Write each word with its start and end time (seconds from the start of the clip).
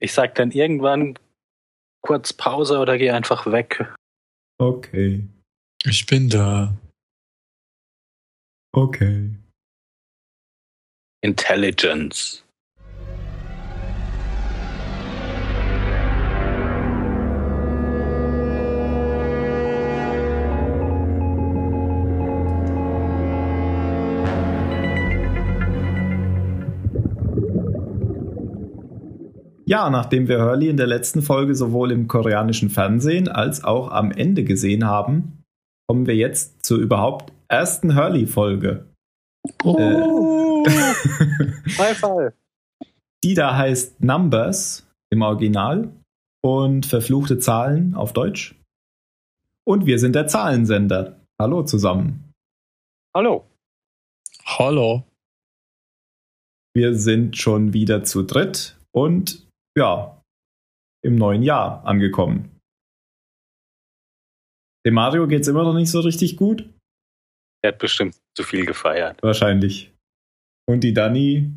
Ich 0.00 0.12
sag 0.12 0.34
dann 0.36 0.50
irgendwann 0.50 1.18
kurz 2.02 2.32
Pause 2.32 2.78
oder 2.78 2.98
geh 2.98 3.10
einfach 3.10 3.46
weg. 3.50 3.92
Okay. 4.58 5.26
Ich 5.84 6.06
bin 6.06 6.28
da. 6.28 6.76
Okay. 8.72 9.30
Intelligence. 11.22 12.44
Ja, 29.68 29.90
nachdem 29.90 30.28
wir 30.28 30.40
Hurley 30.40 30.70
in 30.70 30.78
der 30.78 30.86
letzten 30.86 31.20
Folge 31.20 31.54
sowohl 31.54 31.92
im 31.92 32.08
koreanischen 32.08 32.70
Fernsehen 32.70 33.28
als 33.28 33.64
auch 33.64 33.90
am 33.90 34.10
Ende 34.10 34.42
gesehen 34.42 34.86
haben, 34.86 35.44
kommen 35.86 36.06
wir 36.06 36.16
jetzt 36.16 36.64
zur 36.64 36.78
überhaupt 36.78 37.34
ersten 37.48 37.94
Hurley-Folge. 37.94 38.86
Oh. 39.64 40.64
Beifall. 41.76 42.32
Die 43.22 43.34
da 43.34 43.58
heißt 43.58 44.02
Numbers 44.02 44.88
im 45.10 45.20
Original 45.20 45.92
und 46.42 46.86
verfluchte 46.86 47.38
Zahlen 47.38 47.94
auf 47.94 48.14
Deutsch. 48.14 48.58
Und 49.66 49.84
wir 49.84 49.98
sind 49.98 50.14
der 50.14 50.28
Zahlensender. 50.28 51.20
Hallo 51.38 51.62
zusammen. 51.62 52.32
Hallo. 53.14 53.44
Hallo. 54.46 55.04
Wir 56.74 56.94
sind 56.94 57.36
schon 57.36 57.74
wieder 57.74 58.02
zu 58.02 58.22
dritt 58.22 58.78
und 58.92 59.46
ja, 59.78 60.22
im 61.02 61.14
neuen 61.14 61.42
Jahr 61.42 61.84
angekommen. 61.86 62.50
Dem 64.84 64.94
Mario 64.94 65.26
geht's 65.26 65.48
immer 65.48 65.64
noch 65.64 65.74
nicht 65.74 65.90
so 65.90 66.00
richtig 66.00 66.36
gut. 66.36 66.68
Er 67.62 67.72
hat 67.72 67.78
bestimmt 67.78 68.16
zu 68.36 68.42
viel 68.42 68.66
gefeiert. 68.66 69.22
Wahrscheinlich. 69.22 69.92
Und 70.68 70.84
die 70.84 70.92
Dani, 70.92 71.52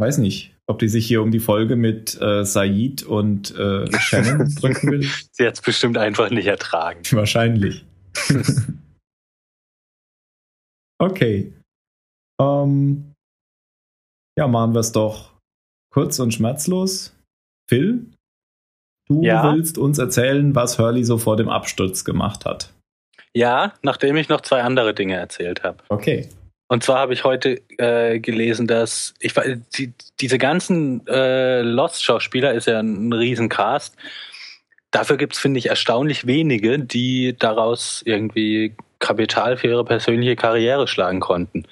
weiß 0.00 0.18
nicht, 0.18 0.56
ob 0.66 0.78
die 0.78 0.88
sich 0.88 1.06
hier 1.06 1.22
um 1.22 1.30
die 1.30 1.40
Folge 1.40 1.76
mit 1.76 2.20
äh, 2.20 2.44
Said 2.44 3.02
und 3.02 3.54
äh, 3.56 3.90
Shannon 3.98 4.54
drücken 4.60 4.90
will. 4.90 5.08
Sie 5.32 5.46
hat 5.46 5.54
es 5.54 5.62
bestimmt 5.62 5.96
einfach 5.98 6.30
nicht 6.30 6.46
ertragen. 6.46 7.02
Wahrscheinlich. 7.12 7.84
okay. 10.98 11.52
Ähm, 12.40 13.14
ja, 14.38 14.46
machen 14.46 14.74
wir 14.74 14.80
es 14.80 14.92
doch 14.92 15.38
kurz 15.92 16.18
und 16.18 16.32
schmerzlos. 16.32 17.17
Phil, 17.68 18.06
du 19.08 19.22
Ja? 19.22 19.52
willst 19.52 19.78
uns 19.78 19.98
erzählen, 19.98 20.54
was 20.54 20.78
Hurley 20.78 21.04
so 21.04 21.18
vor 21.18 21.36
dem 21.36 21.48
Absturz 21.48 22.04
gemacht 22.04 22.44
hat. 22.44 22.72
Ja, 23.34 23.74
nachdem 23.82 24.16
ich 24.16 24.28
noch 24.28 24.40
zwei 24.40 24.62
andere 24.62 24.94
Dinge 24.94 25.14
erzählt 25.14 25.62
habe. 25.62 25.78
Okay. 25.90 26.28
Und 26.70 26.82
zwar 26.82 26.98
habe 26.98 27.14
ich 27.14 27.24
heute 27.24 27.60
äh, 27.78 28.18
gelesen, 28.20 28.66
dass 28.66 29.14
ich 29.20 29.32
die, 29.78 29.92
diese 30.20 30.38
ganzen 30.38 31.06
äh, 31.06 31.62
Lost-Schauspieler 31.62 32.52
ist 32.52 32.66
ja 32.66 32.78
ein 32.80 33.12
Riesencast. 33.12 33.96
Dafür 34.90 35.16
gibt's 35.16 35.38
finde 35.38 35.58
ich, 35.58 35.66
erstaunlich 35.66 36.26
wenige, 36.26 36.78
die 36.78 37.34
daraus 37.38 38.02
irgendwie 38.04 38.74
Kapital 38.98 39.56
für 39.56 39.68
ihre 39.68 39.84
persönliche 39.84 40.36
Karriere 40.36 40.88
schlagen 40.88 41.20
konnten. 41.20 41.66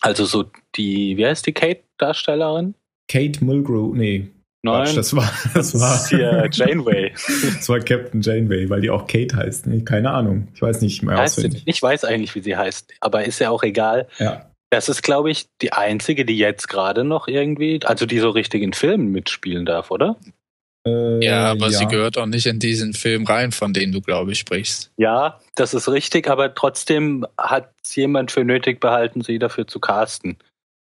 Also 0.00 0.24
so 0.24 0.44
die, 0.76 1.16
wie 1.16 1.26
heißt 1.26 1.46
die 1.46 1.52
Kate-Darstellerin? 1.52 2.74
Kate 3.08 3.44
Mulgrew, 3.44 3.94
nee, 3.94 4.28
Nein, 4.62 4.84
Quatsch, 4.84 4.96
das 4.96 5.16
war, 5.16 5.30
das 5.54 5.78
war, 5.80 5.94
ist 5.94 6.08
hier 6.10 6.48
Janeway. 6.52 7.12
das 7.12 7.68
war 7.68 7.80
Captain 7.80 8.20
Janeway, 8.20 8.68
weil 8.68 8.80
die 8.82 8.90
auch 8.90 9.06
Kate 9.06 9.34
heißt. 9.36 9.66
Nee, 9.66 9.82
keine 9.82 10.10
Ahnung. 10.10 10.48
Ich 10.54 10.60
weiß 10.62 10.82
nicht 10.82 11.02
mehr 11.02 11.16
Heißt 11.16 11.36
sie 11.36 11.40
auswendig. 11.42 11.66
nicht? 11.66 11.76
Ich 11.76 11.82
weiß 11.82 12.04
eigentlich, 12.04 12.34
wie 12.34 12.40
sie 12.40 12.56
heißt, 12.56 12.92
aber 13.00 13.24
ist 13.24 13.38
ja 13.38 13.50
auch 13.50 13.62
egal. 13.62 14.06
Ja. 14.18 14.46
Das 14.70 14.88
ist, 14.88 15.02
glaube 15.02 15.30
ich, 15.30 15.46
die 15.62 15.72
einzige, 15.72 16.24
die 16.24 16.38
jetzt 16.38 16.68
gerade 16.68 17.02
noch 17.04 17.26
irgendwie, 17.26 17.80
also 17.84 18.06
die 18.06 18.18
so 18.20 18.30
richtig 18.30 18.62
in 18.62 18.72
Filmen 18.72 19.10
mitspielen 19.10 19.66
darf, 19.66 19.90
oder? 19.90 20.16
Äh, 20.86 21.24
Ja, 21.24 21.46
aber 21.50 21.66
ja. 21.70 21.78
sie 21.78 21.86
gehört 21.86 22.16
auch 22.18 22.26
nicht 22.26 22.46
in 22.46 22.58
diesen 22.60 22.92
Film 22.92 23.24
rein, 23.26 23.50
von 23.52 23.72
dem 23.72 23.90
du, 23.92 24.00
glaube 24.00 24.30
ich, 24.32 24.38
sprichst. 24.38 24.92
Ja, 24.96 25.40
das 25.56 25.74
ist 25.74 25.88
richtig, 25.88 26.28
aber 26.28 26.54
trotzdem 26.54 27.26
hat 27.36 27.72
jemand 27.94 28.30
für 28.30 28.44
nötig 28.44 28.78
behalten, 28.78 29.22
sie 29.22 29.38
dafür 29.40 29.66
zu 29.66 29.80
casten. 29.80 30.36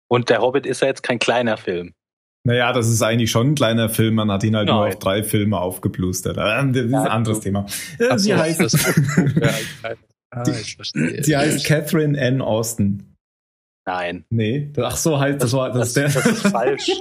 Und 0.09 0.29
der 0.31 0.41
Hobbit 0.41 0.67
ist 0.67 0.81
ja 0.83 0.89
jetzt 0.89 1.03
kein 1.03 1.19
kleiner 1.21 1.56
Film. 1.56 1.93
Naja, 2.49 2.73
das 2.73 2.89
ist 2.89 3.03
eigentlich 3.03 3.31
schon 3.31 3.49
ein 3.51 3.55
kleiner 3.55 3.91
Film. 3.91 4.15
Man 4.15 4.31
hat 4.33 4.43
ihn 4.43 4.57
halt 4.57 4.69
nur 4.69 4.81
Nein. 4.81 4.95
auf 4.95 4.99
drei 4.99 5.23
Filme 5.23 5.59
aufgeplustert. 5.61 6.39
Äh, 6.39 6.73
Das 6.73 6.85
ist 6.87 6.95
ein 6.95 7.07
anderes 7.07 7.41
Thema. 7.41 7.67
Äh, 7.99 8.07
Ach 8.11 8.19
Sie 8.19 8.31
so, 8.33 8.37
heißt, 8.39 8.61
das 8.61 8.75
ah, 10.31 10.45
sie 10.45 11.37
heißt 11.37 11.67
Catherine 11.67 12.19
Ann 12.21 12.41
Austin. 12.41 13.15
Nein, 13.87 14.25
Nee, 14.31 14.71
ach 14.79 14.97
so 14.97 15.19
heißt 15.19 15.43
das 15.43 15.53
war 15.55 15.73
das, 15.73 15.95
das, 15.95 16.15
ist 16.15 16.17
der, 16.17 16.23
das 16.33 16.45
ist 16.45 16.51
falsch. 16.53 16.91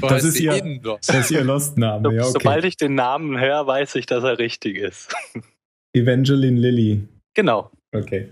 So 0.00 0.06
das 0.08 0.22
ist 0.24 0.38
ihr- 0.38 0.80
das 0.82 1.08
ist 1.16 1.30
ihr 1.30 1.42
Lost-Name. 1.44 2.08
So, 2.08 2.14
Ja, 2.14 2.22
okay. 2.22 2.30
Sobald 2.32 2.64
ich 2.64 2.76
den 2.76 2.94
Namen 2.94 3.40
höre, 3.40 3.66
weiß 3.66 3.94
ich, 3.96 4.06
dass 4.06 4.22
er 4.22 4.38
richtig 4.38 4.76
ist. 4.76 5.12
Evangeline 5.94 6.60
Lilly. 6.60 7.08
genau. 7.34 7.70
Okay. 7.94 8.28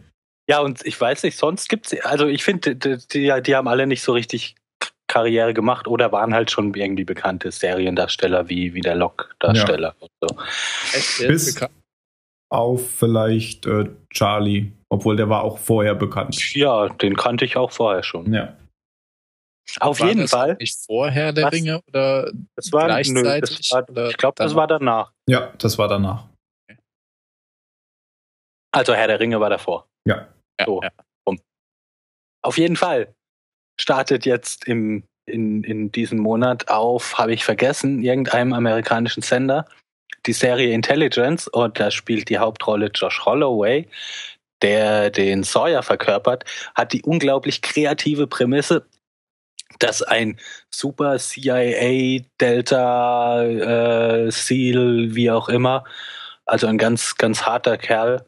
Ja, 0.48 0.60
und 0.60 0.84
ich 0.86 1.00
weiß 1.00 1.22
nicht, 1.22 1.36
sonst 1.38 1.68
gibt's, 1.68 1.94
also 2.02 2.26
ich 2.28 2.44
finde, 2.44 2.76
die, 2.76 2.96
die, 3.12 3.32
die 3.42 3.56
haben 3.56 3.68
alle 3.68 3.86
nicht 3.86 4.02
so 4.02 4.12
richtig 4.12 4.54
Karriere 5.12 5.52
gemacht 5.52 5.86
oder 5.86 6.10
waren 6.10 6.32
halt 6.32 6.50
schon 6.50 6.72
irgendwie 6.74 7.04
bekannte 7.04 7.50
Seriendarsteller 7.50 8.48
wie, 8.48 8.72
wie 8.72 8.80
der 8.80 8.94
Lok-Darsteller. 8.94 9.94
und 10.00 10.10
So. 10.22 11.26
Bis-. 11.26 11.60
Auf 12.48 12.90
vielleicht 12.90 13.66
äh, 13.66 13.90
Charlie, 14.10 14.72
obwohl 14.88 15.16
der 15.16 15.28
war 15.28 15.42
auch 15.42 15.58
vorher 15.58 15.94
bekannt. 15.94 16.54
Ja, 16.54 16.88
den 16.88 17.16
kannte 17.16 17.44
ich 17.44 17.56
auch 17.56 17.72
vorher 17.72 18.02
schon. 18.02 18.32
Ja. 18.32 18.56
Auf 19.80 20.00
War 20.00 20.08
jeden 20.08 20.22
das 20.22 20.30
Fall. 20.30 20.56
Nicht 20.58 20.76
vorher 20.86 21.32
der 21.32 21.44
Was? 21.46 21.52
Ringe 21.52 21.80
oder 21.88 22.30
Das 22.56 22.72
war, 22.72 22.88
nö, 22.88 23.22
gleichzeitig? 23.22 23.58
das 23.58 23.72
war, 23.72 23.88
oder 23.88 24.08
ich 24.10 24.16
glaube, 24.16 24.34
das 24.36 24.54
war 24.54 24.66
danach. 24.66 25.12
Ja, 25.28 25.52
das 25.58 25.78
war 25.78 25.88
danach. 25.88 26.26
Also 28.74 28.94
Herr 28.94 29.06
der 29.06 29.20
Ringe 29.20 29.38
war 29.40 29.50
davor. 29.50 29.86
Ja. 30.06 30.28
Ja, 30.58 30.66
so. 30.66 30.82
ja. 30.82 30.90
Auf 32.44 32.58
jeden 32.58 32.76
Fall 32.76 33.14
startet 33.80 34.26
jetzt 34.26 34.66
im, 34.66 35.04
in, 35.26 35.64
in 35.64 35.92
diesem 35.92 36.18
Monat 36.18 36.68
auf, 36.68 37.18
habe 37.18 37.32
ich 37.32 37.44
vergessen, 37.44 38.02
irgendeinem 38.02 38.52
amerikanischen 38.52 39.22
Sender 39.22 39.66
die 40.26 40.32
Serie 40.32 40.72
Intelligence. 40.72 41.48
Und 41.48 41.80
da 41.80 41.90
spielt 41.90 42.28
die 42.28 42.38
Hauptrolle 42.38 42.90
Josh 42.94 43.24
Holloway, 43.24 43.88
der 44.62 45.10
den 45.10 45.42
Sawyer 45.42 45.82
verkörpert, 45.82 46.44
hat 46.74 46.92
die 46.92 47.02
unglaublich 47.02 47.62
kreative 47.62 48.26
Prämisse, 48.26 48.86
dass 49.78 50.02
ein 50.02 50.38
super 50.70 51.18
CIA 51.18 52.24
Delta 52.40 53.42
äh, 53.44 54.30
Seal, 54.30 55.14
wie 55.14 55.30
auch 55.30 55.48
immer, 55.48 55.84
also 56.44 56.66
ein 56.66 56.78
ganz 56.78 57.16
ganz 57.16 57.42
harter 57.42 57.78
Kerl, 57.78 58.24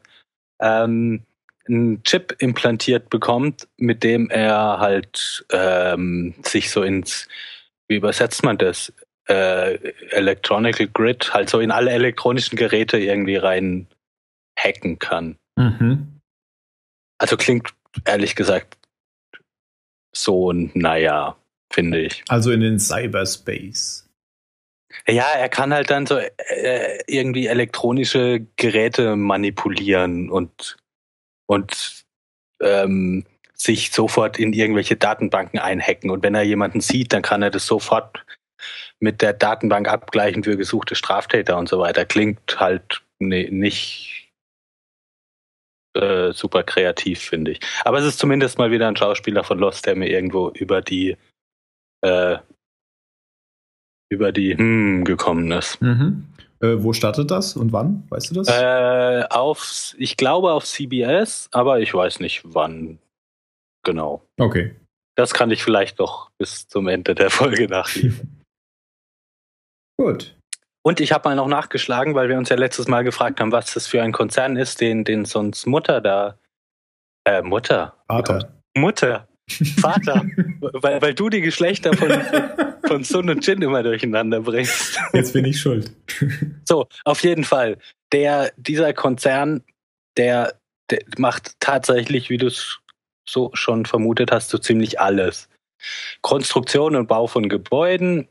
ähm, 0.59 1.23
einen 1.67 2.03
Chip 2.03 2.35
implantiert 2.39 3.09
bekommt, 3.09 3.67
mit 3.77 4.03
dem 4.03 4.29
er 4.29 4.79
halt 4.79 5.45
ähm, 5.51 6.35
sich 6.43 6.69
so 6.69 6.83
ins, 6.83 7.27
wie 7.87 7.95
übersetzt 7.95 8.43
man 8.43 8.57
das, 8.57 8.93
äh, 9.27 9.75
Electronical 10.11 10.87
Grid, 10.87 11.33
halt 11.33 11.49
so 11.49 11.59
in 11.59 11.71
alle 11.71 11.91
elektronischen 11.91 12.57
Geräte 12.57 12.97
irgendwie 12.97 13.37
rein 13.37 13.87
hacken 14.57 14.99
kann. 14.99 15.37
Mhm. 15.55 16.19
Also 17.17 17.37
klingt 17.37 17.73
ehrlich 18.05 18.35
gesagt 18.35 18.77
so, 20.15 20.51
naja, 20.53 21.35
finde 21.71 22.01
ich. 22.01 22.23
Also 22.27 22.51
in 22.51 22.61
den 22.61 22.79
Cyberspace. 22.79 24.07
Ja, 25.07 25.25
er 25.37 25.49
kann 25.49 25.73
halt 25.73 25.89
dann 25.89 26.05
so 26.05 26.17
äh, 26.17 26.99
irgendwie 27.07 27.47
elektronische 27.47 28.45
Geräte 28.55 29.15
manipulieren 29.15 30.29
und, 30.29 30.77
und 31.47 32.05
ähm, 32.61 33.25
sich 33.53 33.91
sofort 33.91 34.37
in 34.37 34.53
irgendwelche 34.53 34.95
Datenbanken 34.95 35.59
einhacken. 35.59 36.09
Und 36.09 36.23
wenn 36.23 36.35
er 36.35 36.43
jemanden 36.43 36.81
sieht, 36.81 37.13
dann 37.13 37.21
kann 37.21 37.41
er 37.41 37.51
das 37.51 37.65
sofort 37.65 38.25
mit 38.99 39.21
der 39.21 39.33
Datenbank 39.33 39.87
abgleichen 39.87 40.43
für 40.43 40.57
gesuchte 40.57 40.95
Straftäter 40.95 41.57
und 41.57 41.69
so 41.69 41.79
weiter. 41.79 42.05
Klingt 42.05 42.59
halt 42.59 43.01
ne, 43.19 43.49
nicht 43.49 44.29
äh, 45.95 46.33
super 46.33 46.63
kreativ, 46.63 47.21
finde 47.21 47.51
ich. 47.51 47.59
Aber 47.83 47.99
es 47.99 48.05
ist 48.05 48.19
zumindest 48.19 48.57
mal 48.57 48.71
wieder 48.71 48.87
ein 48.87 48.97
Schauspieler 48.97 49.43
von 49.43 49.59
Lost, 49.59 49.85
der 49.85 49.95
mir 49.95 50.09
irgendwo 50.09 50.49
über 50.49 50.81
die 50.81 51.17
äh, 52.01 52.37
über 54.09 54.31
die 54.31 54.57
hm 54.57 55.03
gekommen 55.05 55.51
ist. 55.51 55.81
Mhm. 55.81 56.27
Äh, 56.65 56.83
wo 56.83 56.93
startet 56.93 57.31
das 57.31 57.55
und 57.55 57.71
wann? 57.73 58.03
Weißt 58.09 58.31
du 58.31 58.35
das? 58.35 58.47
Äh, 58.47 59.25
auf, 59.29 59.95
ich 59.97 60.17
glaube 60.17 60.53
auf 60.53 60.65
CBS, 60.65 61.49
aber 61.51 61.79
ich 61.79 61.93
weiß 61.93 62.19
nicht 62.19 62.41
wann 62.45 62.99
genau. 63.83 64.27
Okay. 64.37 64.75
Das 65.15 65.33
kann 65.33 65.51
ich 65.51 65.63
vielleicht 65.63 65.99
noch 65.99 66.29
bis 66.37 66.67
zum 66.67 66.87
Ende 66.87 67.15
der 67.15 67.29
Folge 67.29 67.67
nachliefern. 67.67 68.41
Gut. 69.97 70.35
Und 70.83 70.99
ich 70.99 71.13
habe 71.13 71.29
mal 71.29 71.35
noch 71.35 71.47
nachgeschlagen, 71.47 72.15
weil 72.15 72.27
wir 72.29 72.37
uns 72.37 72.49
ja 72.49 72.57
letztes 72.57 72.87
Mal 72.87 73.03
gefragt 73.03 73.39
haben, 73.39 73.51
was 73.51 73.73
das 73.73 73.87
für 73.87 74.03
ein 74.03 74.11
Konzern 74.11 74.57
ist, 74.57 74.81
den, 74.81 75.03
den 75.05 75.25
sonst 75.25 75.65
Mutter 75.65 76.01
da. 76.01 76.37
Äh, 77.25 77.41
Mutter. 77.41 77.95
Vater. 78.07 78.53
Mutter. 78.77 79.27
Vater. 79.79 80.25
weil, 80.59 81.01
weil 81.01 81.13
du 81.13 81.29
die 81.29 81.41
Geschlechter 81.41 81.93
von, 81.93 82.09
von 82.87 83.03
Sun 83.03 83.29
und 83.29 83.45
Jin 83.45 83.61
immer 83.61 83.83
durcheinander 83.83 84.41
bringst. 84.41 84.99
Jetzt 85.13 85.33
bin 85.33 85.45
ich 85.45 85.59
schuld. 85.59 85.91
So, 86.67 86.87
auf 87.03 87.21
jeden 87.23 87.43
Fall. 87.43 87.77
Der, 88.11 88.51
dieser 88.57 88.93
Konzern, 88.93 89.63
der, 90.17 90.55
der 90.89 90.99
macht 91.17 91.51
tatsächlich, 91.59 92.29
wie 92.29 92.37
du 92.37 92.47
es 92.47 92.79
so 93.27 93.51
schon 93.53 93.85
vermutet 93.85 94.31
hast, 94.31 94.49
so 94.49 94.57
ziemlich 94.57 94.99
alles. 94.99 95.47
Konstruktion 96.21 96.95
und 96.95 97.07
Bau 97.07 97.27
von 97.27 97.49
Gebäuden, 97.49 98.27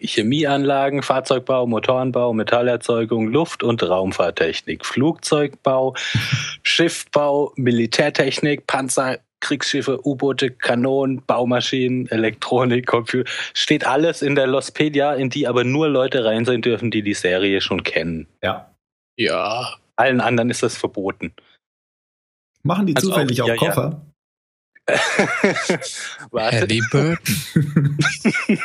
Chemieanlagen, 0.00 1.02
Fahrzeugbau, 1.02 1.66
Motorenbau, 1.66 2.32
Metallerzeugung, 2.32 3.28
Luft- 3.28 3.62
und 3.62 3.82
Raumfahrttechnik, 3.82 4.84
Flugzeugbau, 4.84 5.94
Schiffbau, 6.62 7.52
Militärtechnik, 7.56 8.66
Panzer, 8.66 9.20
Kriegsschiffe, 9.46 10.00
U-Boote, 10.06 10.50
Kanonen, 10.50 11.22
Baumaschinen, 11.24 12.08
Elektronik, 12.10 12.86
Computer. 12.86 13.30
Steht 13.54 13.86
alles 13.86 14.22
in 14.22 14.34
der 14.34 14.46
Lospedia, 14.48 15.14
in 15.14 15.30
die 15.30 15.46
aber 15.46 15.62
nur 15.64 15.88
Leute 15.88 16.24
rein 16.24 16.44
sein 16.44 16.62
dürfen, 16.62 16.90
die 16.90 17.02
die 17.02 17.14
Serie 17.14 17.60
schon 17.60 17.82
kennen. 17.84 18.26
Ja. 18.42 18.74
Ja. 19.16 19.74
Allen 19.96 20.20
anderen 20.20 20.50
ist 20.50 20.62
das 20.62 20.76
verboten. 20.76 21.32
Machen 22.64 22.86
die 22.86 22.96
Also 22.96 23.10
zufällig 23.10 23.40
auch- 23.40 23.44
auch, 23.44 23.48
ja, 23.48 23.54
ja. 23.54 23.58
Koffer? 23.72 24.02
Warte. 26.32 26.56
Halliburton. 26.60 27.18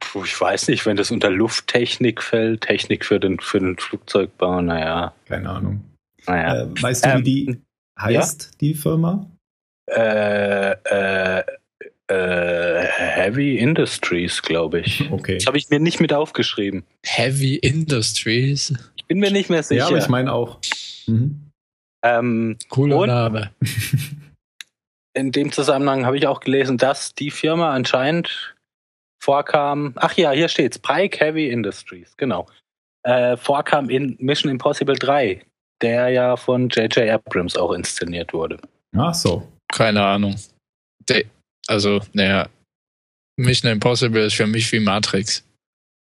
Puh, 0.00 0.24
ich 0.24 0.40
weiß 0.40 0.68
nicht, 0.68 0.86
wenn 0.86 0.96
das 0.96 1.10
unter 1.10 1.30
Lufttechnik 1.30 2.22
fällt, 2.22 2.62
Technik 2.62 3.04
für 3.04 3.20
den, 3.20 3.38
für 3.40 3.60
den 3.60 3.76
Flugzeugbau, 3.78 4.62
naja. 4.62 5.14
Keine 5.26 5.50
Ahnung. 5.50 5.84
naja. 6.26 6.62
Äh, 6.64 6.82
weißt 6.82 7.04
du, 7.04 7.08
Ähm, 7.10 7.18
wie 7.18 7.22
die 7.22 7.60
heißt, 8.00 8.60
die 8.60 8.74
Firma? 8.74 9.30
Äh, 9.90 10.72
äh, 10.72 11.42
äh, 12.10 12.82
Heavy 12.82 13.56
Industries, 13.56 14.42
glaube 14.42 14.80
ich. 14.80 15.10
Okay. 15.10 15.34
Das 15.34 15.46
habe 15.46 15.58
ich 15.58 15.70
mir 15.70 15.78
nicht 15.78 16.00
mit 16.00 16.12
aufgeschrieben. 16.12 16.84
Heavy 17.04 17.56
Industries. 17.56 18.74
Ich 18.96 19.06
bin 19.06 19.18
mir 19.18 19.30
nicht 19.30 19.48
mehr 19.48 19.62
sicher. 19.62 19.80
Ja, 19.80 19.86
aber 19.86 19.98
ich 19.98 20.08
meine 20.08 20.32
auch. 20.32 20.58
Mhm. 21.06 21.50
ähm, 22.04 22.56
Cooler? 22.68 23.06
Name. 23.06 23.50
in 25.14 25.32
dem 25.32 25.52
Zusammenhang 25.52 26.06
habe 26.06 26.16
ich 26.16 26.26
auch 26.26 26.40
gelesen, 26.40 26.78
dass 26.78 27.14
die 27.14 27.30
Firma 27.30 27.72
anscheinend 27.72 28.54
vorkam. 29.22 29.92
Ach 29.96 30.14
ja, 30.14 30.32
hier 30.32 30.48
steht's. 30.48 30.78
Pike 30.78 31.18
Heavy 31.20 31.48
Industries, 31.48 32.16
genau. 32.16 32.46
Äh, 33.02 33.36
vorkam 33.36 33.88
in 33.88 34.16
Mission 34.18 34.50
Impossible 34.50 34.96
3, 34.96 35.42
der 35.80 36.08
ja 36.08 36.36
von 36.36 36.68
J.J. 36.68 37.08
Abrams 37.08 37.56
auch 37.56 37.72
inszeniert 37.72 38.32
wurde. 38.32 38.58
Ach 38.96 39.14
so. 39.14 39.46
Keine 39.72 40.04
Ahnung. 40.04 40.36
De 41.08 41.26
also, 41.66 42.00
naja. 42.12 42.48
Mission 43.36 43.70
Impossible 43.70 44.24
ist 44.24 44.34
für 44.34 44.46
mich 44.46 44.70
wie 44.72 44.80
Matrix. 44.80 45.44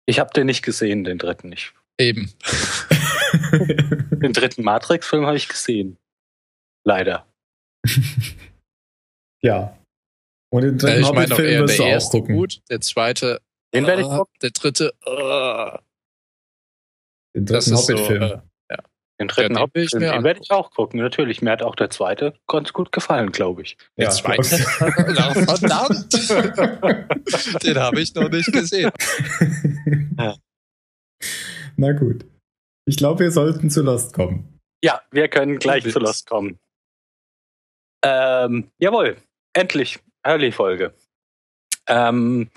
Ich 0.06 0.18
habe 0.18 0.32
den 0.32 0.46
nicht 0.46 0.62
gesehen, 0.62 1.04
den 1.04 1.18
dritten 1.18 1.48
nicht. 1.48 1.72
Eben. 1.98 2.32
Den 4.22 4.32
dritten 4.32 4.62
Matrix-Film 4.62 5.26
habe 5.26 5.36
ich 5.36 5.48
gesehen. 5.48 5.98
Leider. 6.84 7.26
ja. 9.42 9.78
Und 10.50 10.62
den 10.62 10.78
dritten 10.78 11.00
ich 11.00 11.12
meine 11.12 11.34
auch 11.34 11.38
Hobbit-Film 11.38 11.48
eher 11.48 11.64
der 11.64 11.80
auch 11.80 11.86
erste 11.86 12.18
gucken. 12.18 12.36
gut, 12.36 12.60
der 12.68 12.80
zweite. 12.80 13.40
Den 13.72 13.86
werde 13.86 14.02
ich 14.02 14.08
äh, 14.08 14.16
gucken. 14.16 14.34
Der 14.42 14.50
dritte. 14.50 14.92
Äh, 15.04 15.78
Den 17.34 17.46
das 17.46 17.64
dritten 17.64 17.78
ist 17.78 17.86
so. 17.86 17.94
Hobbit-Film. 17.94 18.22
Äh, 18.22 18.40
Den 19.22 19.28
dritten 19.28 19.42
Ja, 19.54 19.58
den 19.58 19.62
Hauptfilm, 19.62 19.88
den 20.00 20.04
angucken. 20.10 20.24
werde 20.24 20.40
ich 20.42 20.50
auch 20.50 20.70
gucken. 20.70 21.00
Natürlich, 21.00 21.42
mir 21.42 21.50
hat 21.52 21.62
auch 21.62 21.74
der 21.76 21.90
zweite 21.90 22.34
ganz 22.46 22.72
gut 22.72 22.92
gefallen, 22.92 23.30
glaube 23.32 23.62
ich. 23.62 23.76
der 23.96 24.04
Ja, 24.06 24.10
zweite. 24.10 24.58
Na, 25.14 25.34
verdammt! 25.56 26.12
den 27.64 27.78
habe 27.78 28.00
ich 28.00 28.14
noch 28.14 28.28
nicht 28.28 28.52
gesehen. 28.52 28.90
Ja. 30.18 30.34
Na 31.76 31.92
gut. 31.92 32.24
Ich 32.86 32.96
glaube, 32.96 33.20
wir 33.20 33.30
sollten 33.30 33.70
zu 33.70 33.82
Lost 33.82 34.12
kommen. 34.12 34.58
Ja, 34.84 35.00
wir 35.10 35.28
können 35.28 35.58
gleich 35.58 35.84
Du 35.84 35.90
zu. 35.90 35.98
Lost 36.00 36.26
kommen. 36.28 36.58
Ähm, 38.04 38.70
jawohl, 38.78 39.16
endlich, 39.52 40.00
Early-Folge. 40.24 40.94
Ähm, 41.86 42.50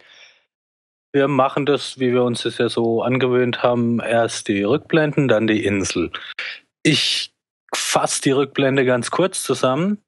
wir 1.16 1.30
machen 1.30 1.66
das, 1.66 1.98
wie 1.98 2.12
wir 2.12 2.24
uns 2.24 2.44
das 2.44 2.58
ja 2.58 2.68
so 2.68 3.02
angewöhnt 3.02 3.64
haben, 3.64 4.02
erst 4.02 4.50
die 4.50 4.64
Rückblenden, 4.64 5.30
dann 5.30 5.48
die 5.48 5.66
Insel. 5.66 6.12
Ich 6.84 7.32
fasse 7.74 8.22
die 8.22 8.32
Rückblende 8.32 8.84
ganz 8.84 9.12
kurz 9.12 9.42
zusammen. 9.42 10.00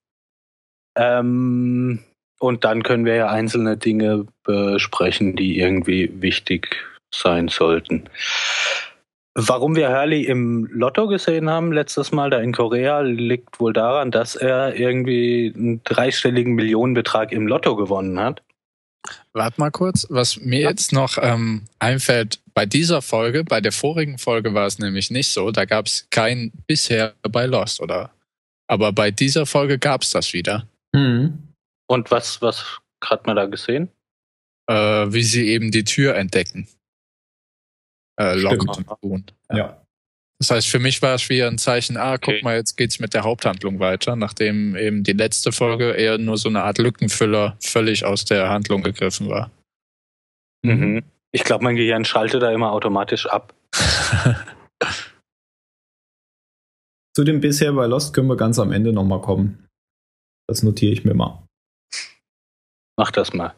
Ähm, 0.98 2.04
und 2.40 2.66
dann 2.66 2.84
können 2.84 3.06
wir 3.06 3.16
ja 3.16 3.30
einzelne 3.30 3.78
Dinge 3.78 4.28
besprechen, 4.44 5.38
die 5.38 5.60
irgendwie 5.60 6.12
wichtig 6.22 6.76
sein 7.16 7.48
sollten. 7.48 8.10
Warum 9.34 9.78
wir 9.78 9.90
Hurley 9.90 10.24
im 10.24 10.68
Lotto 10.72 11.08
gesehen 11.08 11.50
haben 11.50 11.72
letztes 11.72 12.12
Mal 12.12 12.32
da 12.32 12.40
in 12.40 12.52
Korea, 12.52 13.00
liegt 13.00 13.62
wohl 13.62 13.72
daran, 13.72 14.12
dass 14.12 14.36
er 14.36 14.76
irgendwie 14.76 15.54
einen 15.56 15.82
dreistelligen 15.86 16.54
Millionenbetrag 16.54 17.32
im 17.32 17.48
Lotto 17.48 17.78
gewonnen 17.78 18.20
hat. 18.20 18.42
Warte 19.34 19.60
mal 19.60 19.72
kurz, 19.72 20.06
was 20.10 20.38
mir 20.38 20.62
jetzt 20.62 20.92
noch 20.92 21.18
ähm, 21.22 21.64
einfällt, 21.80 22.40
bei 22.54 22.66
dieser 22.66 23.02
Folge, 23.02 23.44
bei 23.44 23.62
der 23.62 23.72
vorigen 23.72 24.18
Folge 24.18 24.54
war 24.54 24.66
es 24.66 24.80
nämlich 24.80 25.12
nicht 25.12 25.30
so, 25.30 25.52
da 25.52 25.66
gab 25.66 25.86
es 25.86 26.08
kein 26.10 26.52
bisher 26.66 27.14
bei 27.22 27.46
Lost, 27.46 27.82
oder? 27.82 28.12
Aber 28.68 28.92
bei 28.92 29.12
dieser 29.12 29.46
Folge 29.46 29.78
gab 29.80 30.02
es 30.04 30.10
das 30.12 30.34
wieder, 30.34 30.68
Mhm. 30.94 31.44
Und 31.90 32.12
was, 32.12 32.42
was 32.42 32.80
hat 33.04 33.28
man 33.28 33.36
da 33.36 33.46
gesehen? 33.46 33.90
äh, 34.70 34.74
wie 35.14 35.24
sie 35.24 35.48
eben 35.48 35.72
die 35.72 35.84
Tür 35.86 36.16
entdecken. 36.16 36.68
Äh, 38.20 38.36
Lock 38.36 38.54
Stimmt. 38.54 38.78
und 38.78 39.02
Boone. 39.02 39.24
Ja. 39.52 39.82
Das 40.40 40.52
heißt, 40.52 40.68
für 40.68 40.78
mich 40.80 41.02
war 41.02 41.16
es 41.16 41.28
wie 41.30 41.42
ein 41.44 41.58
Zeichen, 41.58 41.98
ah, 41.98 42.18
guck 42.18 42.36
Okay. 42.36 42.44
mal, 42.44 42.56
jetzt 42.58 42.78
geht's 42.78 43.00
mit 43.00 43.14
der 43.16 43.24
Haupthandlung 43.24 43.80
weiter, 43.80 44.16
nachdem 44.16 44.76
eben 44.76 45.04
die 45.04 45.14
letzte 45.14 45.52
Folge 45.52 45.92
eher 45.94 46.20
nur 46.20 46.38
so 46.38 46.48
eine 46.50 46.64
Art 46.64 46.78
Lückenfüller 46.78 47.58
völlig 47.60 48.06
aus 48.06 48.26
der 48.26 48.50
Handlung 48.50 48.84
gegriffen 48.84 49.30
war. 49.30 49.50
Mhm. 50.64 51.04
Ich 51.32 51.44
glaube, 51.44 51.64
mein 51.64 51.76
Gehirn 51.76 52.06
schaltet 52.06 52.44
da 52.44 52.52
immer 52.52 52.72
automatisch 52.72 53.26
ab. 53.26 53.56
Zu 57.16 57.24
dem 57.24 57.42
bisher 57.42 57.74
bei 57.74 57.88
Lost 57.88 58.14
können 58.14 58.28
wir 58.28 58.38
ganz 58.38 58.60
am 58.60 58.72
Ende 58.72 58.94
nochmal 58.94 59.22
kommen. 59.22 59.68
Das 60.48 60.62
notiere 60.62 60.94
ich 60.94 61.04
mir 61.04 61.16
mal. 61.16 61.44
Mach 62.96 63.12
das 63.12 63.34
mal. 63.34 63.56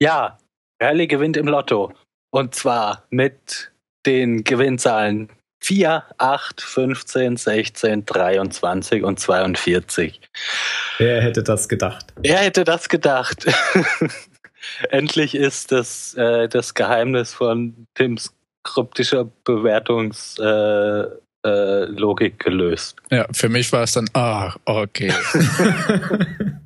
Ja, 0.00 0.38
Hurley 0.82 1.06
gewinnt 1.06 1.36
im 1.36 1.46
Lotto. 1.46 1.92
Und 2.32 2.54
zwar 2.54 3.06
mit 3.10 3.72
den 4.06 4.44
Gewinnzahlen 4.44 5.28
4, 5.62 6.04
8, 6.18 6.60
15, 6.60 7.36
16, 7.36 8.06
23 8.06 9.04
und 9.04 9.20
42. 9.20 10.20
Wer 10.98 11.22
hätte 11.22 11.42
das 11.42 11.68
gedacht? 11.68 12.12
Wer 12.16 12.38
hätte 12.38 12.64
das 12.64 12.88
gedacht? 12.88 13.46
Endlich 14.90 15.34
ist 15.34 15.72
das, 15.72 16.14
äh, 16.14 16.48
das 16.48 16.74
Geheimnis 16.74 17.32
von 17.32 17.86
Tims 17.94 18.34
kryptischer 18.64 19.24
Bewertungslogik 19.44 21.20
äh, 21.44 21.84
Logik 21.86 22.38
gelöst. 22.38 22.96
Ja, 23.10 23.26
für 23.32 23.48
mich 23.48 23.72
war 23.72 23.82
es 23.82 23.92
dann, 23.92 24.08
ah, 24.14 24.54
okay. 24.64 25.12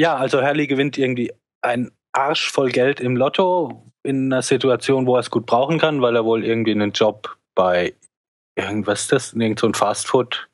Ja, 0.00 0.16
also 0.16 0.40
Hurley 0.40 0.66
gewinnt 0.66 0.96
irgendwie 0.96 1.30
ein 1.60 1.90
Arsch 2.12 2.50
voll 2.50 2.70
Geld 2.70 3.00
im 3.00 3.16
Lotto 3.16 3.86
in 4.02 4.32
einer 4.32 4.42
Situation, 4.42 5.06
wo 5.06 5.16
er 5.16 5.20
es 5.20 5.30
gut 5.30 5.46
brauchen 5.46 5.78
kann, 5.78 6.02
weil 6.02 6.16
er 6.16 6.24
wohl 6.24 6.44
irgendwie 6.44 6.72
einen 6.72 6.92
Job 6.92 7.36
bei 7.54 7.94
irgendwas 8.56 9.02
ist 9.02 9.12
das, 9.12 9.32
irgend 9.32 9.58
so 9.58 9.66
ein 9.66 9.74
Fastfood 9.74 10.50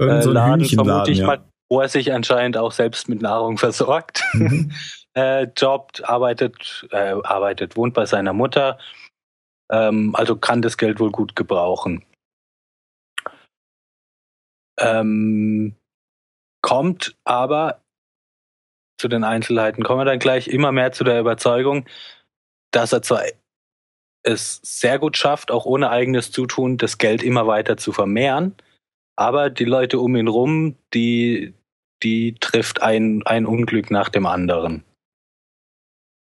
Irgend 0.00 0.18
äh, 0.18 0.22
so 0.22 0.30
ein 0.30 0.34
Laden, 0.34 0.64
vermute 0.64 1.10
ich 1.10 1.18
ja. 1.18 1.26
mal, 1.26 1.44
wo 1.70 1.80
er 1.80 1.88
sich 1.88 2.12
anscheinend 2.12 2.56
auch 2.56 2.72
selbst 2.72 3.08
mit 3.08 3.22
Nahrung 3.22 3.58
versorgt. 3.58 4.22
Mhm. 4.34 4.72
äh, 5.14 5.46
jobbt, 5.56 6.08
arbeitet, 6.08 6.86
äh, 6.90 7.14
arbeitet, 7.22 7.76
wohnt 7.76 7.94
bei 7.94 8.06
seiner 8.06 8.32
Mutter, 8.32 8.78
ähm, 9.70 10.14
also 10.14 10.36
kann 10.36 10.62
das 10.62 10.76
Geld 10.76 11.00
wohl 11.00 11.10
gut 11.10 11.36
gebrauchen. 11.36 12.04
Ähm, 14.80 15.76
kommt 16.62 17.14
aber 17.24 17.82
zu 19.02 19.08
den 19.08 19.24
Einzelheiten, 19.24 19.82
kommen 19.82 20.00
wir 20.00 20.04
dann 20.04 20.18
gleich 20.18 20.48
immer 20.48 20.72
mehr 20.72 20.92
zu 20.92 21.04
der 21.04 21.20
Überzeugung, 21.20 21.86
dass 22.70 22.92
er 22.92 23.02
zwar 23.02 23.22
es 24.24 24.60
sehr 24.62 25.00
gut 25.00 25.16
schafft, 25.16 25.50
auch 25.50 25.66
ohne 25.66 25.90
eigenes 25.90 26.30
Zutun, 26.30 26.78
das 26.78 26.98
Geld 26.98 27.24
immer 27.24 27.48
weiter 27.48 27.76
zu 27.76 27.92
vermehren, 27.92 28.54
aber 29.16 29.50
die 29.50 29.64
Leute 29.64 29.98
um 29.98 30.14
ihn 30.14 30.28
rum, 30.28 30.76
die, 30.94 31.54
die 32.04 32.36
trifft 32.36 32.82
ein, 32.82 33.22
ein 33.26 33.46
Unglück 33.46 33.90
nach 33.90 34.08
dem 34.08 34.26
anderen. 34.26 34.84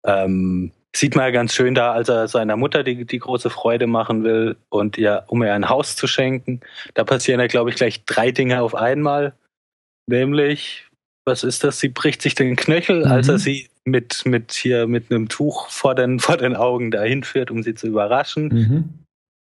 Ähm, 0.04 0.72
sieht 0.96 1.16
man 1.16 1.26
ja 1.26 1.32
ganz 1.32 1.54
schön 1.54 1.76
da, 1.76 1.92
als 1.92 2.10
er 2.10 2.28
seiner 2.28 2.58
Mutter 2.58 2.84
die, 2.84 3.06
die 3.06 3.20
große 3.20 3.50
Freude 3.50 3.86
machen 3.86 4.24
will 4.24 4.56
und 4.70 4.98
ihr, 4.98 5.26
um 5.28 5.44
ihr 5.44 5.54
ein 5.54 5.70
Haus 5.70 5.96
zu 5.96 6.08
schenken. 6.08 6.62
Da 6.94 7.04
passieren 7.04 7.40
ja, 7.40 7.48
glaube 7.48 7.70
ich, 7.70 7.76
gleich 7.76 8.06
drei 8.06 8.32
Dinge 8.32 8.62
auf 8.62 8.74
einmal. 8.74 9.34
Nämlich, 10.08 10.88
was 11.26 11.44
ist 11.44 11.64
das? 11.64 11.80
Sie 11.80 11.90
bricht 11.90 12.22
sich 12.22 12.36
den 12.36 12.56
Knöchel, 12.56 13.06
Mhm. 13.06 13.12
als 13.12 13.28
er 13.30 13.40
sie 13.40 13.70
mit, 13.84 14.26
mit 14.26 14.54
hier 14.54 14.88
mit 14.88 15.12
einem 15.12 15.28
Tuch 15.30 15.68
vor 15.70 15.96
den, 15.96 16.20
vor 16.20 16.38
den 16.38 16.56
Augen 16.56 16.92
dahin 16.92 17.24
führt, 17.24 17.52
um 17.52 17.64
sie 17.64 17.74
zu 17.76 17.88
überraschen. 17.88 18.48
Mhm. 18.48 18.90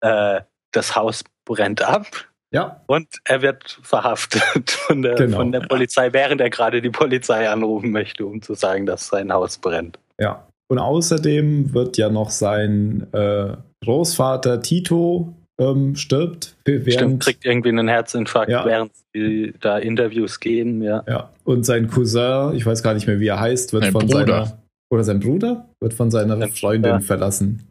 Äh, 0.01 0.41
das 0.71 0.95
Haus 0.95 1.23
brennt 1.45 1.81
ab 1.81 2.05
Ja, 2.53 2.81
und 2.87 3.07
er 3.25 3.41
wird 3.41 3.79
verhaftet 3.81 4.69
von 4.71 5.01
der, 5.01 5.15
Genau. 5.15 5.37
von 5.37 5.51
der 5.51 5.61
Polizei, 5.61 6.13
während 6.13 6.41
er 6.41 6.49
gerade 6.49 6.81
die 6.81 6.89
Polizei 6.91 7.49
anrufen 7.49 7.91
möchte, 7.91 8.25
um 8.25 8.41
zu 8.41 8.53
sagen, 8.53 8.85
dass 8.85 9.07
sein 9.07 9.31
Haus 9.33 9.57
brennt. 9.57 9.99
ja. 10.19 10.45
Und 10.71 10.77
außerdem 10.77 11.73
wird 11.73 11.97
ja 11.97 12.09
noch 12.09 12.29
sein 12.29 13.07
äh, 13.11 13.53
Großvater 13.83 14.61
Tito 14.61 15.33
ähm, 15.59 15.95
stirbt, 15.95 16.55
Stimmt, 16.61 16.85
während 16.85 17.23
kriegt 17.23 17.45
irgendwie 17.45 17.69
einen 17.69 17.87
Herzinfarkt, 17.87 18.49
Ja. 18.51 18.65
während 18.65 18.91
sie 19.13 19.53
da 19.59 19.77
Interviews 19.77 20.39
geben, 20.39 20.81
ja. 20.81 21.03
Ja, 21.07 21.29
und 21.43 21.63
sein 21.65 21.87
Cousin, 21.89 22.53
ich 22.55 22.65
weiß 22.65 22.81
gar 22.83 22.93
nicht 22.93 23.05
mehr, 23.07 23.19
wie 23.19 23.27
er 23.27 23.39
heißt, 23.39 23.73
wird 23.73 23.83
Sein 23.83 23.91
von 23.91 24.07
Bruder. 24.07 24.25
seiner 24.45 24.63
oder 24.91 25.03
sein 25.03 25.19
Bruder 25.19 25.69
wird 25.81 25.93
von 25.93 26.09
seiner 26.09 26.37
Sein 26.37 26.51
Freundin 26.51 26.91
Bruder. 26.93 27.01
verlassen. 27.03 27.67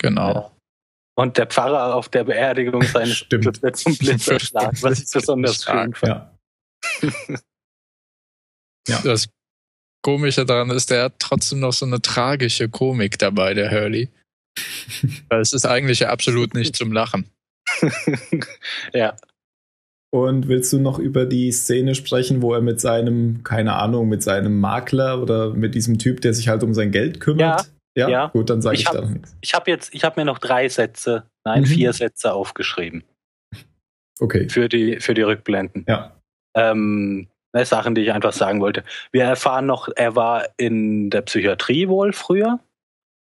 Genau. 0.00 0.32
Ja. 0.34 0.50
Und 1.16 1.36
der 1.38 1.46
Pfarrer 1.46 1.94
auf 1.94 2.08
der 2.08 2.24
Beerdigung 2.24 2.82
seines 2.82 3.16
Stimmt. 3.18 3.62
Wird 3.62 3.76
zum 3.76 3.96
Blitz 3.96 4.26
erschlagen, 4.26 4.76
was 4.80 5.00
ich 5.02 5.10
besonders 5.12 5.62
schön 5.64 5.94
fand. 5.94 6.26
Ja. 8.88 9.00
Das 9.02 9.28
Komische 10.02 10.44
daran 10.44 10.68
ist, 10.70 10.90
der 10.90 11.04
hat 11.04 11.14
trotzdem 11.18 11.60
noch 11.60 11.72
so 11.72 11.86
eine 11.86 12.02
tragische 12.02 12.68
Komik 12.68 13.18
dabei, 13.18 13.54
der 13.54 13.70
Hurley. 13.70 14.10
Es 15.30 15.52
ist 15.52 15.66
eigentlich 15.66 16.00
ja 16.00 16.10
absolut 16.10 16.54
nicht 16.54 16.76
zum 16.76 16.92
Lachen. 16.92 17.28
ja, 18.92 19.14
Und 20.12 20.48
willst 20.48 20.72
du 20.72 20.78
noch 20.78 20.98
über 20.98 21.26
die 21.26 21.50
Szene 21.50 21.94
sprechen, 21.94 22.42
wo 22.42 22.54
er 22.54 22.60
mit 22.60 22.80
seinem, 22.80 23.42
keine 23.42 23.74
Ahnung, 23.74 24.08
mit 24.08 24.22
seinem 24.22 24.60
Makler 24.60 25.20
oder 25.20 25.50
mit 25.54 25.74
diesem 25.74 25.98
Typ, 25.98 26.20
der 26.20 26.34
sich 26.34 26.48
halt 26.48 26.62
um 26.62 26.74
sein 26.74 26.90
Geld 26.92 27.20
kümmert? 27.20 27.70
Ja, 27.96 28.08
ja. 28.08 28.26
gut, 28.28 28.50
dann 28.50 28.60
sage 28.60 28.74
ich, 28.76 28.82
Ich 28.82 28.86
hab- 28.88 28.94
da 28.94 29.00
noch 29.02 29.10
nichts. 29.10 29.36
ich 29.40 29.54
habe 29.54 29.70
jetzt, 29.70 29.94
ich 29.94 30.04
habe 30.04 30.20
mir 30.20 30.24
noch 30.24 30.38
drei 30.38 30.68
Sätze, 30.68 31.24
nein, 31.44 31.62
Mhm. 31.62 31.66
vier 31.66 31.92
Sätze 31.92 32.32
aufgeschrieben 32.32 33.04
Okay. 34.20 34.48
für 34.48 34.68
die, 34.68 35.00
für 35.00 35.14
die 35.14 35.22
Rückblenden. 35.22 35.84
Ja. 35.88 36.20
Ähm, 36.56 37.28
ne, 37.52 37.64
Sachen, 37.64 37.94
die 37.94 38.02
ich 38.02 38.12
einfach 38.12 38.32
sagen 38.32 38.60
wollte. 38.60 38.84
Wir 39.12 39.24
erfahren 39.24 39.66
noch, 39.66 39.88
er 39.96 40.14
war 40.16 40.46
in 40.56 41.10
der 41.10 41.22
Psychiatrie 41.22 41.88
wohl 41.88 42.12
früher. 42.12 42.60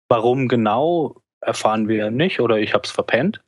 Warum 0.08 0.48
genau, 0.48 1.16
erfahren 1.40 1.88
wir 1.88 2.10
nicht 2.10 2.40
oder 2.40 2.58
ich 2.58 2.74
habe 2.74 2.84
es 2.84 2.90
verpennt. 2.90 3.40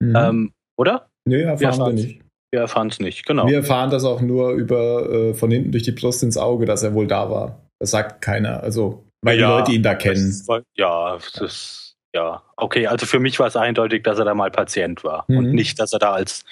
Mhm. 0.00 0.16
Ähm, 0.16 0.52
oder? 0.76 1.08
nee, 1.24 1.42
erfahren 1.42 1.60
wir 1.60 1.68
erfahren's. 1.68 2.02
nicht. 2.02 2.20
Wir 2.52 2.60
erfahren 2.60 2.88
es 2.88 2.98
nicht, 3.00 3.24
genau. 3.24 3.46
Wir 3.46 3.58
erfahren 3.58 3.90
das 3.90 4.04
auch 4.04 4.20
nur 4.20 4.50
über 4.52 5.08
äh, 5.10 5.34
von 5.34 5.50
hinten 5.50 5.72
durch 5.72 5.84
die 5.84 5.92
Brust 5.92 6.22
ins 6.22 6.36
Auge, 6.36 6.66
dass 6.66 6.82
er 6.82 6.92
wohl 6.92 7.06
da 7.06 7.30
war. 7.30 7.60
Das 7.78 7.92
sagt 7.92 8.20
keiner. 8.20 8.62
Also, 8.62 9.04
weil 9.24 9.38
Ja, 9.40 9.46
die 9.46 9.58
Leute 9.60 9.72
ihn 9.72 9.82
da 9.82 9.94
kennen. 9.94 10.30
War- 10.46 10.62
ja, 10.76 11.16
das, 11.38 11.94
ja, 12.14 12.42
okay. 12.56 12.88
Also 12.88 13.06
für 13.06 13.20
mich 13.20 13.38
war 13.40 13.46
es 13.46 13.56
eindeutig, 13.56 14.02
dass 14.02 14.18
er 14.18 14.26
da 14.26 14.34
mal 14.34 14.50
Patient 14.50 15.02
war 15.02 15.24
Mhm. 15.28 15.36
und 15.38 15.52
nicht, 15.52 15.78
dass 15.80 15.92
er 15.94 15.98
da 15.98 16.12
als, 16.12 16.44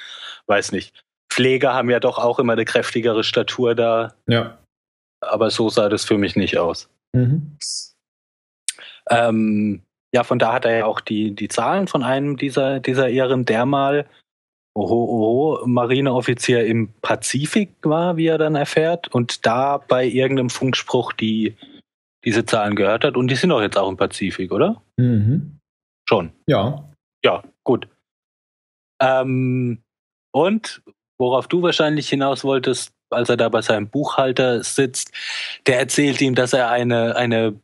weiß 0.46 0.72
nicht. 0.72 0.94
Pfleger 1.30 1.74
haben 1.74 1.90
ja 1.90 2.00
doch 2.00 2.18
auch 2.18 2.38
immer 2.38 2.54
eine 2.54 2.64
kräftigere 2.64 3.22
Statur 3.22 3.74
da, 3.74 4.14
Ja. 4.26 4.58
aber 5.20 5.50
so 5.50 5.68
sah 5.68 5.88
das 5.90 6.04
für 6.06 6.16
mich 6.16 6.34
nicht 6.34 6.56
aus. 6.56 6.88
Mhm. 7.14 7.56
Ähm, 9.10 9.82
ja, 10.14 10.24
von 10.24 10.38
da 10.38 10.52
hat 10.52 10.64
er 10.64 10.78
ja 10.78 10.84
auch 10.86 11.00
die, 11.00 11.34
die 11.34 11.48
Zahlen 11.48 11.86
von 11.86 12.02
einem 12.02 12.36
dieser, 12.36 12.80
dieser 12.80 13.08
Ehren, 13.08 13.44
der 13.44 13.66
mal 13.66 14.06
oho, 14.74 15.04
oho, 15.04 15.66
Marineoffizier 15.66 16.64
im 16.66 16.92
Pazifik 17.02 17.74
war, 17.82 18.16
wie 18.16 18.26
er 18.26 18.38
dann 18.38 18.54
erfährt, 18.54 19.08
und 19.08 19.44
da 19.46 19.78
bei 19.78 20.06
irgendeinem 20.06 20.50
Funkspruch 20.50 21.12
die 21.12 21.56
diese 22.24 22.44
Zahlen 22.44 22.76
gehört 22.76 23.04
hat. 23.04 23.16
Und 23.16 23.28
die 23.28 23.34
sind 23.34 23.50
doch 23.50 23.62
jetzt 23.62 23.78
auch 23.78 23.88
im 23.88 23.96
Pazifik, 23.96 24.52
oder? 24.52 24.82
Mhm. 24.96 25.58
Schon. 26.08 26.32
Ja. 26.46 26.84
Ja, 27.24 27.42
gut. 27.64 27.88
Ähm, 29.00 29.82
und 30.32 30.82
worauf 31.18 31.48
du 31.48 31.62
wahrscheinlich 31.62 32.08
hinaus 32.08 32.44
wolltest, 32.44 32.92
als 33.10 33.28
er 33.28 33.36
da 33.36 33.48
bei 33.48 33.62
seinem 33.62 33.88
Buchhalter 33.88 34.62
sitzt, 34.62 35.12
der 35.66 35.78
erzählt 35.78 36.20
ihm, 36.20 36.34
dass 36.34 36.52
er 36.52 36.70
eine, 36.70 37.16
eine, 37.16 37.58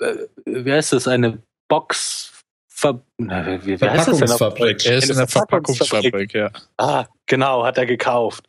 äh, 0.00 0.14
wie 0.46 0.72
heißt 0.72 0.92
das, 0.92 1.08
eine 1.08 1.42
Box, 1.68 2.28
Ver 2.68 3.00
wie, 3.18 3.64
wie 3.64 3.78
Verpackungsfabrik. 3.78 4.84
Er 4.86 4.96
ist 4.96 5.10
in 5.10 5.16
der 5.16 5.28
Verpackungsfabrik. 5.28 6.34
Ja. 6.34 6.50
Ah, 6.78 7.06
genau, 7.26 7.64
hat 7.64 7.78
er 7.78 7.86
gekauft. 7.86 8.46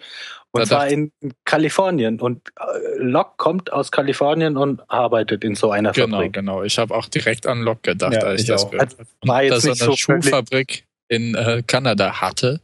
Und 0.52 0.62
Da 0.62 0.66
zwar 0.68 0.88
in 0.88 1.12
Kalifornien. 1.46 2.20
Und 2.20 2.42
äh, 2.60 2.98
Locke 2.98 3.34
kommt 3.38 3.72
aus 3.74 3.92
Kalifornien 3.92 4.56
und 4.58 4.82
arbeitet 4.90 5.44
in 5.44 5.56
so 5.56 5.72
einer 5.72 5.92
Genau, 5.92 6.18
Fabrik. 6.18 6.34
genau. 6.34 6.64
Ich 6.64 6.78
habe 6.80 6.96
auch 6.96 7.08
direkt 7.10 7.46
an 7.48 7.62
Lok 7.62 7.84
gedacht, 7.84 8.14
Ja, 8.14 8.22
als 8.22 8.42
ich 8.42 8.48
ich 8.48 8.54
das 8.54 8.66
auch. 8.66 8.72
gehört 8.72 8.94
habe. 8.94 9.06
War 9.26 9.38
Und 9.38 9.44
jetzt 9.44 9.52
dass 9.56 9.64
er 9.66 9.70
nicht 9.72 9.82
eine 9.82 9.92
so 9.92 9.98
Schuhfabrik 9.98 10.86
in 11.10 11.36
äh, 11.36 11.64
Kanada 11.66 12.22
hatte, 12.22 12.60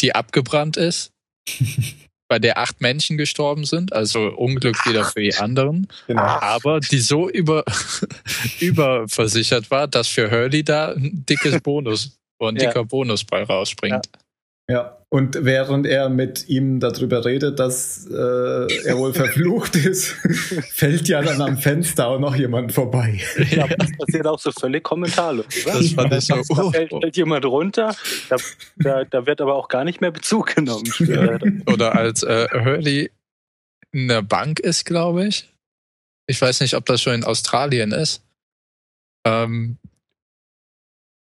die 0.00 0.14
abgebrannt 0.14 0.76
ist, 0.76 1.12
bei 2.30 2.38
der 2.38 2.58
acht 2.58 2.80
Menschen 2.80 3.18
gestorben 3.18 3.64
sind, 3.64 3.92
also 3.92 4.28
Unglück 4.28 4.86
wieder 4.86 5.04
für 5.04 5.20
die 5.20 5.34
anderen, 5.34 5.88
Genau. 6.06 6.22
aber 6.22 6.78
die 6.78 7.00
so 7.00 7.28
über, 7.28 7.64
überversichert 8.60 9.70
war, 9.70 9.88
dass 9.88 10.06
für 10.08 10.30
Hurley 10.30 10.62
da 10.62 10.92
ein 10.92 11.24
dickes 11.28 11.60
Bonus, 11.62 12.16
ein 12.40 12.54
Ja. 12.56 12.68
dicker 12.68 12.84
Bonus 12.84 13.24
bei 13.24 13.42
rausspringt. 13.42 14.08
Ja. 14.68 14.96
Und 15.12 15.44
während 15.44 15.88
er 15.88 16.08
mit 16.08 16.48
ihm 16.48 16.78
darüber 16.78 17.24
redet, 17.24 17.58
dass 17.58 18.06
äh, 18.06 18.14
er 18.14 18.96
wohl 18.96 19.12
verflucht 19.12 19.74
ist, 19.74 20.06
fällt 20.72 21.08
ja 21.08 21.20
dann 21.20 21.40
am 21.40 21.58
Fenster 21.58 22.06
auch 22.06 22.20
noch 22.20 22.36
jemand 22.36 22.72
vorbei. 22.72 23.20
Ja, 23.50 23.66
das 23.66 23.90
passiert 23.98 24.28
auch 24.28 24.38
so 24.38 24.52
völlig 24.52 24.84
kommentarlos. 24.84 25.46
Oder? 25.66 25.78
Das 25.78 25.92
fand 25.92 26.12
ich 26.14 26.26
so, 26.26 26.34
Da 26.34 26.62
oh, 26.62 26.70
fällt, 26.70 26.90
fällt 26.90 27.16
jemand 27.16 27.44
runter, 27.44 27.96
da, 28.28 28.36
da, 28.76 29.04
da 29.04 29.26
wird 29.26 29.40
aber 29.40 29.56
auch 29.56 29.66
gar 29.66 29.82
nicht 29.82 30.00
mehr 30.00 30.12
Bezug 30.12 30.54
genommen. 30.54 30.84
Oder 31.66 31.96
als 31.96 32.22
äh, 32.22 32.46
Hurley 32.52 33.10
in 33.90 34.06
der 34.06 34.22
Bank 34.22 34.60
ist, 34.60 34.84
glaube 34.84 35.26
ich. 35.26 35.48
Ich 36.28 36.40
weiß 36.40 36.60
nicht, 36.60 36.74
ob 36.74 36.86
das 36.86 37.02
schon 37.02 37.14
in 37.14 37.24
Australien 37.24 37.90
ist. 37.90 38.22
Ähm, 39.26 39.76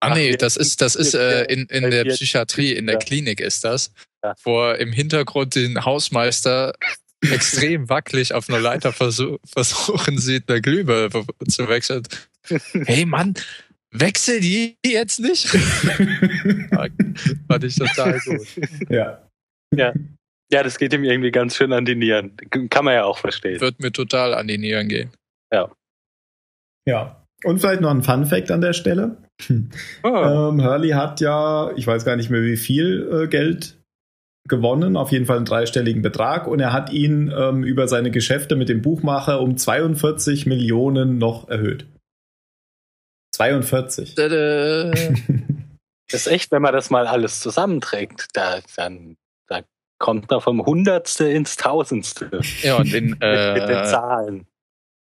ah 0.00 0.08
Ach, 0.08 0.14
nee, 0.14 0.36
das 0.36 0.56
ist, 0.56 0.80
das 0.80 0.96
ist 0.96 1.14
äh, 1.14 1.44
in, 1.44 1.66
in 1.66 1.90
der 1.90 2.04
Psychiatrie, 2.04 2.72
in 2.72 2.86
der 2.86 2.94
ja. 2.94 3.00
Klinik 3.00 3.40
ist 3.40 3.64
das. 3.64 3.92
Ja. 4.22 4.34
Wo 4.44 4.70
im 4.70 4.92
Hintergrund 4.92 5.54
den 5.54 5.84
Hausmeister 5.84 6.74
extrem 7.22 7.88
wackelig 7.88 8.34
auf 8.34 8.48
einer 8.48 8.60
Leiter 8.60 8.92
versuch, 8.92 9.38
versuchen 9.46 10.18
sieht, 10.18 10.50
eine 10.50 10.60
Glühbirne 10.60 11.24
zu 11.48 11.68
wechseln. 11.68 12.02
Hey 12.86 13.04
Mann, 13.04 13.34
wechsel 13.90 14.40
die 14.40 14.78
jetzt 14.84 15.20
nicht? 15.20 15.48
Fand 15.48 17.64
ich 17.64 17.76
total 17.76 18.20
gut. 18.20 18.46
ja. 18.88 19.22
Ja, 20.52 20.64
das 20.64 20.78
geht 20.78 20.92
ihm 20.92 21.04
irgendwie 21.04 21.30
ganz 21.30 21.56
schön 21.56 21.72
an 21.72 21.84
die 21.84 21.94
Nieren. 21.94 22.36
Kann 22.70 22.84
man 22.84 22.94
ja 22.94 23.04
auch 23.04 23.18
verstehen. 23.18 23.60
Wird 23.60 23.80
mir 23.80 23.92
total 23.92 24.34
an 24.34 24.48
die 24.48 24.58
Nieren 24.58 24.88
gehen. 24.88 25.12
Ja. 25.52 25.70
Und 27.44 27.58
vielleicht 27.58 27.80
noch 27.80 27.90
ein 27.90 28.02
Fun 28.02 28.26
Fact 28.26 28.50
an 28.50 28.60
der 28.60 28.72
Stelle. 28.72 29.16
Ah, 30.02 30.50
Ähm, 30.50 30.62
Hurley 30.62 30.90
hat 30.90 31.20
ja, 31.20 31.72
ich 31.74 31.86
weiß 31.86 32.04
gar 32.04 32.16
nicht 32.16 32.28
mehr 32.28 32.42
wie 32.42 32.58
viel 32.58 33.08
äh, 33.10 33.26
Geld 33.26 33.80
gewonnen, 34.48 34.96
auf 34.96 35.12
jeden 35.12 35.26
Fall 35.26 35.36
einen 35.36 35.46
dreistelligen 35.46 36.02
Betrag 36.02 36.46
und 36.46 36.60
er 36.60 36.72
hat 36.72 36.92
ihn 36.92 37.32
ähm, 37.34 37.64
über 37.64 37.88
seine 37.88 38.10
Geschäfte 38.10 38.56
mit 38.56 38.68
dem 38.68 38.82
Buchmacher 38.82 39.40
um 39.40 39.56
42 39.56 40.44
Millionen 40.44 41.18
noch 41.18 41.48
erhöht. 41.48 41.86
42. 43.34 44.14
Tada. 44.14 44.90
das 46.10 46.26
ist 46.26 46.26
echt, 46.26 46.52
wenn 46.52 46.62
man 46.62 46.74
das 46.74 46.90
mal 46.90 47.06
alles 47.06 47.40
zusammenträgt, 47.40 48.28
da, 48.34 48.58
dann 48.76 49.16
da 49.46 49.62
kommt 49.98 50.30
man 50.30 50.40
vom 50.40 50.64
Hundertste 50.66 51.28
ins 51.30 51.56
Tausendste 51.56 52.40
Ja, 52.62 52.76
und 52.76 52.92
in, 52.92 53.10
mit, 53.10 53.20
mit 53.20 53.22
den 53.22 53.78
äh, 53.78 53.84
Zahlen. 53.84 54.46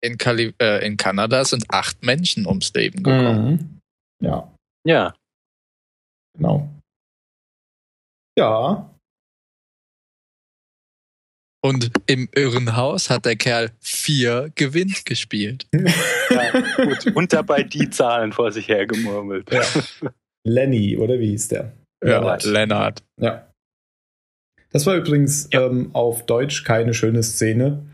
In, 0.01 0.17
Kali 0.17 0.53
äh, 0.62 0.86
in 0.86 0.98
Kanada 0.98 1.46
sind 1.46 1.65
acht 1.70 2.03
Menschen 2.03 2.46
ums 2.48 2.74
Leben 2.74 3.03
gekommen. 3.03 3.51
Mhm. 3.51 3.79
Ja, 4.27 4.55
Ja, 4.86 5.13
genau. 6.38 6.70
Ja, 8.38 8.88
Und 11.63 11.91
im 12.08 12.27
Irrenhaus 12.34 13.10
hat 13.12 13.25
der 13.25 13.36
Kerl 13.36 13.72
vier 13.79 14.51
gewinnt 14.55 15.05
gespielt. 15.05 15.67
ja 16.29 16.51
gut. 16.77 17.15
Und 17.15 17.34
dabei 17.34 17.62
die 17.63 17.89
Zahlen 17.91 18.31
vor 18.34 18.51
sich 18.51 18.67
hergemurmelt. 18.67 19.51
Ja. 19.51 19.62
Lenny, 20.43 20.98
oder 20.98 21.20
wie 21.20 21.27
hieß 21.29 21.50
der? 21.50 21.74
Ja, 22.03 22.17
Lennart. 22.17 22.43
Lennart. 22.46 23.03
Ja. 23.20 23.48
Das 24.72 24.86
war 24.88 24.96
übrigens 24.96 25.50
Ja. 25.53 25.67
ähm, 25.67 25.93
auf 25.93 26.25
Deutsch 26.25 26.63
keine 26.63 26.96
schöne 26.96 27.22
Szene, 27.22 27.86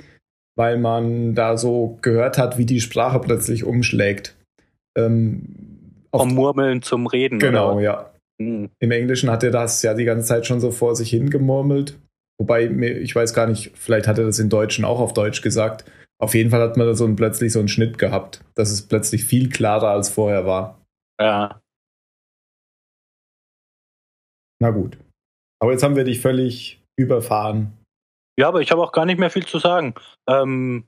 weil 0.57 0.77
man 0.77 1.35
da 1.35 1.55
so 1.55 1.97
gehört 2.01 2.37
hat, 2.37 2.57
wie 2.57 2.65
die 2.65 2.81
Sprache 2.81 3.19
plötzlich 3.19 3.63
umschlägt. 3.63 4.35
Ähm, 4.97 6.03
Vom 6.13 6.33
Murmeln 6.33 6.81
zum 6.81 7.07
Reden. 7.07 7.39
Genau, 7.39 7.75
oder? 7.75 7.81
ja. 7.81 8.11
Hm. 8.41 8.69
Im 8.79 8.91
Englischen 8.91 9.29
hat 9.29 9.43
er 9.43 9.51
das 9.51 9.81
ja 9.83 9.93
die 9.93 10.05
ganze 10.05 10.27
Zeit 10.27 10.45
schon 10.45 10.59
so 10.59 10.71
vor 10.71 10.95
sich 10.95 11.11
hingemurmelt. 11.11 11.97
Wobei, 12.39 12.65
ich 12.65 13.15
weiß 13.15 13.33
gar 13.33 13.47
nicht, 13.47 13.71
vielleicht 13.75 14.07
hat 14.07 14.17
er 14.17 14.25
das 14.25 14.39
in 14.39 14.49
Deutschen 14.49 14.83
auch 14.83 14.99
auf 14.99 15.13
Deutsch 15.13 15.41
gesagt. 15.41 15.85
Auf 16.19 16.33
jeden 16.33 16.49
Fall 16.49 16.61
hat 16.61 16.77
man 16.77 16.87
da 16.87 16.93
so 16.95 17.05
einen, 17.05 17.15
plötzlich 17.15 17.53
so 17.53 17.59
einen 17.59 17.67
Schnitt 17.67 17.97
gehabt, 17.97 18.43
dass 18.55 18.71
es 18.71 18.81
plötzlich 18.81 19.23
viel 19.23 19.49
klarer 19.49 19.89
als 19.89 20.09
vorher 20.09 20.45
war. 20.45 20.81
Ja. 21.19 21.61
Na 24.59 24.71
gut. 24.71 24.97
Aber 25.59 25.71
jetzt 25.71 25.83
haben 25.83 25.95
wir 25.95 26.03
dich 26.03 26.19
völlig 26.19 26.81
überfahren. 26.95 27.73
Ja, 28.37 28.47
aber 28.47 28.61
ich 28.61 28.71
habe 28.71 28.81
auch 28.81 28.91
gar 28.91 29.05
nicht 29.05 29.19
mehr 29.19 29.31
viel 29.31 29.45
zu 29.45 29.59
sagen. 29.59 29.95
Ähm, 30.27 30.87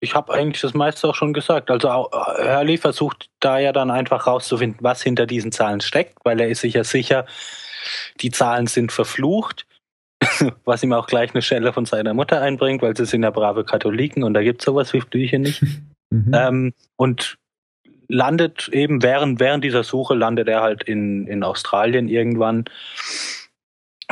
ich 0.00 0.14
habe 0.14 0.32
eigentlich 0.32 0.62
das 0.62 0.72
meiste 0.72 1.08
auch 1.08 1.14
schon 1.14 1.34
gesagt. 1.34 1.70
Also 1.70 1.90
Hurley 1.90 2.78
versucht 2.78 3.28
da 3.38 3.58
ja 3.58 3.72
dann 3.72 3.90
einfach 3.90 4.26
rauszufinden, 4.26 4.78
was 4.82 5.02
hinter 5.02 5.26
diesen 5.26 5.52
Zahlen 5.52 5.82
steckt, 5.82 6.18
weil 6.24 6.40
er 6.40 6.48
ist 6.48 6.62
sich 6.62 6.74
ja 6.74 6.84
sicher, 6.84 7.26
die 8.20 8.30
Zahlen 8.30 8.66
sind 8.66 8.92
verflucht, 8.92 9.66
was 10.64 10.82
ihm 10.82 10.94
auch 10.94 11.06
gleich 11.06 11.34
eine 11.34 11.42
Stelle 11.42 11.74
von 11.74 11.84
seiner 11.84 12.14
Mutter 12.14 12.40
einbringt, 12.40 12.80
weil 12.80 12.96
sie 12.96 13.04
sind 13.04 13.22
ja 13.22 13.30
brave 13.30 13.64
Katholiken 13.64 14.24
und 14.24 14.32
da 14.32 14.42
gibt 14.42 14.62
es 14.62 14.64
sowas 14.64 14.92
wie 14.94 15.02
Flüche 15.02 15.38
nicht. 15.38 15.62
mhm. 16.10 16.32
ähm, 16.34 16.74
und 16.96 17.36
landet 18.08 18.68
eben 18.68 19.02
während, 19.02 19.38
während 19.38 19.64
dieser 19.64 19.84
Suche 19.84 20.14
landet 20.14 20.48
er 20.48 20.62
halt 20.62 20.82
in, 20.82 21.26
in 21.26 21.44
Australien 21.44 22.08
irgendwann, 22.08 22.64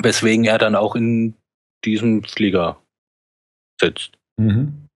weswegen 0.00 0.44
er 0.44 0.58
dann 0.58 0.76
auch 0.76 0.94
in 0.94 1.34
diesem 1.84 2.24
Flieger 2.24 2.82
sitzt. 3.80 4.12
Mhm. 4.38 4.86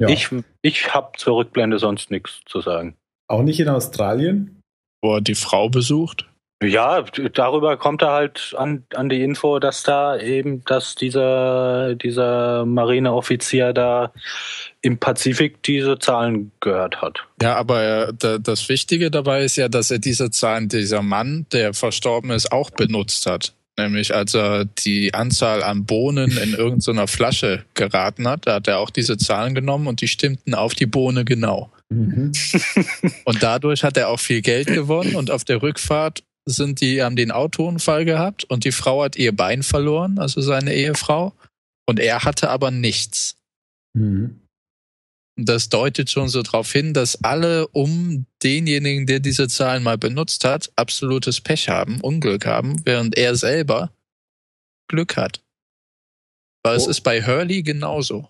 Ja. 0.00 0.08
Ich, 0.08 0.28
ich 0.62 0.94
habe 0.94 1.16
zur 1.16 1.36
Rückblende 1.36 1.78
sonst 1.78 2.10
nichts 2.10 2.40
zu 2.46 2.60
sagen. 2.60 2.96
Auch 3.28 3.42
nicht 3.42 3.60
in 3.60 3.68
Australien? 3.68 4.60
Wo 5.02 5.16
er 5.16 5.20
die 5.20 5.34
Frau 5.34 5.68
besucht? 5.68 6.28
Ja, 6.62 7.02
darüber 7.02 7.76
kommt 7.76 8.02
er 8.02 8.12
halt 8.12 8.54
an, 8.56 8.84
an 8.94 9.08
die 9.08 9.22
Info, 9.22 9.58
dass 9.58 9.82
da 9.82 10.18
eben, 10.18 10.64
dass 10.64 10.94
dieser, 10.94 11.94
dieser 11.94 12.64
Marineoffizier 12.64 13.72
da 13.72 14.12
im 14.80 14.98
Pazifik 14.98 15.62
diese 15.62 15.98
Zahlen 15.98 16.52
gehört 16.60 17.02
hat. 17.02 17.26
Ja, 17.42 17.56
aber 17.56 18.12
das 18.12 18.68
Wichtige 18.68 19.10
dabei 19.10 19.44
ist 19.44 19.56
ja, 19.56 19.68
dass 19.68 19.90
er 19.90 19.98
diese 19.98 20.30
Zahlen, 20.30 20.68
dieser 20.68 21.02
Mann, 21.02 21.46
der 21.52 21.74
verstorben 21.74 22.30
ist, 22.30 22.50
auch 22.50 22.70
benutzt 22.70 23.26
hat. 23.26 23.52
Nämlich 23.76 24.14
als 24.14 24.34
er 24.34 24.66
die 24.66 25.14
Anzahl 25.14 25.62
an 25.62 25.84
Bohnen 25.84 26.36
in 26.36 26.54
irgendeiner 26.54 27.08
Flasche 27.08 27.64
geraten 27.74 28.28
hat, 28.28 28.46
da 28.46 28.54
hat 28.54 28.68
er 28.68 28.78
auch 28.78 28.90
diese 28.90 29.16
Zahlen 29.16 29.54
genommen 29.54 29.88
und 29.88 30.00
die 30.00 30.08
stimmten 30.08 30.54
auf 30.54 30.74
die 30.74 30.86
Bohne 30.86 31.24
genau. 31.24 31.72
Mhm. 31.88 32.32
und 33.24 33.42
dadurch 33.42 33.82
hat 33.82 33.96
er 33.96 34.08
auch 34.08 34.20
viel 34.20 34.42
Geld 34.42 34.68
gewonnen 34.68 35.16
und 35.16 35.30
auf 35.30 35.44
der 35.44 35.60
Rückfahrt 35.60 36.22
sind 36.46 36.80
die, 36.80 37.02
haben 37.02 37.16
den 37.16 37.30
Autounfall 37.30 38.04
gehabt 38.04 38.44
und 38.44 38.64
die 38.64 38.72
Frau 38.72 39.02
hat 39.02 39.16
ihr 39.16 39.34
Bein 39.34 39.62
verloren, 39.62 40.18
also 40.18 40.40
seine 40.40 40.74
Ehefrau. 40.74 41.32
Und 41.86 42.00
er 42.00 42.24
hatte 42.24 42.50
aber 42.50 42.70
nichts. 42.70 43.36
Mhm. 43.94 44.40
Das 45.36 45.68
deutet 45.68 46.10
schon 46.10 46.28
so 46.28 46.42
darauf 46.42 46.70
hin, 46.70 46.94
dass 46.94 47.24
alle 47.24 47.66
um 47.68 48.26
denjenigen, 48.42 49.06
der 49.06 49.18
diese 49.18 49.48
Zahlen 49.48 49.82
mal 49.82 49.98
benutzt 49.98 50.44
hat, 50.44 50.72
absolutes 50.76 51.40
Pech 51.40 51.68
haben, 51.68 52.00
Unglück 52.00 52.46
haben, 52.46 52.80
während 52.84 53.16
er 53.16 53.34
selber 53.34 53.92
Glück 54.88 55.16
hat. 55.16 55.42
Weil 56.62 56.74
oh. 56.74 56.80
es 56.80 56.86
ist 56.86 57.00
bei 57.00 57.22
Hurley 57.22 57.62
genauso. 57.62 58.28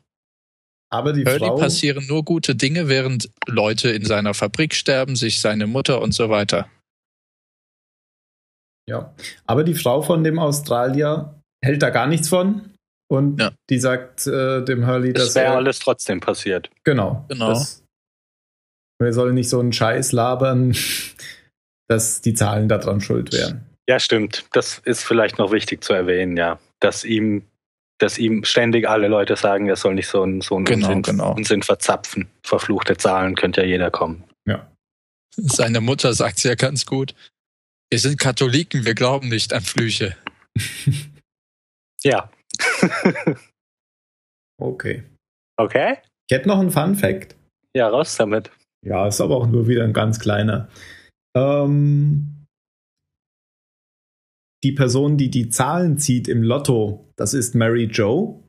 Aber 0.91 1.13
die 1.13 1.25
Hurley 1.25 1.39
Frau 1.39 1.57
passieren 1.57 2.07
nur 2.07 2.25
gute 2.25 2.55
Dinge, 2.55 2.88
während 2.88 3.31
Leute 3.47 3.90
in 3.90 4.05
seiner 4.05 4.33
Fabrik 4.33 4.75
sterben, 4.75 5.17
sich 5.17 5.40
seine 5.40 5.67
Mutter 5.67 6.01
und 6.01 6.12
so 6.12 6.31
weiter. 6.31 6.71
Ja, 8.88 9.14
aber 9.47 9.64
die 9.64 9.75
Frau 9.75 10.03
von 10.03 10.25
dem 10.25 10.38
Australier 10.38 11.40
hält 11.62 11.83
da 11.83 11.90
gar 11.90 12.07
nichts 12.07 12.29
von. 12.29 12.74
Und 13.09 13.40
ja. 13.40 13.53
die 13.71 13.79
sagt 13.79 14.27
äh, 14.27 14.64
dem 14.64 14.87
Hurley, 14.87 15.12
das 15.12 15.27
dass. 15.27 15.35
wäre 15.37 15.55
alles 15.55 15.79
trotzdem 15.79 16.21
passiert. 16.21 16.71
Genau. 16.85 17.25
Genau. 17.29 17.51
Das, 17.51 17.85
wir 18.99 19.12
sollen 19.12 19.35
nicht 19.35 19.49
so 19.49 19.61
einen 19.61 19.73
Scheiß 19.73 20.12
labern, 20.12 20.75
dass 21.88 22.21
die 22.21 22.35
Zahlen 22.35 22.69
daran 22.69 23.01
schuld 23.01 23.33
wären. 23.33 23.67
Ja, 23.87 24.01
stimmt. 24.01 24.47
Das 24.53 24.79
ist 24.79 25.05
vielleicht 25.05 25.38
noch 25.38 25.53
wichtig 25.53 25.85
zu 25.85 25.93
erwähnen, 25.93 26.37
ja. 26.37 26.59
Dass 26.81 27.05
ihm, 27.05 27.45
dass 27.99 28.19
ihm 28.19 28.45
ständig 28.45 28.88
alle 28.88 29.09
Leute 29.09 29.37
sagen, 29.37 29.69
er 29.69 29.77
soll 29.77 29.95
nicht 29.95 30.09
so 30.09 30.23
einen, 30.23 30.40
so 30.40 30.57
einen 30.57 30.64
genau, 30.64 30.87
Unsinn, 30.88 31.03
genau. 31.03 31.35
Unsinn 31.35 31.62
verzapfen. 31.62 32.29
Verfluchte 32.43 32.97
Zahlen 32.97 33.35
könnte 33.35 33.61
ja 33.61 33.67
jeder 33.67 33.90
kommen. 33.90 34.25
Ja. 34.47 34.67
Seine 35.37 35.81
Mutter 35.81 36.14
sagt 36.14 36.38
es 36.38 36.45
ja 36.45 36.55
ganz 36.55 36.87
gut. 36.87 37.14
Wir 37.90 37.99
sind 37.99 38.19
Katholiken, 38.19 38.87
wir 38.87 38.95
glauben 38.95 39.29
nicht 39.29 39.53
an 39.53 39.62
Flüche. 39.62 40.17
ja. 42.03 42.31
okay. 44.61 45.05
Okay. 45.57 45.99
Ich 46.29 46.37
hätte 46.37 46.49
noch 46.49 46.59
einen 46.59 46.71
Fun 46.71 46.95
Fact. 46.95 47.37
Ja, 47.77 47.88
raus 47.88 48.17
damit. 48.17 48.51
Ja, 48.85 49.07
ist 49.07 49.21
aber 49.21 49.37
auch 49.37 49.47
nur 49.47 49.67
wieder 49.67 49.85
ein 49.85 49.93
ganz 49.93 50.19
kleiner. 50.19 50.69
Ähm, 51.37 52.47
die 54.62 54.73
Person, 54.73 55.17
die 55.17 55.31
die 55.31 55.49
Zahlen 55.49 55.99
zieht 55.99 56.29
im 56.29 56.43
Lotto, 56.43 57.09
das 57.17 57.35
ist 57.35 57.55
Mary 57.55 57.85
Joe. 57.85 58.40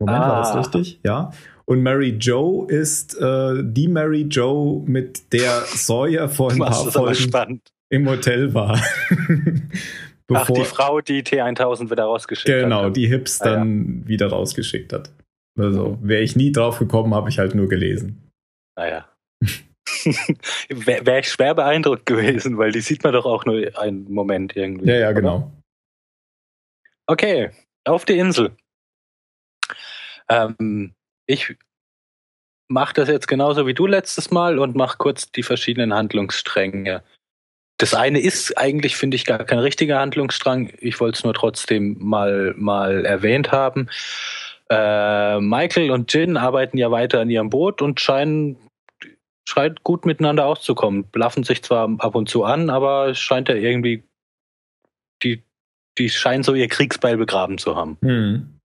Moment, 0.00 0.18
ah. 0.18 0.28
war 0.28 0.38
das 0.38 0.50
ah. 0.50 0.58
richtig? 0.58 1.00
Ja. 1.04 1.30
Und 1.64 1.82
Mary 1.82 2.16
Joe 2.18 2.70
ist 2.70 3.16
äh, 3.20 3.62
die 3.62 3.88
Mary 3.88 4.22
Joe, 4.22 4.82
mit 4.84 5.32
der 5.32 5.62
Sawyer 5.66 6.28
vor 6.28 6.50
ein 6.50 6.58
paar 6.58 6.90
Folgen 6.90 7.62
im 7.88 8.08
Hotel 8.08 8.52
war. 8.52 8.80
Ach, 10.32 10.50
die 10.50 10.64
Frau, 10.64 11.00
die 11.00 11.22
T1000 11.22 11.90
wieder 11.90 12.04
rausgeschickt 12.04 12.46
genau, 12.46 12.76
hat. 12.76 12.82
Genau, 12.82 12.90
die 12.90 13.06
Hips 13.06 13.40
ah, 13.40 13.44
dann 13.44 14.02
ja. 14.02 14.08
wieder 14.08 14.28
rausgeschickt 14.28 14.92
hat. 14.92 15.10
Also 15.58 15.98
wäre 16.00 16.22
ich 16.22 16.36
nie 16.36 16.52
drauf 16.52 16.78
gekommen, 16.78 17.14
habe 17.14 17.28
ich 17.28 17.38
halt 17.38 17.54
nur 17.54 17.68
gelesen. 17.68 18.30
Naja. 18.76 19.08
Ah, 19.42 19.46
wäre 20.68 21.06
wär 21.06 21.18
ich 21.18 21.28
schwer 21.28 21.54
beeindruckt 21.54 22.06
gewesen, 22.06 22.58
weil 22.58 22.72
die 22.72 22.80
sieht 22.80 23.04
man 23.04 23.12
doch 23.12 23.26
auch 23.26 23.44
nur 23.44 23.78
einen 23.78 24.10
Moment 24.10 24.56
irgendwie. 24.56 24.88
Ja, 24.88 24.96
ja, 24.96 25.12
genau. 25.12 25.52
Okay, 27.06 27.50
auf 27.84 28.04
die 28.04 28.18
Insel. 28.18 28.56
Ähm, 30.28 30.94
ich 31.26 31.56
mache 32.68 32.94
das 32.94 33.08
jetzt 33.08 33.28
genauso 33.28 33.66
wie 33.66 33.74
du 33.74 33.86
letztes 33.86 34.30
Mal 34.30 34.58
und 34.58 34.76
mache 34.76 34.96
kurz 34.98 35.30
die 35.30 35.42
verschiedenen 35.42 35.92
Handlungsstränge 35.92 37.02
das 37.82 37.94
eine 37.94 38.20
ist 38.20 38.56
eigentlich, 38.56 38.96
finde 38.96 39.16
ich, 39.16 39.24
gar 39.24 39.42
kein 39.42 39.58
richtiger 39.58 39.98
Handlungsstrang. 39.98 40.72
Ich 40.78 41.00
wollte 41.00 41.18
es 41.18 41.24
nur 41.24 41.34
trotzdem 41.34 41.96
mal, 41.98 42.54
mal 42.56 43.04
erwähnt 43.04 43.50
haben. 43.50 43.90
Äh, 44.70 45.40
Michael 45.40 45.90
und 45.90 46.12
Jin 46.14 46.36
arbeiten 46.36 46.78
ja 46.78 46.92
weiter 46.92 47.18
an 47.18 47.28
ihrem 47.28 47.50
Boot 47.50 47.82
und 47.82 47.98
scheinen, 47.98 48.56
scheint 49.48 49.82
gut 49.82 50.06
miteinander 50.06 50.46
auszukommen. 50.46 51.06
Blaffen 51.10 51.42
sich 51.42 51.64
zwar 51.64 51.90
ab 51.98 52.14
und 52.14 52.28
zu 52.28 52.44
an, 52.44 52.70
aber 52.70 53.08
es 53.08 53.18
scheint 53.18 53.48
ja 53.48 53.56
irgendwie, 53.56 54.04
die, 55.24 55.42
die 55.98 56.08
scheinen 56.08 56.44
so 56.44 56.54
ihr 56.54 56.68
Kriegsbeil 56.68 57.16
begraben 57.16 57.58
zu 57.58 57.74
haben. 57.74 57.98
Hm. 58.02 58.60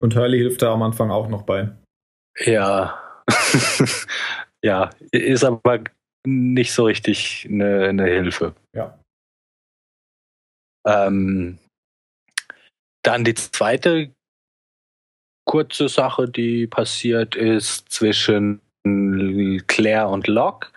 Und 0.00 0.16
Hurley 0.16 0.38
hilft 0.38 0.62
da 0.62 0.72
am 0.72 0.82
Anfang 0.82 1.10
auch 1.10 1.28
noch 1.28 1.42
bei. 1.42 1.70
Ja. 2.38 2.98
ja, 4.64 4.88
ist 5.12 5.44
aber 5.44 5.84
nicht 6.26 6.72
so 6.72 6.84
richtig 6.84 7.46
eine, 7.50 7.88
eine 7.88 8.04
Hilfe. 8.04 8.54
Ja. 8.74 8.98
Ähm, 10.86 11.58
dann 13.02 13.24
die 13.24 13.34
zweite 13.34 14.10
kurze 15.46 15.88
Sache, 15.88 16.28
die 16.28 16.66
passiert 16.66 17.36
ist 17.36 17.90
zwischen 17.90 18.60
Claire 19.66 20.08
und 20.08 20.26
Locke, 20.26 20.68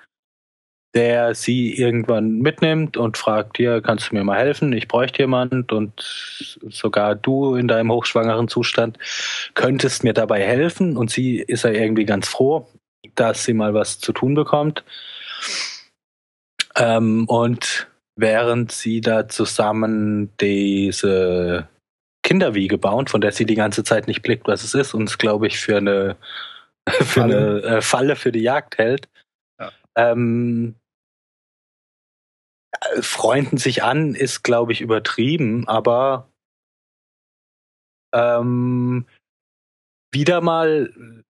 der 0.93 1.35
sie 1.35 1.73
irgendwann 1.77 2.39
mitnimmt 2.39 2.97
und 2.97 3.17
fragt, 3.17 3.57
hier, 3.57 3.81
kannst 3.81 4.11
du 4.11 4.15
mir 4.15 4.23
mal 4.23 4.37
helfen? 4.37 4.73
Ich 4.73 4.87
bräuchte 4.87 5.23
jemand 5.23 5.71
und 5.71 5.93
sogar 6.69 7.15
du 7.15 7.55
in 7.55 7.67
deinem 7.67 7.91
hochschwangeren 7.91 8.47
Zustand 8.47 8.97
könntest 9.53 10.03
mir 10.03 10.13
dabei 10.13 10.41
helfen 10.41 10.97
und 10.97 11.11
sie 11.11 11.37
ist 11.37 11.63
ja 11.63 11.71
irgendwie 11.71 12.05
ganz 12.05 12.27
froh, 12.27 12.67
dass 13.15 13.43
sie 13.43 13.53
mal 13.53 13.73
was 13.73 13.99
zu 13.99 14.13
tun 14.13 14.33
bekommt. 14.33 14.83
Ähm, 16.75 17.25
und 17.27 17.87
während 18.15 18.71
sie 18.71 19.01
da 19.01 19.27
zusammen 19.27 20.31
diese 20.39 21.67
Kinderwiege 22.23 22.77
bauen, 22.77 23.07
von 23.07 23.21
der 23.21 23.31
sie 23.31 23.45
die 23.45 23.55
ganze 23.55 23.83
Zeit 23.83 24.07
nicht 24.07 24.21
blickt, 24.21 24.47
was 24.47 24.63
es 24.63 24.73
ist, 24.73 24.93
und 24.93 25.09
es, 25.09 25.17
glaube 25.17 25.47
ich, 25.47 25.59
für 25.59 25.77
eine, 25.77 26.17
für 26.89 27.03
Falle. 27.03 27.37
eine 27.37 27.77
äh, 27.77 27.81
Falle 27.81 28.15
für 28.15 28.31
die 28.31 28.41
Jagd 28.41 28.77
hält, 28.77 29.07
ja. 29.59 29.71
ähm, 29.95 30.75
freunden 32.99 33.57
sich 33.57 33.83
an, 33.83 34.13
ist, 34.13 34.43
glaube 34.43 34.71
ich, 34.71 34.81
übertrieben, 34.81 35.67
aber 35.67 36.29
ähm, 38.13 39.05
wieder 40.11 40.41
mal 40.41 41.23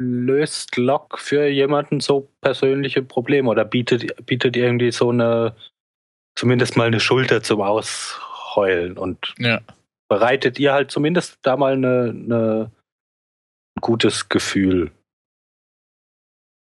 löst 0.00 0.76
Locke 0.76 1.18
für 1.18 1.46
jemanden 1.48 2.00
so 2.00 2.30
persönliche 2.40 3.02
Probleme 3.02 3.48
oder 3.50 3.64
bietet, 3.64 4.24
bietet 4.26 4.56
irgendwie 4.56 4.92
so 4.92 5.10
eine, 5.10 5.56
zumindest 6.36 6.76
mal 6.76 6.86
eine 6.86 7.00
Schulter 7.00 7.42
zum 7.42 7.60
Ausheulen 7.60 8.96
und 8.96 9.34
Ja. 9.38 9.60
bereitet 10.08 10.58
ihr 10.58 10.72
halt 10.72 10.90
zumindest 10.90 11.38
da 11.42 11.56
mal 11.56 11.72
eine, 11.74 12.10
eine 12.10 12.70
ein 13.76 13.80
gutes 13.80 14.28
Gefühl. 14.28 14.90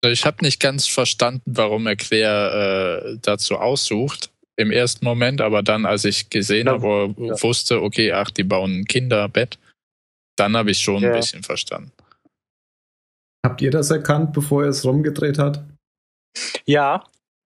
Ich 0.04 0.26
habe 0.26 0.44
nicht 0.44 0.60
ganz 0.60 0.88
verstanden, 0.88 1.42
warum 1.46 1.86
er 1.86 1.96
Claire 1.96 3.04
äh, 3.14 3.18
dazu 3.22 3.56
aussucht 3.56 4.30
im 4.56 4.70
ersten 4.70 5.04
Moment, 5.04 5.40
aber 5.40 5.62
dann, 5.62 5.86
als 5.86 6.04
ich 6.04 6.28
gesehen 6.28 6.66
Ja. 6.66 6.72
habe, 6.74 7.14
Ja. 7.18 7.42
wusste, 7.42 7.82
okay, 7.82 8.12
ach, 8.12 8.30
die 8.30 8.42
bauen 8.44 8.80
ein 8.80 8.84
Kinderbett, 8.84 9.58
dann 10.36 10.56
habe 10.56 10.72
ich 10.72 10.80
schon 10.80 11.02
Ja. 11.02 11.10
ein 11.10 11.14
bisschen 11.14 11.42
verstanden. 11.42 11.92
Habt 13.44 13.60
ihr 13.60 13.70
das 13.70 13.90
erkannt, 13.90 14.32
bevor 14.32 14.62
er 14.64 14.68
es 14.70 14.84
rumgedreht 14.84 15.38
hat? 15.38 15.64
Ja, 16.64 17.04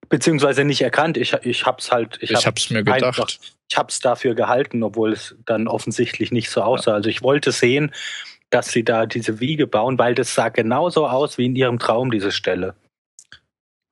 beziehungsweise 0.09 0.63
nicht 0.63 0.81
erkannt. 0.81 1.17
Ich, 1.17 1.33
ich 1.33 1.65
hab's 1.65 1.91
halt, 1.91 2.17
ich, 2.21 2.31
Ich, 2.31 2.37
hab, 2.37 2.45
habe 2.45 2.57
es 2.57 2.69
mir 2.69 2.83
gedacht. 2.83 3.03
einfach- 3.03 3.29
ich 3.69 3.77
hab's 3.77 3.99
dafür 3.99 4.33
gehalten, 4.33 4.81
obwohl 4.83 5.11
es 5.11 5.35
dann 5.45 5.67
offensichtlich 5.67 6.31
nicht 6.31 6.49
so 6.49 6.61
aussah. 6.61 6.93
Also 6.93 7.09
ich 7.09 7.21
wollte 7.21 7.51
sehen, 7.51 7.91
dass 8.49 8.71
sie 8.71 8.83
da 8.85 9.05
diese 9.05 9.41
Wiege 9.41 9.67
bauen, 9.67 9.97
weil 9.99 10.15
das 10.15 10.33
sah 10.33 10.47
genauso 10.49 11.05
aus 11.07 11.37
wie 11.37 11.47
in 11.47 11.55
ihrem 11.55 11.79
Traum, 11.79 12.09
diese 12.11 12.31
Stelle. 12.31 12.75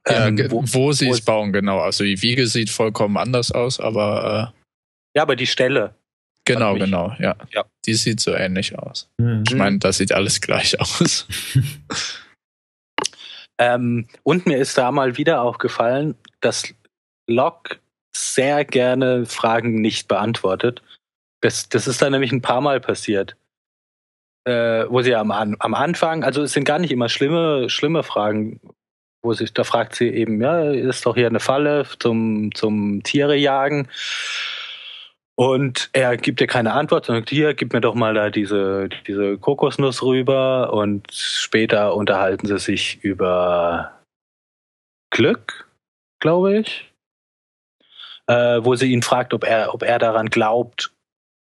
Ja, 0.08 0.28
Ähm, 0.28 0.40
wo, 0.52 0.64
wo, 0.66 0.92
sie 0.94 1.10
es- 1.10 1.22
bauen, 1.26 1.52
genau. 1.52 1.80
Also 1.80 2.04
die 2.06 2.22
Wiege 2.22 2.48
sieht 2.48 2.70
vollkommen 2.70 3.18
anders 3.18 3.52
aus, 3.52 3.80
aber 3.82 4.54
äh, 4.54 5.18
ja, 5.18 5.24
aber 5.24 5.36
die 5.36 5.48
Stelle. 5.48 5.96
Genau, 6.46 6.74
mich- 6.74 6.84
genau, 6.84 7.16
ja. 7.20 7.36
Ja. 7.52 7.66
Die 7.86 7.94
sieht 7.94 8.20
so 8.20 8.34
ähnlich 8.34 8.78
aus. 8.78 9.10
Hm. 9.20 9.44
Ich 9.48 9.56
meine, 9.56 9.80
das 9.80 9.98
sieht 9.98 10.12
alles 10.12 10.42
gleich 10.42 10.80
aus. 10.80 11.28
Ähm, 13.58 14.08
und 14.24 14.46
mir 14.46 14.58
ist 14.58 14.78
da 14.78 14.92
mal 14.92 15.18
wieder 15.18 15.42
aufgefallen, 15.42 16.16
dass 16.42 16.74
Locke 17.30 17.78
sehr 18.16 18.66
gerne 18.66 19.26
Fragen 19.26 19.80
nicht 19.82 20.08
beantwortet. 20.08 20.82
Das, 21.42 21.70
das 21.70 21.88
ist 21.88 22.02
dann 22.02 22.12
nämlich 22.12 22.32
ein 22.32 22.42
paar 22.42 22.62
Mal 22.62 22.80
passiert. 22.82 23.36
Äh, 24.48 24.86
wo 24.90 25.02
sie 25.02 25.16
am, 25.16 25.32
am 25.32 25.74
Anfang, 25.74 26.24
also 26.24 26.44
es 26.44 26.54
sind 26.54 26.66
gar 26.66 26.80
nicht 26.80 26.92
immer 26.92 27.10
schlimme, 27.10 27.70
schlimme 27.70 28.04
Fragen, 28.04 28.60
wo 29.24 29.34
sich, 29.34 29.54
da 29.54 29.64
fragt 29.64 29.96
sie 29.96 30.10
eben, 30.10 30.40
ja, 30.42 30.70
ist 30.70 31.06
doch 31.06 31.16
hier 31.16 31.28
eine 31.28 31.40
Falle 31.40 31.86
zum, 32.00 32.54
zum 32.54 33.02
Tiere 33.04 33.36
jagen. 33.36 33.88
Und 35.38 35.90
er 35.92 36.16
gibt 36.16 36.40
ihr 36.40 36.48
keine 36.48 36.72
Antwort, 36.74 37.06
sondern 37.06 37.24
sagt, 37.24 37.30
hier, 37.30 37.54
gib 37.54 37.74
mir 37.74 37.82
doch 37.82 37.94
mal 37.94 38.14
da 38.14 38.30
diese, 38.30 38.88
diese 39.06 39.38
Kokosnuss 39.38 40.02
rüber. 40.02 40.72
Und 40.74 41.12
später 41.12 41.94
unterhalten 41.96 42.48
sie 42.48 42.58
sich 42.58 43.04
über 43.04 44.00
Glück, 45.12 45.70
glaube 46.22 46.60
ich. 46.60 46.92
Äh, 48.28 48.64
wo 48.64 48.76
sie 48.76 48.92
ihn 48.92 49.04
fragt, 49.04 49.34
ob 49.34 49.44
er, 49.44 49.74
ob 49.74 49.84
er 49.84 50.00
daran 50.00 50.30
glaubt. 50.30 50.94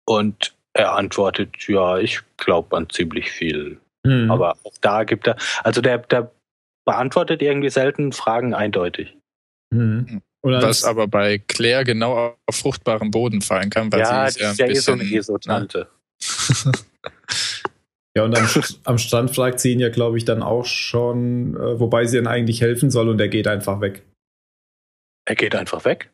Und 0.06 0.56
er 0.74 0.96
antwortet, 0.96 1.68
ja, 1.68 1.98
ich 1.98 2.22
glaube 2.38 2.76
an 2.76 2.90
ziemlich 2.90 3.32
viel. 3.32 3.80
Hm. 4.06 4.32
Aber 4.32 4.58
auch 4.63 4.78
da 4.82 5.04
gibt 5.04 5.28
er, 5.28 5.38
also 5.63 5.82
der, 5.82 6.00
der 6.00 6.32
beantwortet 6.86 7.42
irgendwie 7.42 7.70
selten 7.70 8.12
Fragen 8.12 8.54
eindeutig. 8.54 9.18
Hm. 9.74 10.22
Oder 10.47 10.62
Was 10.62 10.83
aber 10.83 11.07
bei 11.07 11.38
Claire 11.39 11.83
genau 11.83 12.36
auf 12.45 12.55
fruchtbaren 12.55 13.12
Boden 13.12 13.41
fallen 13.41 13.69
kann, 13.69 13.91
weil 13.91 13.99
ja, 13.99 14.29
sie 14.31 14.39
das 14.39 14.51
ist 14.53 14.60
ja 14.60 14.65
ist 14.65 14.65
ja 14.65 14.65
ein 14.65 14.71
eh 14.71 14.75
so 14.79 14.91
eine 14.93 15.01
bisschen, 15.03 15.17
Esotante. 15.19 15.88
Ja, 18.15 18.23
und 18.23 18.36
am, 18.36 18.47
am 18.86 18.97
Strand 18.97 19.36
fragt 19.36 19.60
sie 19.60 19.73
ihn 19.73 19.79
ja, 19.79 19.89
glaube 19.89 20.17
ich, 20.17 20.25
dann 20.25 20.41
auch 20.41 20.65
schon, 20.65 21.55
äh, 21.55 21.79
wobei 21.79 22.05
sie 22.05 22.17
dann 22.17 22.25
eigentlich 22.25 22.62
helfen 22.62 22.89
soll 22.89 23.10
und 23.10 23.21
er 23.21 23.27
geht 23.27 23.47
einfach 23.47 23.79
weg. 23.79 24.03
Er 25.25 25.36
geht 25.36 25.53
einfach 25.53 25.86
weg. 25.86 26.12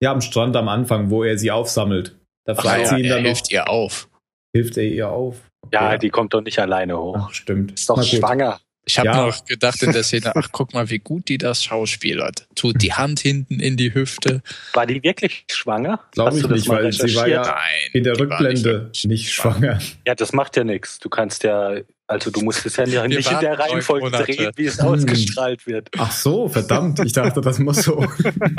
Ja, 0.00 0.12
am 0.12 0.20
Strand 0.20 0.54
am 0.54 0.68
Anfang, 0.68 1.10
wo 1.10 1.24
er 1.24 1.36
sie 1.36 1.50
aufsammelt. 1.50 2.16
Da 2.46 2.52
Ach 2.56 2.62
fragt 2.62 2.82
ja, 2.82 2.86
sie 2.86 2.98
ihn 3.00 3.04
er 3.06 3.14
dann 3.14 3.22
noch, 3.24 3.30
hilft 3.30 3.50
ihr 3.50 3.68
auf. 3.68 4.08
hilft 4.54 4.76
er 4.76 4.84
ihr 4.84 5.08
auf? 5.10 5.40
Ja, 5.72 5.92
Ja. 5.92 5.98
die 5.98 6.10
kommt 6.10 6.34
doch 6.34 6.40
nicht 6.42 6.60
alleine 6.60 6.96
hoch. 6.98 7.16
Ach, 7.18 7.32
stimmt. 7.34 7.72
Ist 7.72 7.88
doch 7.90 7.96
Na 7.96 8.04
schwanger. 8.04 8.60
Ich 8.86 8.98
habe 8.98 9.08
Ja. 9.08 9.26
noch 9.26 9.44
gedacht 9.46 9.82
in 9.82 9.92
der 9.92 10.02
Szene, 10.02 10.32
ach 10.36 10.48
guck 10.52 10.74
mal, 10.74 10.90
wie 10.90 10.98
gut 10.98 11.28
die 11.28 11.38
das 11.38 11.64
schauspielert. 11.64 12.46
Tut 12.54 12.82
die 12.82 12.92
Hand 12.92 13.20
hinten 13.20 13.58
in 13.60 13.76
die 13.76 13.94
Hüfte. 13.94 14.42
War 14.74 14.86
die 14.86 15.02
wirklich 15.02 15.44
schwanger? 15.50 16.00
Glaub 16.12 16.28
Hast 16.28 16.38
ich 16.38 16.48
nicht, 16.48 16.68
weil 16.68 16.92
sie 16.92 17.14
war 17.14 17.26
ja-? 17.26 17.42
Nein. 17.42 17.54
In 17.94 18.04
der 18.04 18.12
nicht 18.12 18.20
Rückblende 18.20 18.64
wirklich 18.64 19.04
nicht 19.06 19.32
schwanger. 19.32 19.78
Ja, 20.06 20.14
das 20.14 20.32
macht 20.32 20.56
ja 20.56 20.64
nichts. 20.64 20.98
Du 20.98 21.08
kannst 21.08 21.44
ja, 21.44 21.76
also 22.06 22.30
du 22.30 22.40
musst 22.42 22.64
es 22.66 22.76
ja 22.76 22.84
nicht 22.86 22.94
Wir 23.26 23.32
in 23.32 23.40
der 23.40 23.58
Reihenfolge 23.58 24.10
drehen, 24.10 24.52
wie 24.56 24.66
es 24.66 24.78
Hm. 24.80 24.88
ausgestrahlt 24.88 25.66
wird. 25.66 25.88
Ach 25.98 26.12
so, 26.12 26.48
verdammt. 26.48 26.98
Ich 27.00 27.12
dachte, 27.12 27.40
das 27.40 27.58
muss 27.58 27.82
so. 27.82 28.06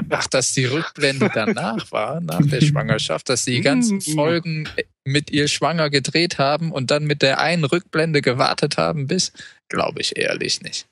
Ach, 0.09 0.27
dass 0.27 0.53
die 0.53 0.65
Rückblende 0.65 1.29
danach 1.33 1.91
war, 1.91 2.21
nach 2.21 2.41
der 2.45 2.61
Schwangerschaft, 2.61 3.29
dass 3.29 3.45
sie 3.45 3.55
die 3.55 3.61
ganzen 3.61 3.97
Mm. 3.97 4.01
Folgen 4.01 4.69
mit 5.05 5.29
ihr 5.31 5.47
schwanger 5.47 5.89
gedreht 5.89 6.37
haben 6.39 6.71
und 6.71 6.89
dann 6.91 7.05
mit 7.05 7.21
der 7.21 7.39
einen 7.39 7.63
Rückblende 7.65 8.21
gewartet 8.21 8.77
haben, 8.77 9.07
bis, 9.07 9.31
glaube 9.69 10.01
ich 10.01 10.17
ehrlich 10.17 10.61
nicht. 10.61 10.87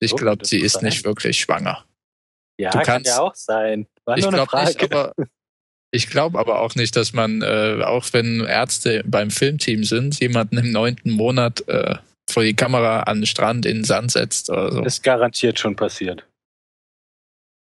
Ich 0.00 0.14
glaube, 0.14 0.44
sie 0.44 0.58
kann 0.58 0.66
ist 0.66 0.72
sein. 0.74 0.84
nicht 0.84 1.04
wirklich 1.04 1.38
schwanger. 1.40 1.84
Ja, 2.60 2.70
Du 2.70 2.78
kann 2.78 2.86
kannst- 2.86 3.08
ja 3.08 3.20
auch 3.20 3.34
sein. 3.34 3.86
War 4.04 4.18
Ich 4.18 4.28
glaube 4.28 4.64
nicht, 4.64 4.82
aber 4.92 5.14
ich 5.92 6.08
glaube 6.08 6.38
aber 6.38 6.60
auch 6.60 6.74
nicht, 6.74 6.96
dass 6.96 7.12
man, 7.12 7.42
äh, 7.42 7.82
auch 7.84 8.06
wenn 8.12 8.40
Ärzte 8.40 9.02
beim 9.06 9.30
Filmteam 9.30 9.84
sind, 9.84 10.18
jemanden 10.20 10.58
im 10.58 10.72
neunten 10.72 11.10
Monat 11.12 11.66
äh, 11.68 11.96
vor 12.28 12.42
die 12.42 12.54
Kamera 12.56 13.00
an 13.04 13.20
den 13.20 13.26
Strand 13.26 13.66
in 13.66 13.78
den 13.78 13.84
Sand 13.84 14.10
setzt 14.10 14.48
oder 14.50 14.72
so. 14.72 14.82
ist 14.84 15.02
garantiert 15.02 15.58
schon 15.58 15.76
passiert. 15.76 16.26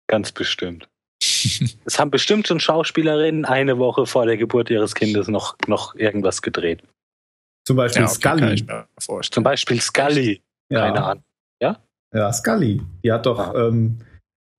Ganz 0.08 0.32
bestimmt. 0.32 0.88
Es 1.86 1.98
haben 2.00 2.12
bestimmt 2.12 2.48
schon 2.48 2.60
Schauspielerinnen 2.60 3.46
eine 3.46 3.78
Woche 3.78 4.06
vor 4.06 4.26
der 4.26 4.38
Geburt 4.38 4.70
ihres 4.70 4.94
Kindes 4.96 5.28
noch, 5.28 5.56
noch 5.68 5.96
irgendwas 5.96 6.42
gedreht. 6.42 6.84
Zum 7.66 7.78
Beispiel 7.78 8.04
ja, 8.04 8.10
okay, 8.10 8.20
kann 8.22 8.38
Scully. 8.40 8.54
ich 8.54 8.66
mir 8.66 8.88
Zum. 9.32 9.44
Beispiel 9.44 9.82
Scully. 9.82 10.42
Keine 10.72 10.98
Ja, 10.98 11.06
Ahnung. 11.06 11.24
ja, 12.14 12.34
Scully. 12.34 12.82
Die 13.04 13.12
hat 13.12 13.26
doch, 13.26 13.54
ähm, 13.56 14.00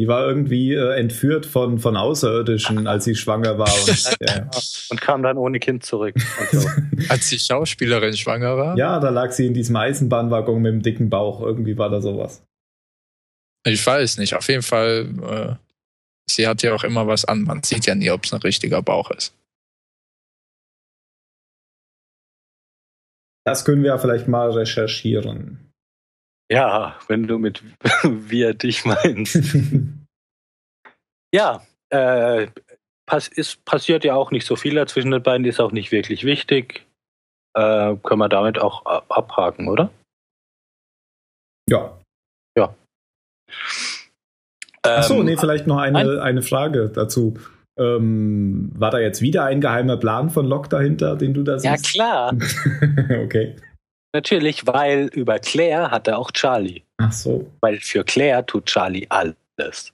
die 0.01 0.07
war 0.07 0.27
irgendwie 0.29 0.75
äh, 0.75 0.97
entführt 0.97 1.45
von, 1.45 1.81
von 1.81 1.97
Außerirdischen, 1.97 2.87
als 2.87 3.05
sie 3.05 3.17
schwanger 3.17 3.59
war. 3.59 3.69
Und, 3.69 4.17
ja. 4.21 4.49
Und 4.91 5.01
kam 5.01 5.23
dann 5.25 5.37
ohne 5.37 5.59
Kind 5.59 5.85
zurück. 5.85 6.15
Und 6.15 6.61
so. 6.61 6.69
Als 7.09 7.29
die 7.29 7.39
Schauspielerin 7.39 8.17
schwanger 8.17 8.57
war? 8.57 8.79
ja, 8.79 9.01
da 9.01 9.11
lag 9.11 9.33
sie 9.33 9.47
in 9.47 9.55
diesem 9.55 9.75
Eisenbahnwaggon 9.75 10.63
mit 10.63 10.73
dem 10.73 10.83
dicken 10.83 11.11
Bauch. 11.11 11.41
Irgendwie 11.41 11.77
war 11.77 11.91
da 11.91 12.01
sowas. 12.01 12.45
Ich 13.67 13.85
weiß 13.85 14.19
nicht. 14.19 14.35
Auf 14.35 14.49
jeden 14.49 14.63
Fall, 14.63 15.09
äh, 15.21 15.55
sie 16.31 16.47
hat 16.47 16.63
ja 16.63 16.75
auch 16.75 16.85
immer 16.85 17.09
was 17.09 17.25
an. 17.25 17.43
Man 17.43 17.65
sieht 17.65 17.87
ja 17.87 17.97
nie, 17.97 18.11
ob 18.11 18.25
es 18.25 18.33
ein 18.33 18.41
richtiger 18.41 18.83
Bauch 18.83 19.11
ist. 19.11 19.35
Das 23.45 23.65
können 23.65 23.83
wir 23.83 23.89
ja 23.89 23.99
vielleicht 23.99 24.29
mal 24.29 24.51
recherchieren. 24.51 25.68
Ja, 26.51 26.97
wenn 27.09 27.27
du 27.27 27.39
mit 27.39 27.63
wir 28.03 28.55
dich 28.55 28.85
meinst. 28.85 29.37
Ja, 31.35 31.61
äh, 31.91 32.47
pass 33.05 33.29
ist, 33.29 33.63
passiert 33.67 34.03
ja 34.03 34.15
auch 34.15 34.31
nicht 34.31 34.47
so 34.47 34.57
viel 34.57 34.87
zwischen 34.87 35.11
den 35.11 35.23
beiden, 35.23 35.45
ist 35.45 35.61
auch 35.61 35.73
nicht 35.73 35.93
wirklich 35.93 36.25
wichtig. 36.25 36.87
Äh, 37.55 37.97
können 38.03 38.21
wir 38.21 38.31
damit 38.31 38.59
auch 38.59 38.87
abhaken, 39.11 39.69
oder? 39.69 39.91
ja. 42.57 42.75
Achso, 44.83 45.21
Ähm, 45.21 45.27
nee, 45.27 45.37
vielleicht 45.37 45.67
noch 45.67 45.77
eine, 45.77 46.03
nein. 46.05 46.19
eine 46.21 46.43
Frage 46.43 46.89
dazu. 46.89 47.35
Ähm, 47.79 48.73
war 48.75 48.91
da 48.91 48.99
jetzt 48.99 49.21
wieder 49.21 49.45
ein 49.45 49.61
geheimer 49.61 49.99
Plan 49.99 50.31
von 50.31 50.47
Locke 50.47 50.69
dahinter, 50.71 51.15
den 51.17 51.35
du 51.35 51.43
da 51.43 51.59
Ja, 51.59 51.77
siehst? 51.77 51.93
klar. 51.93 52.33
okay. 53.23 53.55
Natürlich, 54.15 54.67
weil 54.67 55.07
über 55.13 55.39
Claire 55.39 55.91
hat 55.91 56.09
er 56.09 56.19
auch 56.19 56.31
Charlie. 56.33 56.83
Ach 56.99 57.13
so. 57.13 57.51
Weil 57.61 57.79
für 57.79 58.05
Claire 58.05 58.45
tut 58.47 58.67
Charlie 58.67 59.07
alles. 59.11 59.93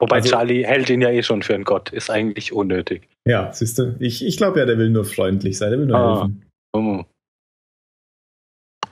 Wobei 0.00 0.16
Also- 0.16 0.30
Charlie 0.30 0.64
hält 0.66 0.88
ihn 0.88 1.02
ja 1.02 1.10
eh 1.10 1.22
schon 1.22 1.42
für 1.42 1.54
einen 1.54 1.64
Gott. 1.64 1.92
Ist 1.92 2.10
eigentlich 2.10 2.52
unnötig. 2.52 3.08
Ja, 3.26 3.52
siehst 3.52 3.78
du, 3.78 3.96
ich, 4.00 4.24
ich 4.24 4.38
glaube 4.38 4.60
ja, 4.60 4.66
der 4.66 4.78
will 4.78 4.88
nur 4.90 5.04
freundlich 5.04 5.58
sein, 5.58 5.70
der 5.70 5.78
will 5.78 5.86
nur 5.86 5.96
Ah. 5.98 6.14
helfen. 6.22 6.50
Hm. 6.74 7.04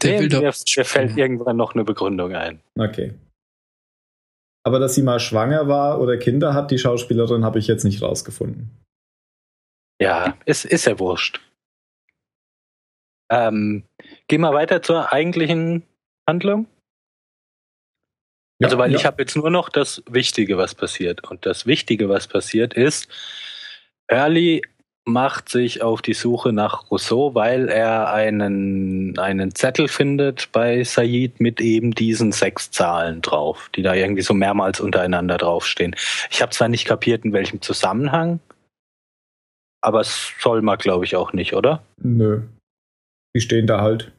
Der 0.03 0.13
Nee, 0.13 0.21
will 0.21 0.29
doch 0.29 0.41
mir, 0.43 0.53
mir 0.77 0.85
fällt 0.85 1.17
irgendwann 1.17 1.57
noch 1.57 1.75
eine 1.75 1.85
Begründung 1.85 2.35
ein. 2.35 2.61
Okay. 2.79 3.15
Aber 4.65 4.79
dass 4.79 4.95
sie 4.95 5.03
mal 5.03 5.19
schwanger 5.19 5.67
war 5.67 5.99
oder 6.01 6.19
Kinder 6.19 6.53
hat, 6.53 6.71
die 6.71 6.79
Schauspielerin, 6.79 7.43
habe 7.45 7.59
ich 7.59 7.67
jetzt 7.67 7.85
nicht 7.85 8.03
rausgefunden. 8.03 8.71
Ja, 10.01 10.37
ist, 10.45 10.67
ist 10.67 10.85
ja 10.85 10.99
wurscht. 10.99 11.41
Ähm, 13.31 13.85
gehen 14.29 14.41
wir 14.41 14.53
weiter 14.53 14.83
zur 14.83 15.13
eigentlichen 15.13 15.83
Handlung. 16.27 16.67
Also, 18.63 18.77
weil 18.79 18.91
ja. 18.91 18.97
ich 18.97 19.07
habe 19.07 19.23
jetzt 19.23 19.37
nur 19.37 19.51
noch 19.51 19.69
das 19.69 20.03
Wichtige, 20.11 20.59
was 20.59 20.75
passiert. 20.75 21.31
Und 21.31 21.47
das 21.47 21.67
Wichtige, 21.67 22.09
was 22.09 22.27
passiert, 22.27 22.75
ist, 22.75 23.09
Early 24.09 24.63
macht 25.09 25.49
sich 25.49 25.83
auf 25.83 26.03
die 26.03 26.15
Suche 26.15 26.53
nach 26.53 26.91
Rousseau, 26.91 27.35
weil 27.35 27.69
er 27.69 28.13
einen, 28.13 29.19
einen 29.19 29.55
Zettel 29.55 29.89
findet 29.89 30.51
bei 30.53 30.85
Said 30.85 31.41
mit 31.41 31.61
eben 31.61 31.93
diesen 31.93 32.31
sechs 32.31 32.71
Zahlen 32.71 33.23
drauf, 33.23 33.71
die 33.75 33.83
da 33.83 33.95
irgendwie 33.95 34.23
so 34.23 34.35
mehrmals 34.35 34.81
untereinander 34.81 35.39
draufstehen. 35.39 35.97
Ich 36.31 36.43
habe 36.43 36.53
zwar 36.53 36.69
nicht 36.69 36.85
kapiert, 36.85 37.25
in 37.25 37.33
welchem 37.33 37.63
Zusammenhang, 37.63 38.41
aber 39.81 40.01
es 40.01 40.33
soll 40.41 40.61
man, 40.61 40.77
glaube 40.79 41.07
ich, 41.07 41.17
auch 41.17 41.33
nicht, 41.33 41.55
oder? 41.55 41.83
Nö. 42.03 42.43
Die 43.39 43.43
stehen 43.43 43.69
da 43.69 43.81
halt. 43.81 44.11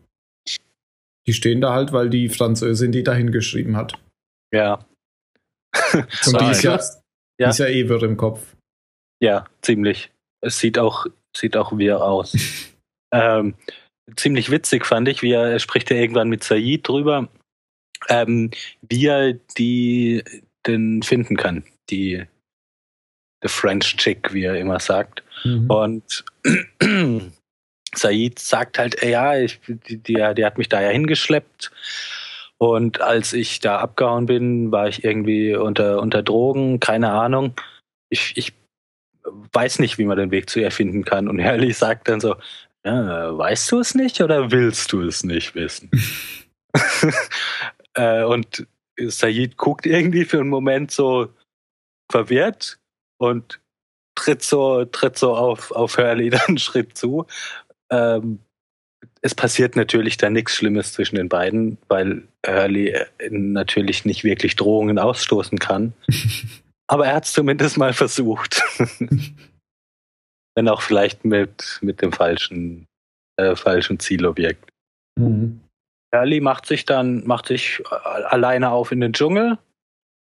Die 1.28 1.34
stehen 1.34 1.60
da 1.60 1.74
halt, 1.74 1.92
weil 1.92 2.10
die 2.10 2.30
Französin 2.30 2.94
die 2.94 3.04
dahin 3.04 3.34
geschrieben 3.34 3.76
hat. 3.76 4.00
Ja. 4.54 4.86
Und 5.94 6.40
die 6.40 6.52
ist 6.52 6.64
ja, 6.64 6.80
die 7.38 7.44
ist 7.44 7.60
ja 7.60 7.66
eh 7.66 7.90
wirr 7.90 8.02
im 8.04 8.16
Kopf. 8.16 8.56
Ja, 9.22 9.44
ziemlich. 9.62 10.10
Es 10.40 10.58
sieht 10.58 10.80
auch, 10.80 11.06
sieht 11.36 11.58
auch 11.58 11.78
wir 11.78 12.02
aus. 12.02 12.34
ähm, 13.14 13.56
ziemlich 14.16 14.52
witzig 14.52 14.86
fand 14.86 15.10
ich, 15.10 15.22
wie 15.22 15.34
er, 15.34 15.52
er 15.52 15.60
spricht 15.60 15.90
ja 15.92 15.98
irgendwann 15.98 16.30
mit 16.30 16.46
Said 16.46 16.88
drüber, 16.88 17.28
ähm, 18.08 18.52
wie 18.88 19.08
er 19.08 19.34
die 19.58 20.24
denn 20.66 21.04
finden 21.04 21.36
kann, 21.36 21.66
die 21.90 22.26
the 23.42 23.50
French 23.50 23.98
Chick, 23.98 24.34
wie 24.34 24.46
er 24.46 24.56
immer 24.56 24.80
sagt. 24.80 25.24
Mhm. 25.44 25.70
Und 25.70 26.24
Said 27.96 28.40
sagt 28.40 28.78
halt, 28.78 29.04
ja, 29.04 29.38
ich, 29.38 29.60
die, 29.68 29.98
die, 29.98 30.34
die 30.36 30.46
hat 30.46 30.58
mich 30.58 30.70
da 30.70 30.82
ja 30.82 30.90
hingeschleppt. 30.90 31.72
Und 32.58 33.02
als 33.02 33.34
ich 33.34 33.62
da 33.62 33.78
abgehauen 33.78 34.26
bin, 34.26 34.72
war 34.72 34.88
ich 34.88 35.04
irgendwie 35.04 35.56
unter, 35.56 36.02
unter 36.02 36.22
Drogen, 36.22 36.80
keine 36.80 37.12
Ahnung. 37.12 37.54
Ich, 38.10 38.34
ich 38.36 38.54
weiß 39.54 39.80
nicht, 39.80 39.98
wie 39.98 40.06
man 40.06 40.18
den 40.18 40.32
Weg 40.32 40.50
zu 40.50 40.60
ihr 40.60 40.72
finden 40.72 41.06
kann. 41.06 41.28
Und 41.28 41.44
Hurley 41.44 41.72
sagt 41.72 42.10
dann 42.10 42.20
so, 42.20 42.36
ja, 42.86 43.38
weißt 43.38 43.72
du 43.72 43.80
es 43.80 43.96
nicht 43.96 44.22
oder 44.22 44.52
willst 44.52 44.92
du 44.92 45.02
es 45.02 45.24
nicht 45.24 45.56
wissen? 45.56 45.90
äh, 47.94 48.24
und 48.24 48.68
Said 49.00 49.58
guckt 49.58 49.86
irgendwie 49.86 50.26
für 50.26 50.40
einen 50.40 50.50
Moment 50.50 50.92
so 50.92 51.30
verwirrt 52.12 52.78
und 53.18 53.62
tritt 54.16 54.44
so, 54.44 54.86
tritt 54.86 55.18
so 55.18 55.36
auf, 55.36 55.72
auf 55.72 55.98
Hurley 55.98 56.30
dann 56.30 56.42
einen 56.48 56.58
Schritt 56.58 56.98
zu. 56.98 57.26
Ähm, 57.92 58.40
es 59.22 59.36
passiert 59.36 59.76
natürlich 59.76 60.18
da 60.18 60.30
nichts 60.30 60.56
Schlimmes 60.56 60.94
zwischen 60.94 61.16
den 61.16 61.30
beiden, 61.30 61.78
weil 61.88 62.28
Hurley 62.46 62.98
natürlich 63.30 64.06
nicht 64.06 64.24
wirklich 64.24 64.56
Drohungen 64.56 65.00
ausstoßen 65.00 65.60
kann. 65.60 65.94
Aber 66.88 67.06
er 67.06 67.16
hat 67.16 67.26
es 67.26 67.34
zumindest 67.34 67.78
mal 67.78 67.94
versucht. 67.94 68.64
Wenn 70.56 70.68
auch 70.68 70.82
vielleicht 70.82 71.26
mit, 71.26 71.80
mit 71.82 72.02
dem 72.02 72.12
falschen, 72.12 72.88
äh, 73.38 73.56
falschen 73.56 74.00
Zielobjekt. 74.00 74.70
Mhm. 75.18 75.62
Hurley 76.14 76.42
macht 76.42 76.66
sich 76.66 76.86
dann, 76.86 77.26
macht 77.28 77.48
sich 77.48 77.82
äh, 77.92 77.96
alleine 77.96 78.72
auf 78.72 78.92
in 78.92 79.02
den 79.02 79.14
Dschungel 79.14 79.60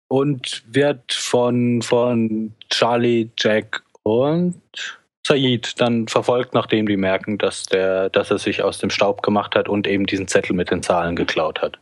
und 0.10 0.64
wird 0.68 1.14
von, 1.14 1.82
von 1.82 2.54
Charlie, 2.70 3.30
Jack 3.38 3.84
und 4.04 4.99
Said 5.30 5.80
dann 5.80 6.08
verfolgt, 6.08 6.56
nachdem 6.56 6.88
die 6.88 6.98
merken, 6.98 7.38
dass 7.38 7.66
der, 7.66 8.10
dass 8.10 8.32
er 8.32 8.40
sich 8.40 8.64
aus 8.64 8.80
dem 8.80 8.90
Staub 8.90 9.22
gemacht 9.22 9.54
hat 9.54 9.70
und 9.70 9.86
eben 9.86 10.08
diesen 10.08 10.28
Zettel 10.28 10.56
mit 10.56 10.72
den 10.72 10.82
Zahlen 10.82 11.16
geklaut 11.16 11.62
hat. 11.62 11.78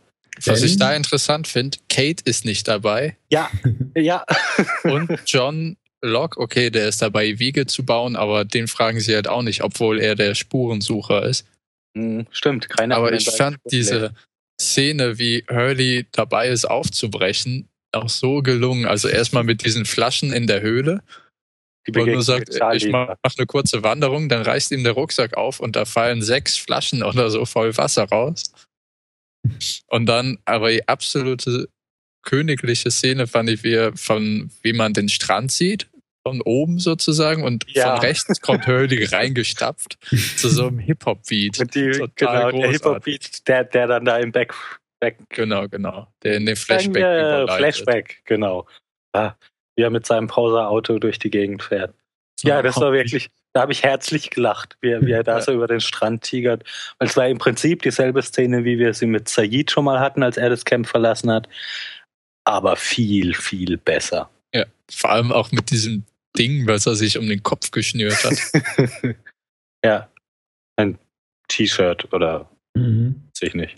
Was 0.46 0.64
ich 0.64 0.78
da 0.78 0.94
interessant 0.94 1.48
finde, 1.48 1.78
Kate 1.90 2.22
ist 2.26 2.46
nicht 2.46 2.68
dabei. 2.68 3.18
Ja, 3.32 3.50
ja. 3.96 4.24
Und 4.84 5.10
John 5.26 5.78
Locke, 6.02 6.40
okay, 6.40 6.70
der 6.70 6.90
ist 6.90 7.02
dabei, 7.02 7.40
Wiege 7.40 7.66
zu 7.66 7.84
bauen, 7.84 8.16
aber 8.16 8.46
den 8.46 8.68
fragen 8.68 9.00
sie 9.00 9.16
halt 9.16 9.28
auch 9.28 9.42
nicht, 9.42 9.64
obwohl 9.64 10.00
er 10.00 10.16
der 10.16 10.36
Spurensucher 10.36 11.24
ist. 11.24 11.48
Hm, 11.96 12.28
stimmt, 12.32 12.70
keine 12.70 12.96
Aber 12.96 13.14
ich 13.14 13.30
fand 13.32 13.58
diese 13.72 14.14
Szene, 14.62 15.18
wie 15.18 15.44
Hurley 15.50 16.06
dabei 16.12 16.50
ist, 16.50 16.66
aufzubrechen, 16.66 17.68
auch 17.92 18.10
so 18.10 18.42
gelungen. 18.42 18.86
Also 18.86 19.08
erstmal 19.08 19.44
mit 19.44 19.66
diesen 19.66 19.86
Flaschen 19.86 20.34
in 20.34 20.46
der 20.46 20.62
Höhle. 20.62 21.02
Wo 21.94 22.06
nur 22.06 22.22
sagt, 22.22 22.60
ich 22.74 22.90
mache 22.90 23.18
eine 23.24 23.46
kurze 23.46 23.84
Wanderung, 23.84 24.30
dann 24.30 24.42
reißt 24.42 24.72
ihm 24.72 24.84
der 24.84 24.94
Rucksack 24.94 25.38
auf 25.38 25.60
und 25.60 25.76
da 25.76 25.86
fallen 25.86 26.22
sechs 26.22 26.58
Flaschen 26.58 27.04
oder 27.04 27.30
so 27.30 27.46
voll 27.46 27.78
Wasser 27.78 28.04
raus. 28.04 28.44
Und 29.88 30.06
dann 30.08 30.38
aber 30.46 30.72
die 30.72 30.88
absolute 30.88 31.70
königliche 32.24 32.92
Szene 32.92 33.28
fand 33.28 33.50
ich, 33.50 33.64
wie, 33.64 33.92
von, 33.96 34.52
wie 34.62 34.74
man 34.74 34.94
den 34.94 35.08
Strand 35.08 35.52
sieht, 35.52 35.88
von 36.28 36.42
oben 36.42 36.80
sozusagen 36.80 37.44
und 37.44 37.66
ja. 37.70 37.96
von 37.96 38.06
rechts 38.06 38.42
kommt 38.42 38.68
Hurley 38.68 39.06
reingestapft 39.06 39.98
zu 40.36 40.50
so 40.50 40.68
einem 40.68 40.80
Hip-Hop-Beat. 40.80 41.72
Genau, 41.72 42.52
der 42.52 42.72
Hip-Hop-Beat, 42.72 43.48
der, 43.48 43.64
der 43.64 43.88
dann 43.88 44.04
da 44.04 44.18
im 44.18 44.34
Back, 44.34 44.54
Back 45.00 45.18
Genau, 45.30 45.68
genau. 45.70 46.08
Der 46.24 46.36
in 46.36 46.46
den 46.46 46.58
Flashback 46.58 47.02
ja, 47.02 47.48
Flashback, 47.48 48.22
genau. 48.26 48.68
Ja, 49.16 49.38
wie 49.78 49.84
er 49.84 49.90
mit 49.90 50.06
seinem 50.06 50.28
Pauser-Auto 50.28 51.00
durch 51.00 51.20
die 51.20 51.30
Gegend 51.30 51.64
fährt. 51.64 51.94
Ja, 52.44 52.62
das 52.62 52.78
war 52.78 52.92
wirklich, 52.92 53.30
da 53.54 53.62
habe 53.62 53.72
ich 53.72 53.84
herzlich 53.84 54.30
gelacht, 54.30 54.78
wie, 54.82 54.96
wie 55.02 55.12
er 55.12 55.24
da 55.24 55.38
ja. 55.38 55.42
so 55.42 55.54
über 55.54 55.68
den 55.68 55.82
Strand 55.82 56.24
tigert. 56.24 56.64
Weil 57.00 57.08
es 57.08 57.18
war 57.18 57.28
im 57.28 57.38
Prinzip 57.38 57.82
dieselbe 57.82 58.22
Szene, 58.22 58.64
wie 58.64 58.78
wir 58.78 58.94
sie 58.94 59.08
mit 59.08 59.28
Said 59.28 59.72
schon 59.72 59.86
mal 59.86 60.00
hatten, 60.00 60.22
als 60.24 60.38
er 60.38 60.50
das 60.50 60.66
Camp 60.66 60.88
verlassen 60.88 61.32
hat. 61.32 61.48
Aber 62.44 62.76
viel, 62.76 63.34
viel 63.34 63.78
besser. 63.78 64.30
Ja, 64.54 64.66
vor 64.90 65.12
allem 65.12 65.32
auch 65.32 65.52
mit 65.52 65.72
diesem 65.72 66.06
Ding, 66.38 66.68
was 66.68 66.86
er 66.86 66.96
sich 66.96 67.18
um 67.18 67.28
den 67.28 67.42
Kopf 67.42 67.72
geschnürt 67.72 68.24
hat. 68.24 68.38
ja, 69.84 70.08
ein 70.76 71.00
T-Shirt 71.48 72.14
oder 72.14 72.50
mhm. 72.76 73.30
sich 73.34 73.54
nicht. 73.56 73.78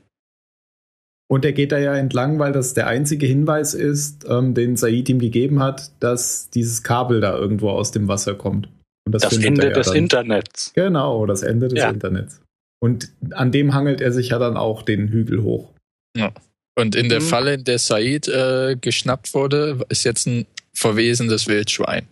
Und 1.31 1.45
er 1.45 1.53
geht 1.53 1.71
da 1.71 1.77
ja 1.77 1.95
entlang, 1.95 2.39
weil 2.39 2.51
das 2.51 2.73
der 2.73 2.87
einzige 2.87 3.27
Hinweis 3.27 3.75
ist, 3.75 4.25
ähm, 4.27 4.55
den 4.55 4.75
Said 4.75 5.09
ihm 5.09 5.19
gegeben 5.19 5.61
hat, 5.61 5.91
dass 5.99 6.49
dieses 6.49 6.81
Kabel 6.81 7.21
da 7.21 7.37
irgendwo 7.37 7.69
aus 7.69 7.91
dem 7.91 8.07
Wasser 8.07 8.33
kommt. 8.33 8.67
das, 9.07 9.21
das 9.21 9.37
Ende 9.37 9.67
ja 9.67 9.73
des 9.73 9.87
dann. 9.87 9.95
Internets. 9.95 10.73
Genau, 10.73 11.27
das 11.27 11.43
Ende 11.43 11.67
des 11.67 11.79
ja. 11.79 11.89
Internets. 11.89 12.41
Und 12.81 13.11
an 13.31 13.51
dem 13.51 13.73
hangelt 13.73 14.01
er 14.01 14.11
sich 14.11 14.29
ja 14.29 14.39
dann 14.39 14.57
auch 14.57 14.81
den 14.81 15.09
Hügel 15.09 15.43
hoch. 15.43 15.71
Ja. 16.17 16.31
Und 16.75 16.95
in 16.95 17.09
der 17.09 17.19
mhm. 17.19 17.25
Falle, 17.25 17.53
in 17.55 17.63
der 17.63 17.77
Said 17.77 18.27
äh, 18.27 18.75
geschnappt 18.79 19.33
wurde, 19.33 19.85
ist 19.89 20.05
jetzt 20.05 20.25
ein 20.25 20.47
verwesendes 20.73 21.47
Wildschwein. 21.47 22.07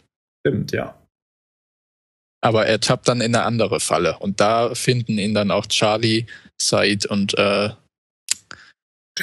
Stimmt, 0.45 0.73
ja. 0.73 0.95
Aber 2.41 2.67
er 2.67 2.79
tappt 2.79 3.07
dann 3.07 3.21
in 3.21 3.33
eine 3.33 3.45
andere 3.45 3.79
Falle. 3.79 4.19
Und 4.19 4.39
da 4.41 4.75
finden 4.75 5.17
ihn 5.17 5.33
dann 5.33 5.49
auch 5.49 5.65
Charlie, 5.65 6.25
Said 6.61 7.05
und 7.05 7.35
äh, 7.37 7.69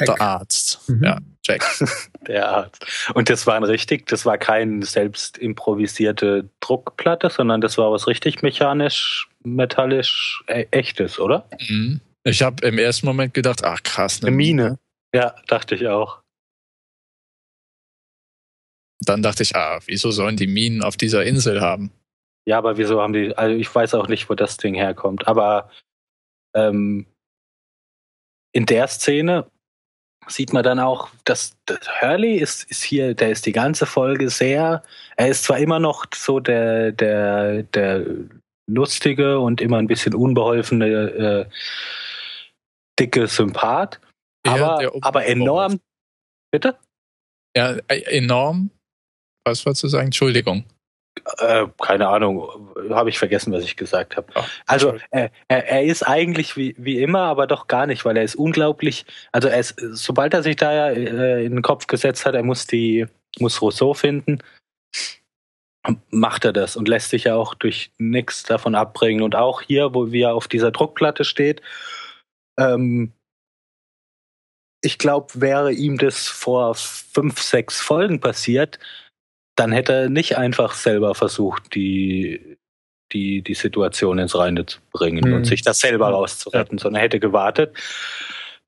der 0.00 0.20
Arzt. 0.20 0.88
Mhm. 0.88 1.04
Ja, 1.04 1.18
Jack. 1.44 1.64
Der 2.26 2.48
Arzt. 2.48 2.87
Und 3.14 3.28
das 3.28 3.46
war 3.46 3.54
ein 3.54 3.64
richtig, 3.64 4.07
das 4.07 4.24
war 4.24 4.38
kein 4.38 4.80
selbst 4.80 5.37
improvisierte 5.37 6.48
Druckplatte, 6.61 7.28
sondern 7.28 7.61
das 7.61 7.76
war 7.76 7.92
was 7.92 8.07
richtig 8.07 8.42
mechanisch, 8.42 9.28
metallisch 9.42 10.42
e 10.48 10.66
echtes, 10.70 11.18
oder? 11.18 11.46
Mhm. 11.68 12.00
Ich 12.24 12.42
habe 12.42 12.66
im 12.66 12.78
ersten 12.78 13.07
Moment 13.07 13.35
gedacht, 13.35 13.62
ach 13.62 13.83
krass, 13.83 14.20
eine, 14.22 14.28
eine 14.28 14.37
Mine. 14.37 14.62
Mine. 14.62 14.78
Ja, 15.14 15.35
dachte 15.46 15.74
ich 15.74 15.87
auch. 15.87 16.22
Dann 19.00 19.22
dachte 19.22 19.42
ich, 19.42 19.54
ah, 19.54 19.80
wieso 19.85 20.11
sollen 20.11 20.37
die 20.37 20.46
Minen 20.46 20.83
auf 20.83 20.96
dieser 20.96 21.24
Insel 21.24 21.61
haben? 21.61 21.92
Ja, 22.46 22.59
aber 22.59 22.76
wieso 22.78 23.00
haben 23.00 23.12
die, 23.12 23.37
also 23.37 23.54
ich 23.54 23.72
weiß 23.72 23.94
auch 23.94 24.09
nicht, 24.09 24.28
wo 24.28 24.35
das 24.35 24.57
Ding 24.57 24.74
herkommt, 24.74 25.28
aber 25.28 25.70
ähm, 26.54 27.07
in 28.52 28.66
der 28.66 28.87
Szene 28.88 29.50
sieht 30.28 30.52
man 30.52 30.62
dann 30.62 30.78
auch, 30.78 31.08
dass, 31.24 31.56
dass 31.66 31.78
Hurley 32.00 32.37
ist, 32.37 32.70
ist 32.70 32.82
hier, 32.82 33.14
der 33.14 33.30
ist 33.30 33.46
die 33.46 33.52
ganze 33.52 33.87
Folge 33.87 34.30
sehr, 34.30 34.82
er 35.16 35.28
ist 35.28 35.44
zwar 35.44 35.58
immer 35.58 35.78
noch 35.78 36.06
so 36.14 36.40
der, 36.40 36.92
der, 36.92 37.62
der 37.62 38.04
lustige 38.66 39.38
und 39.38 39.60
immer 39.60 39.78
ein 39.78 39.87
bisschen 39.87 40.14
unbeholfene, 40.14 40.87
äh, 40.87 41.46
dicke 42.98 43.26
Sympath, 43.26 44.00
aber, 44.46 44.82
ja, 44.82 44.90
aber 45.00 45.26
enorm, 45.26 45.80
bitte? 46.50 46.78
Ja, 47.56 47.76
äh, 47.88 48.00
enorm, 48.18 48.70
was 49.46 49.64
wolltest 49.64 49.84
du 49.84 49.88
sagen? 49.88 50.06
Entschuldigung. 50.06 50.64
Äh, 51.38 51.66
keine 51.81 52.09
Ahnung, 52.09 52.48
habe 52.90 53.09
ich 53.09 53.18
vergessen, 53.18 53.53
was 53.53 53.64
ich 53.64 53.77
gesagt 53.77 54.16
habe. 54.16 54.33
also 54.66 54.94
äh, 55.11 55.31
er, 55.48 55.68
er, 55.68 55.83
ist 55.85 56.03
eigentlich 56.03 56.57
wie, 56.57 56.74
wie 56.77 57.00
immer, 57.00 57.22
aber 57.22 57.46
doch 57.46 57.66
gar 57.66 57.87
nicht, 57.87 58.05
weil 58.05 58.16
er 58.16 58.24
ist 58.24 58.35
unglaublich. 58.35 59.07
Also 59.33 59.48
er 59.48 59.61
ist, 59.61 59.77
sobald 59.92 60.35
er 60.35 60.42
sich 60.42 60.57
da 60.57 60.72
ja 60.72 60.88
äh, 60.88 61.44
in 61.44 61.53
den 61.53 61.62
Kopf 61.62 61.87
gesetzt 61.87 62.27
hat, 62.27 62.35
er 62.35 62.42
muss 62.42 62.66
die 62.66 63.07
muss 63.38 63.62
Rousseau 63.62 63.94
finden, 63.94 64.38
macht 66.11 66.44
er 66.44 66.53
das 66.53 66.77
und 66.77 66.88
lässt 66.88 67.11
sich 67.11 67.24
ja 67.24 67.37
auch 67.37 67.55
durch 67.55 67.92
nichts 67.98 68.42
davon 68.42 68.74
abbringen. 68.74 69.22
Und 69.22 69.35
auch 69.35 69.62
hier, 69.62 69.94
wo 69.94 70.12
wir 70.12 70.35
auf 70.35 70.48
dieser 70.48 70.70
Druckplatte 70.70 71.24
steht, 71.24 71.62
ähm, 72.59 73.12
ich 74.83 74.98
glaube, 74.98 75.40
wäre 75.40 75.72
ihm 75.72 75.96
das 75.98 76.29
vor 76.29 76.74
fünf, 76.74 77.40
sechs 77.40 77.81
Folgen 77.81 78.20
passiert, 78.20 78.79
dann 79.57 79.73
hätte 79.73 79.93
er 79.93 80.09
nicht 80.09 80.37
einfach 80.37 80.75
selber 80.75 81.14
versucht, 81.14 81.75
die, 81.75 82.57
die, 83.12 83.43
die 83.43 83.55
Situation 83.55 84.19
ins 84.19 84.37
Reine 84.37 84.67
zu 84.67 84.81
bringen 84.93 85.29
Mhm. 85.29 85.35
und 85.37 85.45
sich 85.45 85.62
das 85.62 85.79
selber 85.79 86.09
rauszuretten, 86.09 86.79
sondern 86.79 87.01
er 87.01 87.05
hätte 87.05 87.21
gewartet, 87.21 87.77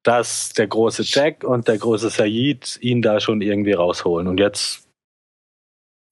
dass 0.04 0.50
der 0.52 0.68
große 0.68 1.02
Jack 1.04 1.42
und 1.42 1.66
der 1.66 1.78
große 1.78 2.10
Said 2.10 2.78
ihn 2.80 3.02
da 3.02 3.18
schon 3.18 3.40
irgendwie 3.42 3.72
rausholen. 3.72 4.28
Und 4.28 4.38
jetzt 4.38 4.86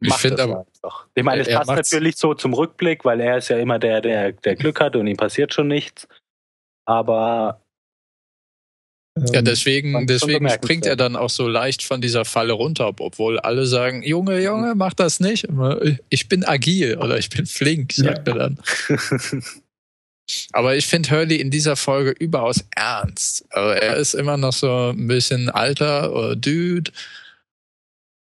Ich 0.00 0.08
macht 0.08 0.20
finde 0.20 0.42
aber- 0.42 0.66
einfach. 0.66 1.06
Ich 1.14 1.22
meine, 1.22 1.42
es 1.42 1.48
passt 1.54 1.70
natürlich 1.70 2.16
so 2.16 2.34
zum 2.34 2.54
Rückblick, 2.54 3.04
weil 3.04 3.20
er 3.20 3.36
ist 3.38 3.48
ja 3.50 3.58
immer 3.58 3.78
der, 3.78 4.00
der, 4.00 4.32
der 4.32 4.56
Glück 4.56 4.80
hat 4.80 4.96
und 4.96 5.06
ihm 5.06 5.16
passiert 5.16 5.54
schon 5.54 5.68
nichts. 5.68 6.08
Aber 6.86 7.60
Ja, 9.16 9.38
Ähm, 9.38 9.44
deswegen, 9.44 10.06
deswegen 10.06 10.48
springt 10.50 10.86
er 10.86 10.96
dann 10.96 11.14
auch 11.14 11.30
so 11.30 11.46
leicht 11.46 11.84
von 11.84 12.00
dieser 12.00 12.24
Falle 12.24 12.52
runter, 12.52 12.92
obwohl 12.98 13.38
alle 13.38 13.64
sagen, 13.66 14.02
Junge, 14.02 14.42
Junge, 14.42 14.74
mach 14.74 14.94
das 14.94 15.20
nicht. 15.20 15.46
Ich 16.08 16.28
bin 16.28 16.44
agil 16.44 16.96
oder 16.98 17.18
ich 17.18 17.30
bin 17.30 17.46
flink, 17.46 17.92
sagt 17.92 18.26
er 18.26 18.34
dann. 18.34 18.58
Aber 20.52 20.74
ich 20.74 20.86
finde 20.86 21.10
Hurley 21.10 21.36
in 21.36 21.50
dieser 21.50 21.76
Folge 21.76 22.10
überaus 22.12 22.64
ernst. 22.74 23.44
Also 23.50 23.70
er 23.70 23.96
ist 23.96 24.14
immer 24.14 24.36
noch 24.36 24.54
so 24.54 24.90
ein 24.90 25.06
bisschen 25.06 25.50
alter 25.50 26.12
oder 26.12 26.34
Dude. 26.34 26.90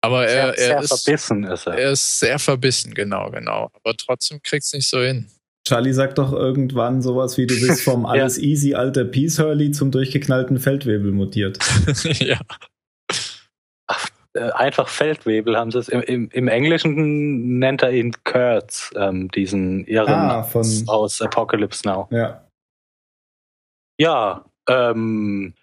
Aber 0.01 0.27
er, 0.27 0.53
sehr, 0.53 0.57
sehr 0.57 0.75
er, 0.75 0.81
ist, 0.83 1.03
verbissen 1.03 1.43
ist 1.45 1.65
er. 1.65 1.73
er 1.77 1.91
ist 1.91 2.19
sehr 2.19 2.37
verbissen, 2.37 2.93
genau, 2.93 3.31
genau. 3.31 3.71
Aber 3.73 3.95
trotzdem 3.97 4.39
kriegt's 4.43 4.73
nicht 4.73 4.87
so 4.87 5.01
hin. 5.01 5.27
Charlie 5.67 5.93
sagt 5.93 6.17
doch 6.19 6.31
irgendwann 6.31 7.01
sowas 7.01 7.37
wie, 7.37 7.47
du 7.47 7.55
bist 7.59 7.81
vom 7.83 8.05
alles 8.05 8.37
easy 8.37 8.75
alter 8.75 9.03
Peace 9.05 9.39
Hurley 9.39 9.71
zum 9.71 9.91
durchgeknallten 9.91 10.59
Feldwebel 10.59 11.11
mutiert. 11.11 11.57
ja. 12.19 12.39
Äh, 14.33 14.51
einfach 14.51 14.89
Feldwebel 14.89 15.57
haben 15.57 15.71
sie 15.71 15.79
es. 15.79 15.87
Im, 15.89 16.01
im, 16.01 16.29
Im 16.29 16.47
Englischen 16.49 17.57
nennt 17.57 17.81
er 17.83 17.91
ihn 17.93 18.11
Kurtz, 18.25 18.91
ähm, 18.95 19.29
diesen 19.31 19.85
Irren 19.85 20.13
Ah, 20.13 20.43
von- 20.43 20.83
aus 20.87 21.21
Apocalypse 21.21 21.87
Now. 21.87 22.07
Ja. 22.11 22.45
Ja, 23.99 24.45
ähm, 24.67 25.53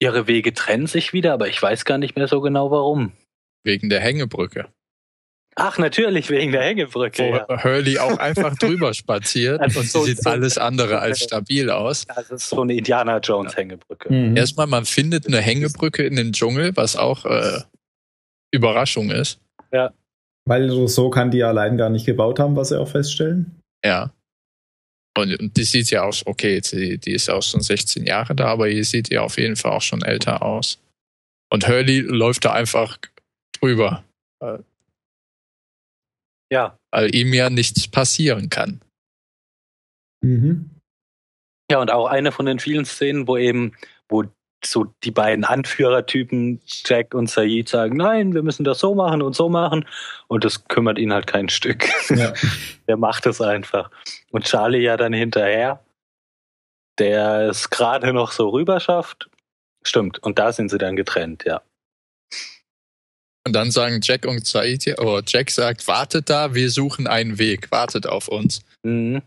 ihre 0.00 0.26
Wege 0.26 0.54
trennen 0.54 0.86
sich 0.86 1.12
wieder, 1.12 1.34
aber 1.34 1.48
ich 1.48 1.60
weiß 1.62 1.84
gar 1.84 1.98
nicht 1.98 2.16
mehr 2.16 2.28
so 2.28 2.40
genau 2.40 2.70
warum. 2.70 3.12
Wegen 3.62 3.90
der 3.90 4.00
Hängebrücke. 4.00 4.68
Ach, 5.54 5.76
natürlich 5.78 6.30
wegen 6.30 6.50
der 6.52 6.62
Hängebrücke. 6.62 7.22
Wo 7.48 7.52
Ja. 7.52 7.64
Hurley 7.64 7.98
auch 7.98 8.18
einfach 8.18 8.56
drüber 8.56 8.94
spaziert 8.94 9.60
Also 9.60 9.80
und 9.80 9.88
so- 9.90 10.04
sie 10.04 10.12
sieht 10.14 10.22
so- 10.24 10.30
alles 10.30 10.56
andere 10.58 10.98
als 11.00 11.20
stabil 11.20 11.68
aus. 11.70 12.06
Das 12.06 12.30
ist 12.30 12.48
so 12.48 12.62
eine 12.62 12.74
Indiana 12.74 13.18
Jones 13.18 13.56
Hängebrücke. 13.56 14.12
Mhm. 14.12 14.36
Erstmal, 14.36 14.66
man 14.66 14.84
findet 14.86 15.26
eine 15.26 15.40
Hängebrücke 15.40 16.04
in 16.04 16.16
den 16.16 16.32
Dschungel, 16.32 16.74
was 16.76 16.96
auch 16.96 17.26
äh, 17.26 17.60
Überraschung 18.52 19.10
ist. 19.10 19.38
Weil 20.44 20.68
Rousseau 20.70 21.08
kann 21.10 21.30
die 21.30 21.38
ja 21.38 21.48
allein 21.48 21.76
gar 21.76 21.88
nicht 21.88 22.04
gebaut 22.04 22.40
haben, 22.40 22.56
was 22.56 22.70
sie 22.70 22.80
auch 22.80 22.88
feststellen. 22.88 23.60
Ja. 23.84 24.12
Und, 25.16 25.38
und 25.38 25.56
die 25.56 25.62
sieht 25.64 25.90
ja 25.90 26.02
aus, 26.02 26.26
okay, 26.26 26.60
die, 26.60 26.98
die 26.98 27.12
ist 27.12 27.28
auch 27.30 27.42
schon 27.42 27.60
16 27.60 28.04
Jahre 28.06 28.34
da, 28.34 28.46
aber 28.46 28.66
hier 28.66 28.84
sieht 28.84 29.08
ja 29.10 29.20
auf 29.20 29.38
jeden 29.38 29.54
Fall 29.56 29.70
auch 29.72 29.82
schon 29.82 30.02
älter 30.02 30.42
aus. 30.42 30.80
Und 31.52 31.68
Hurley 31.68 32.00
läuft 32.00 32.44
da 32.46 32.54
einfach 32.54 32.98
drüber, 33.60 34.02
Ja. 36.52 36.76
weil 36.90 37.14
ihm 37.14 37.32
ja 37.32 37.48
nichts 37.48 37.88
passieren 37.88 38.50
kann. 38.50 38.82
Mhm. 40.22 40.68
Ja, 41.70 41.80
und 41.80 41.90
auch 41.90 42.06
eine 42.06 42.30
von 42.30 42.44
den 42.44 42.58
vielen 42.58 42.84
Szenen, 42.84 43.26
wo 43.26 43.38
eben, 43.38 43.72
wo 44.10 44.24
so 44.62 44.92
die 45.02 45.10
beiden 45.10 45.44
Anführertypen, 45.44 46.60
Jack 46.66 47.14
und 47.14 47.30
Said, 47.30 47.70
sagen, 47.70 47.96
nein, 47.96 48.34
wir 48.34 48.42
müssen 48.42 48.64
das 48.64 48.80
so 48.80 48.94
machen 48.94 49.22
und 49.22 49.34
so 49.34 49.48
machen. 49.48 49.86
Und 50.28 50.44
das 50.44 50.64
kümmert 50.68 50.98
ihn 50.98 51.14
halt 51.14 51.26
kein 51.26 51.48
Stück. 51.48 51.88
Ja. 52.10 52.34
Der 52.86 52.98
macht 52.98 53.24
es 53.24 53.40
einfach. 53.40 53.90
Und 54.30 54.44
Charlie 54.44 54.82
ja 54.82 54.98
dann 54.98 55.14
hinterher, 55.14 55.82
der 56.98 57.48
es 57.48 57.70
gerade 57.70 58.12
noch 58.12 58.30
so 58.30 58.50
rüber 58.50 58.78
schafft. 58.78 59.30
Stimmt, 59.84 60.22
und 60.22 60.38
da 60.38 60.52
sind 60.52 60.70
sie 60.70 60.78
dann 60.78 60.96
getrennt, 60.96 61.44
ja. 61.44 61.62
Und 63.44 63.54
dann 63.54 63.70
sagen 63.70 64.00
Jack 64.02 64.24
und 64.26 64.46
Said, 64.46 64.84
ja- 64.84 64.98
oh, 64.98 65.20
Jack 65.26 65.50
sagt, 65.50 65.86
wartet 65.88 66.30
da, 66.30 66.54
wir 66.54 66.70
suchen 66.70 67.06
einen 67.06 67.38
Weg, 67.38 67.70
wartet 67.72 68.06
auf 68.06 68.28
uns. 68.28 68.62
Mhm. 68.82 69.22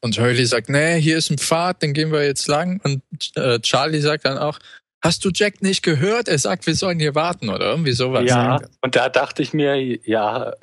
Und 0.00 0.18
Hurley 0.18 0.44
sagt, 0.46 0.68
nee, 0.68 1.00
hier 1.00 1.16
ist 1.18 1.30
ein 1.30 1.38
Pfad, 1.38 1.80
den 1.82 1.92
gehen 1.94 2.10
wir 2.10 2.24
jetzt 2.24 2.48
lang. 2.48 2.80
Und 2.82 3.02
äh, 3.36 3.60
Charlie 3.60 4.00
sagt 4.00 4.24
dann 4.24 4.36
auch, 4.36 4.58
hast 5.04 5.24
du 5.24 5.30
Jack 5.32 5.62
nicht 5.62 5.82
gehört? 5.84 6.26
Er 6.26 6.38
sagt, 6.38 6.66
wir 6.66 6.74
sollen 6.74 6.98
hier 6.98 7.14
warten 7.14 7.48
oder 7.48 7.66
irgendwie 7.66 7.92
sowas. 7.92 8.24
Ja, 8.26 8.60
und 8.80 8.96
da 8.96 9.08
dachte 9.08 9.42
ich 9.42 9.52
mir, 9.52 9.76
ja, 9.76 10.54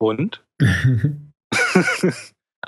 und? 0.00 0.44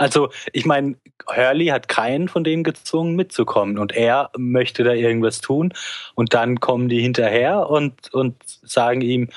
Also, 0.00 0.30
ich 0.54 0.64
meine, 0.64 0.96
Hurley 1.26 1.66
hat 1.66 1.88
keinen 1.88 2.28
von 2.28 2.42
denen 2.42 2.64
gezwungen 2.64 3.16
mitzukommen 3.16 3.76
und 3.78 3.92
er 3.92 4.30
möchte 4.34 4.82
da 4.82 4.94
irgendwas 4.94 5.42
tun 5.42 5.74
und 6.14 6.32
dann 6.32 6.58
kommen 6.58 6.88
die 6.88 7.02
hinterher 7.02 7.68
und, 7.68 8.10
und 8.14 8.42
sagen 8.62 9.02
ihm, 9.02 9.28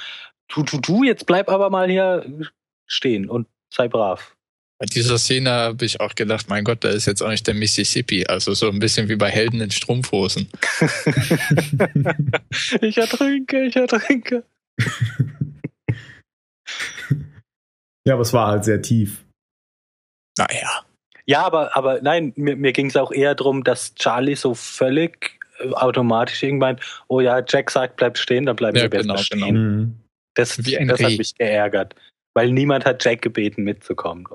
du, 0.47 0.63
du, 0.63 0.80
du, 0.80 1.04
jetzt 1.04 1.26
bleib 1.26 1.49
aber 1.49 1.69
mal 1.69 1.89
hier 1.89 2.26
stehen 2.88 3.30
und 3.30 3.45
sei 3.69 3.89
brav. 3.89 4.38
Bei 4.80 4.86
dieser 4.86 5.17
Szene 5.17 5.52
habe 5.52 5.84
ich 5.84 5.99
auch 5.99 6.15
gedacht, 6.15 6.47
mein 6.47 6.63
Gott, 6.63 6.86
da 6.86 6.89
ist 6.91 7.08
jetzt 7.08 7.21
auch 7.21 7.30
nicht 7.30 7.45
der 7.45 7.56
Mississippi. 7.56 8.26
Also 8.28 8.54
so 8.54 8.69
ein 8.69 8.80
bisschen 8.80 9.10
wie 9.10 9.17
bei 9.17 9.30
Helden 9.30 9.60
in 9.60 9.71
Strumpfhosen. 9.71 10.47
Ich 12.82 12.97
ertrinke, 12.97 13.65
ich 13.65 13.76
ertrinke. 13.76 14.45
ja, 18.06 18.13
aber 18.13 18.21
es 18.21 18.32
war 18.32 18.47
halt 18.47 18.63
sehr 18.63 18.82
tief. 18.82 19.23
Naja. 20.38 20.84
Ja, 21.26 21.43
aber, 21.43 21.76
aber 21.76 22.02
nein, 22.02 22.34
mir, 22.36 22.56
mir 22.56 22.74
ging 22.74 22.88
es 22.88 22.98
auch 22.98 23.12
eher 23.12 23.36
darum, 23.36 23.63
dass 23.63 23.96
Charlie 23.96 24.36
so 24.36 24.54
völlig 24.54 25.39
äh, 25.60 25.69
automatisch 25.69 26.43
irgendwann, 26.43 26.80
oh 27.08 27.22
ja, 27.22 27.41
Jack 27.48 27.72
sagt, 27.72 27.96
bleib 27.96 28.17
stehen, 28.17 28.46
dann 28.46 28.56
bleiben 28.56 28.78
Ja, 28.78 28.84
wir 28.84 28.89
besser 28.89 29.04
genau, 29.04 29.17
stehen. 29.17 29.39
genau. 29.39 29.52
Mhm. 29.60 30.00
Das, 30.36 30.58
das 30.58 31.04
hat 31.04 31.17
mich 31.17 31.36
geärgert, 31.36 31.96
weil 32.34 32.52
niemand 32.52 32.86
hat 32.86 33.06
Jack 33.06 33.22
gebeten, 33.22 33.63
mitzukommen. 33.63 34.26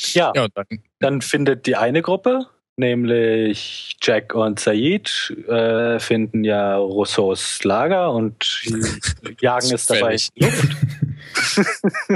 Ja, 0.00 0.32
Ja, 0.34 0.48
dann, 0.48 0.66
dann 0.98 1.20
findet 1.20 1.66
die 1.66 1.76
eine 1.76 2.00
Gruppe, 2.02 2.46
nämlich 2.78 3.96
Jack 4.02 4.34
und 4.34 4.58
Said, 4.58 5.34
äh, 5.46 6.00
finden 6.00 6.42
ja 6.42 6.76
Rousseaus 6.76 7.62
Lager 7.64 8.10
und 8.12 8.62
jagen 9.40 9.74
es 9.74 9.86
dabei 9.86 10.16
in 10.34 10.46
Luft. 10.46 10.76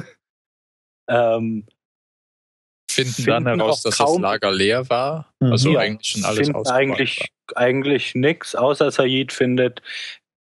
ähm, 1.11 1.66
finden, 2.90 3.12
Finden 3.12 3.44
dann 3.44 3.59
heraus, 3.61 3.83
dass 3.83 3.99
das 3.99 4.18
Lager 4.18 4.51
leer 4.53 4.88
war. 4.88 5.33
Mhm. 5.40 5.53
Also 5.53 5.70
ja, 5.73 5.81
eigentlich 5.81 6.09
schon 6.09 6.25
alles 6.25 6.49
finden 6.49 6.66
eigentlich, 6.68 7.29
eigentlich 7.55 8.14
nix, 8.14 8.55
außer 8.55 8.90
Said 8.90 9.33
findet 9.33 9.83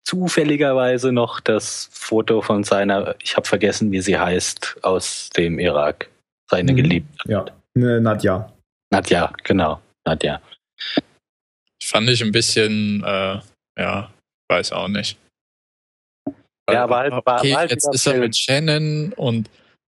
zufälligerweise 0.06 1.12
noch 1.12 1.40
das 1.40 1.88
Foto 1.92 2.40
von 2.40 2.64
seiner, 2.64 3.14
ich 3.22 3.36
habe 3.36 3.46
vergessen, 3.46 3.92
wie 3.92 4.00
sie 4.00 4.18
heißt, 4.18 4.78
aus 4.82 5.30
dem 5.30 5.58
Irak. 5.58 6.08
Seine 6.50 6.72
Mhm. 6.72 6.76
Geliebte. 6.76 7.30
Ja, 7.30 7.44
ne, 7.74 8.00
Nadja. 8.00 8.50
Nadja, 8.90 9.32
genau. 9.44 9.80
Nadja. 10.06 10.40
Fand 11.82 12.08
ich 12.08 12.22
ein 12.22 12.32
bisschen, 12.32 13.02
äh, 13.04 13.40
ja, 13.78 14.10
weiß 14.50 14.72
auch 14.72 14.88
nicht. 14.88 15.18
Ja, 16.70 16.84
aber 16.84 16.96
halt- 16.96 17.12
war- 17.12 17.38
okay, 17.40 17.52
war 17.52 17.58
halt 17.60 17.70
jetzt 17.70 17.88
ist 17.92 18.06
er 18.06 18.18
mit 18.18 18.34
Shannon 18.36 19.12
und 19.14 19.50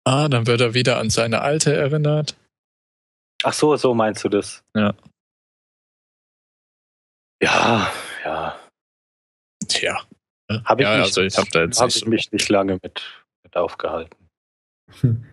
ah, 0.08 0.28
dann 0.28 0.46
wird 0.46 0.60
er 0.60 0.74
wieder 0.74 0.98
an 0.98 1.10
seine 1.10 1.42
Alte 1.42 1.74
erinnert. 1.74 2.36
Ach 3.44 3.52
so, 3.52 3.76
so 3.76 3.94
meinst 3.94 4.24
du 4.24 4.28
das? 4.28 4.62
Ja. 4.74 4.94
Ja, 7.42 7.92
ja. 8.24 8.58
Tja. 9.68 10.00
Hab 10.64 10.80
ich 10.80 10.84
ja, 10.86 10.96
nicht- 10.96 11.04
also 11.04 11.22
ich 11.22 11.36
habe 11.36 11.48
da 11.52 11.62
jetzt 11.62 11.78
Habe 11.78 11.86
nicht 11.88 11.96
ich 11.96 12.04
so 12.04 12.08
mich 12.10 12.32
nicht 12.32 12.48
lange 12.48 12.78
mit, 12.82 13.02
mit 13.44 13.56
aufgehalten. 13.56 14.16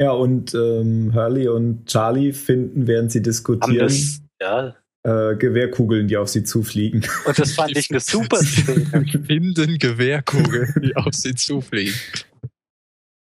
Ja, 0.00 0.12
und 0.12 0.54
ähm, 0.54 1.12
Hurley 1.14 1.46
und 1.48 1.84
Charlie 1.84 2.32
finden, 2.32 2.86
während 2.86 3.12
sie 3.12 3.20
diskutieren, 3.20 3.76
das, 3.80 4.22
ja. 4.40 4.74
äh, 5.02 5.36
Gewehrkugeln, 5.36 6.08
die 6.08 6.16
auf 6.16 6.30
sie 6.30 6.42
zufliegen. 6.42 7.06
Und 7.26 7.38
das 7.38 7.52
fand 7.52 7.76
ich 7.76 7.90
eine 7.90 8.00
super 8.00 8.38
Szene. 8.38 8.86
finden 9.26 9.76
Gewehrkugeln, 9.78 10.72
die 10.82 10.96
auf 10.96 11.12
sie 11.12 11.34
zufliegen. 11.34 11.92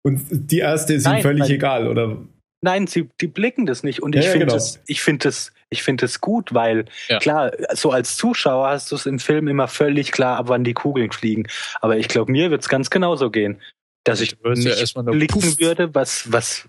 Und 0.05 0.21
die 0.29 0.59
erste 0.59 0.93
ist 0.93 1.05
Nein, 1.05 1.17
ihm 1.17 1.21
völlig 1.23 1.43
weil- 1.45 1.51
egal, 1.51 1.87
oder? 1.87 2.17
Nein, 2.61 2.87
sie, 2.87 3.09
die 3.21 3.27
blicken 3.27 3.65
das 3.65 3.83
nicht. 3.83 4.01
Und 4.01 4.15
Ja, 4.15 4.21
ich 4.21 4.25
ja, 4.27 4.31
finde 4.31 4.45
genau. 4.47 4.57
es, 4.57 4.79
ich 4.87 5.01
finde 5.01 5.29
es, 5.29 5.51
ich 5.69 5.83
finde 5.83 6.05
es 6.05 6.21
gut, 6.21 6.53
weil 6.53 6.85
Ja. 7.09 7.19
klar, 7.19 7.51
so 7.73 7.91
als 7.91 8.15
Zuschauer 8.17 8.69
hast 8.69 8.91
du 8.91 8.95
es 8.95 9.05
im 9.05 9.19
Film 9.19 9.47
immer 9.47 9.67
völlig 9.67 10.11
klar, 10.11 10.37
ab 10.37 10.47
wann 10.49 10.63
die 10.63 10.73
Kugeln 10.73 11.11
fliegen. 11.11 11.47
Aber 11.81 11.97
ich 11.97 12.07
glaube, 12.07 12.31
mir 12.31 12.49
wird 12.51 12.61
es 12.61 12.69
ganz 12.69 12.89
genauso 12.89 13.29
gehen, 13.29 13.61
dass 14.03 14.21
ich 14.21 14.35
ja 14.43 14.49
nicht 14.51 14.93
blicken 15.05 15.41
Puff. 15.41 15.59
würde, 15.59 15.93
was, 15.93 16.31
was, 16.31 16.67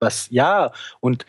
was, 0.00 0.28
ja. 0.30 0.72
Und 1.00 1.26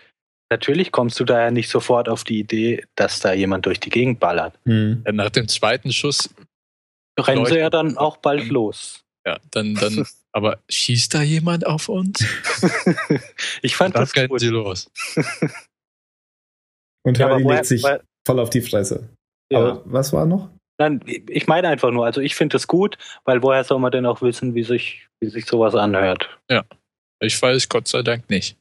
natürlich 0.51 0.91
kommst 0.91 1.19
du 1.19 1.23
da 1.25 1.41
ja 1.45 1.51
nicht 1.51 1.69
sofort 1.69 2.07
auf 2.09 2.23
die 2.23 2.39
Idee, 2.39 2.83
dass 2.95 3.19
da 3.21 3.33
jemand 3.33 3.65
durch 3.65 3.79
die 3.79 3.89
Gegend 3.89 4.19
ballert. 4.19 4.57
Hm. 4.65 5.03
Nach 5.13 5.29
dem 5.29 5.47
zweiten 5.47 5.91
Schuss, 5.91 6.29
Rennen 7.19 7.45
sie 7.45 7.57
ja 7.57 7.69
dann 7.69 7.97
auch 7.97 8.17
bald 8.17 8.47
los. 8.49 9.03
ja, 9.25 9.39
dann, 9.51 9.75
dann 9.75 10.05
Aber 10.35 10.61
schießt 10.69 11.13
da 11.13 11.21
jemand 11.21 11.65
auf 11.65 11.87
uns? 11.87 12.19
ich 13.61 13.75
fand 13.77 13.95
das 13.95 14.13
rennen 14.17 14.27
gut. 14.27 14.41
sie 14.41 14.49
los. 14.49 14.91
Und 17.05 17.17
Ja, 17.17 17.27
aber 17.27 17.35
Hurley 17.35 17.45
woher, 17.45 17.55
legt 17.57 17.67
sich 17.67 17.83
woher, 17.83 18.03
voll 18.27 18.39
auf 18.39 18.49
die 18.49 18.61
Fresse. 18.61 19.07
ja. 19.49 19.59
Aber 19.59 19.81
was 19.85 20.11
war 20.11 20.25
noch? 20.25 20.49
Nein, 20.77 20.99
ich 21.05 21.47
meine 21.47 21.69
einfach 21.69 21.91
nur, 21.91 22.05
also 22.05 22.19
ich 22.19 22.35
finde 22.35 22.55
das 22.55 22.67
gut, 22.67 22.97
weil 23.23 23.41
woher 23.43 23.63
soll 23.63 23.79
man 23.79 23.91
denn 23.93 24.05
auch 24.05 24.21
wissen, 24.21 24.55
wie 24.55 24.63
sich, 24.63 25.07
wie 25.21 25.29
sich 25.29 25.45
sowas 25.45 25.73
anhört? 25.73 26.37
Ich 27.21 27.41
weiß 27.41 27.69
Gott 27.69 27.87
sei 27.87 28.01
Dank 28.01 28.29
nicht. 28.29 28.57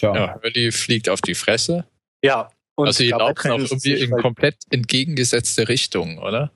Tja. 0.00 0.12
Ja, 0.14 0.34
Hurley 0.42 0.72
fliegt 0.72 1.08
auf 1.08 1.20
die 1.20 1.36
Fresse. 1.36 1.86
Ja. 2.24 2.50
Und 2.76 2.88
also 2.88 3.04
die 3.04 3.10
laufen 3.10 3.50
auch 3.52 3.58
irgendwie 3.60 3.92
in 3.92 4.10
weil- 4.10 4.22
komplett 4.22 4.56
entgegengesetzte 4.70 5.68
Richtungen, 5.68 6.18
oder? 6.18 6.50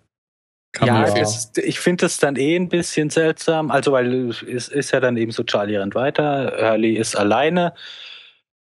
Kann 0.72 0.86
ja, 0.88 1.04
ist, 1.04 1.56
ich 1.58 1.80
finde 1.80 2.06
es 2.06 2.18
dann 2.18 2.36
eh 2.36 2.54
ein 2.54 2.68
bisschen 2.68 3.10
seltsam. 3.10 3.70
Also, 3.70 3.92
weil 3.92 4.28
es 4.28 4.68
ist 4.68 4.90
ja 4.92 5.00
dann 5.00 5.16
eben 5.16 5.32
so, 5.32 5.42
Charlie 5.42 5.76
rennt 5.76 5.94
weiter, 5.94 6.56
Hurley 6.60 6.94
ist 6.94 7.16
alleine. 7.16 7.74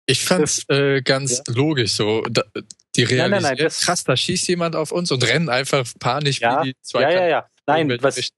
Ich 0.06 0.24
fand's 0.24 0.68
äh, 0.68 1.02
ganz 1.02 1.42
logisch 1.48 1.92
so. 1.92 2.22
Da, 2.30 2.42
die 2.94 3.04
Nein, 3.04 3.30
nein, 3.32 3.42
nein, 3.42 3.56
das- 3.56 3.80
krass, 3.80 4.04
da 4.04 4.16
schießt 4.16 4.48
jemand 4.48 4.76
auf 4.76 4.92
uns 4.92 5.10
und 5.10 5.26
rennen 5.26 5.48
einfach 5.48 5.84
panisch 5.98 6.40
Ja, 6.40 6.62
wie 6.62 6.68
die 6.72 6.76
zwei 6.80 7.02
ja, 7.02 7.10
ja, 7.10 7.26
ja. 7.26 7.46
Nein, 7.66 7.98
was, 8.00 8.30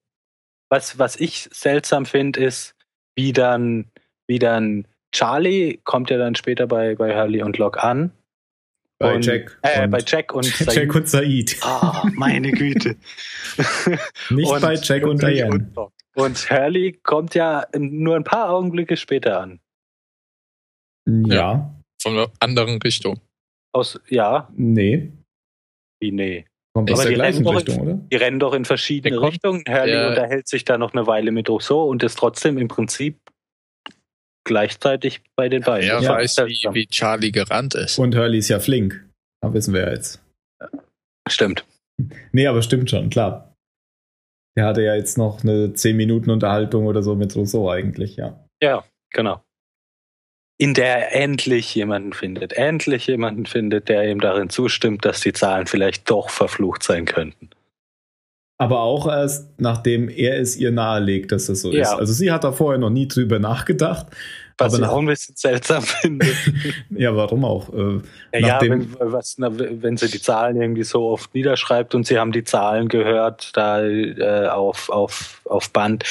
was, 0.71 0.99
was 0.99 1.17
ich 1.17 1.49
seltsam 1.53 2.07
finde, 2.07 2.41
ist, 2.41 2.75
wie 3.15 3.33
dann, 3.35 3.91
wie 4.27 4.39
dann 4.39 4.87
Charlie 5.13 5.79
kommt 5.85 6.09
ja 6.11 6.17
dann 6.17 6.35
später 6.35 6.67
bei, 6.67 6.95
bei 6.95 7.15
Hurley 7.15 7.43
und 7.43 7.59
Locke 7.59 7.83
an. 7.83 8.13
Bei 9.01 9.15
und, 9.15 9.25
Jack. 9.25 9.59
Äh, 9.63 9.85
und 9.85 9.91
bei 9.91 10.01
Jack 10.05 10.35
und 10.35 10.45
Jack 10.59 10.73
Said. 10.73 10.95
und 10.95 11.09
Said. 11.09 11.57
Ah, 11.63 12.05
meine 12.15 12.51
Güte. 12.51 12.97
Nicht 14.31 14.51
Und- 14.51 14.61
bei 14.61 14.75
Jack 14.75 15.07
und 15.07 15.23
Diane. 15.23 15.71
Und, 15.75 15.91
und 16.17 16.51
Hurley 16.51 16.99
kommt 17.05 17.35
ja 17.37 17.65
nur 17.77 18.17
ein 18.17 18.25
paar 18.25 18.51
Augenblicke 18.51 18.97
später 18.97 19.41
an. 19.41 19.61
Ja. 21.07 21.75
von 22.03 22.13
einer 22.19 22.31
anderen 22.41 22.81
Richtung. 22.83 23.21
Aus, 23.73 23.99
ja, 24.09 24.49
Nee. 24.57 25.13
wie 26.01 26.13
nee. 26.13 26.45
Kommt 26.75 26.91
Aber 26.91 26.99
aus 26.99 27.05
die 27.05 27.09
der 27.09 27.15
gleichen 27.17 27.47
rennen 27.47 27.57
doch 27.57 27.57
Richtung, 27.69 27.81
oder? 27.81 27.95
Die 28.13 28.17
rennen 28.17 28.41
doch 28.41 28.53
in 28.55 28.65
verschiedene 28.65 29.21
Richtungen. 29.21 29.63
Hurley 29.69 29.93
der- 29.93 30.09
unterhält 30.11 30.49
sich 30.49 30.65
da 30.65 30.77
noch 30.77 30.93
eine 30.93 31.07
Weile 31.07 31.31
mit 31.31 31.49
Rousseau 31.49 31.85
und 31.89 32.03
ist 32.03 32.19
trotzdem 32.19 32.59
im 32.59 32.69
Prinzip 32.69 33.19
gleichzeitig 34.49 35.23
bei 35.37 35.49
den 35.49 35.63
beiden. 35.63 35.87
Ja, 35.89 36.03
weiß, 36.03 36.39
wie, 36.47 36.67
wie 36.73 36.87
Charlie 36.89 37.31
gerannt 37.31 37.75
ist. 37.77 37.99
Und 37.99 38.17
Hurley 38.17 38.39
ist 38.39 38.49
ja 38.49 38.59
flink. 38.59 39.05
Da 39.41 39.55
wissen 39.55 39.73
wir 39.73 39.83
ja 39.83 39.91
jetzt. 39.93 40.21
Stimmt. 41.29 41.65
Nee, 42.33 42.47
aber 42.49 42.63
stimmt 42.63 42.91
schon, 42.91 43.11
klar. 43.11 43.55
Der 44.57 44.67
hatte 44.67 44.83
ja 44.83 44.97
jetzt 44.97 45.17
noch 45.19 45.45
eine 45.45 45.73
10 45.73 45.97
Minuten 45.97 46.31
Unterhaltung 46.31 46.87
oder 46.87 47.03
so 47.03 47.15
mit 47.15 47.37
Rousseau 47.37 47.71
eigentlich, 47.71 48.17
ja. 48.17 48.45
Ja, 48.61 48.85
genau. 49.13 49.45
In 50.61 50.75
der 50.75 51.13
er 51.13 51.23
endlich 51.23 51.73
jemanden 51.77 52.13
findet. 52.13 52.55
Endlich 52.55 53.07
jemanden 53.07 53.47
findet, 53.47 53.89
der 53.89 54.11
ihm 54.11 54.21
darin 54.21 54.51
zustimmt, 54.51 55.05
dass 55.05 55.21
die 55.21 55.33
Zahlen 55.33 55.67
vielleicht 55.69 56.11
doch 56.11 56.31
verflucht 56.31 56.83
sein 56.83 57.05
könnten. 57.05 57.51
Aber 58.61 58.81
auch 58.81 59.07
erst, 59.07 59.61
nachdem 59.61 60.09
er 60.09 60.41
es 60.41 60.57
ihr 60.57 60.73
nahelegt, 60.73 61.31
dass 61.31 61.47
das 61.47 61.61
so 61.61 61.71
Ja. 61.73 61.83
ist. 61.83 61.91
Also 61.91 62.13
sie 62.13 62.33
hat 62.33 62.43
da 62.43 62.51
vorher 62.51 62.81
noch 62.81 62.91
nie 62.91 63.07
drüber 63.07 63.39
nachgedacht. 63.39 64.09
Was 64.59 64.75
Aber 64.75 64.83
ich 64.83 64.89
nach- 64.89 64.93
auch 64.95 64.99
ein 64.99 65.07
bisschen 65.07 65.35
seltsam 65.37 65.83
finde. 65.85 66.27
Ja, 66.91 67.15
warum 67.15 67.45
auch? 67.45 67.69
Äh, 67.73 68.41
Ja, 68.41 68.61
wenn, 68.61 68.93
was, 68.99 69.37
na, 69.39 69.51
wenn 69.57 69.97
sie 69.97 70.09
die 70.11 70.21
Zahlen 70.21 70.61
irgendwie 70.61 70.83
so 70.85 71.07
oft 71.09 71.33
niederschreibt 71.35 71.95
und 71.95 72.07
sie 72.07 72.19
haben 72.19 72.33
die 72.33 72.43
Zahlen 72.45 72.89
gehört 72.89 73.57
da 73.57 73.85
äh, 73.87 74.49
auf, 74.49 74.91
auf, 74.91 75.41
auf 75.45 75.71
Band, 75.71 76.05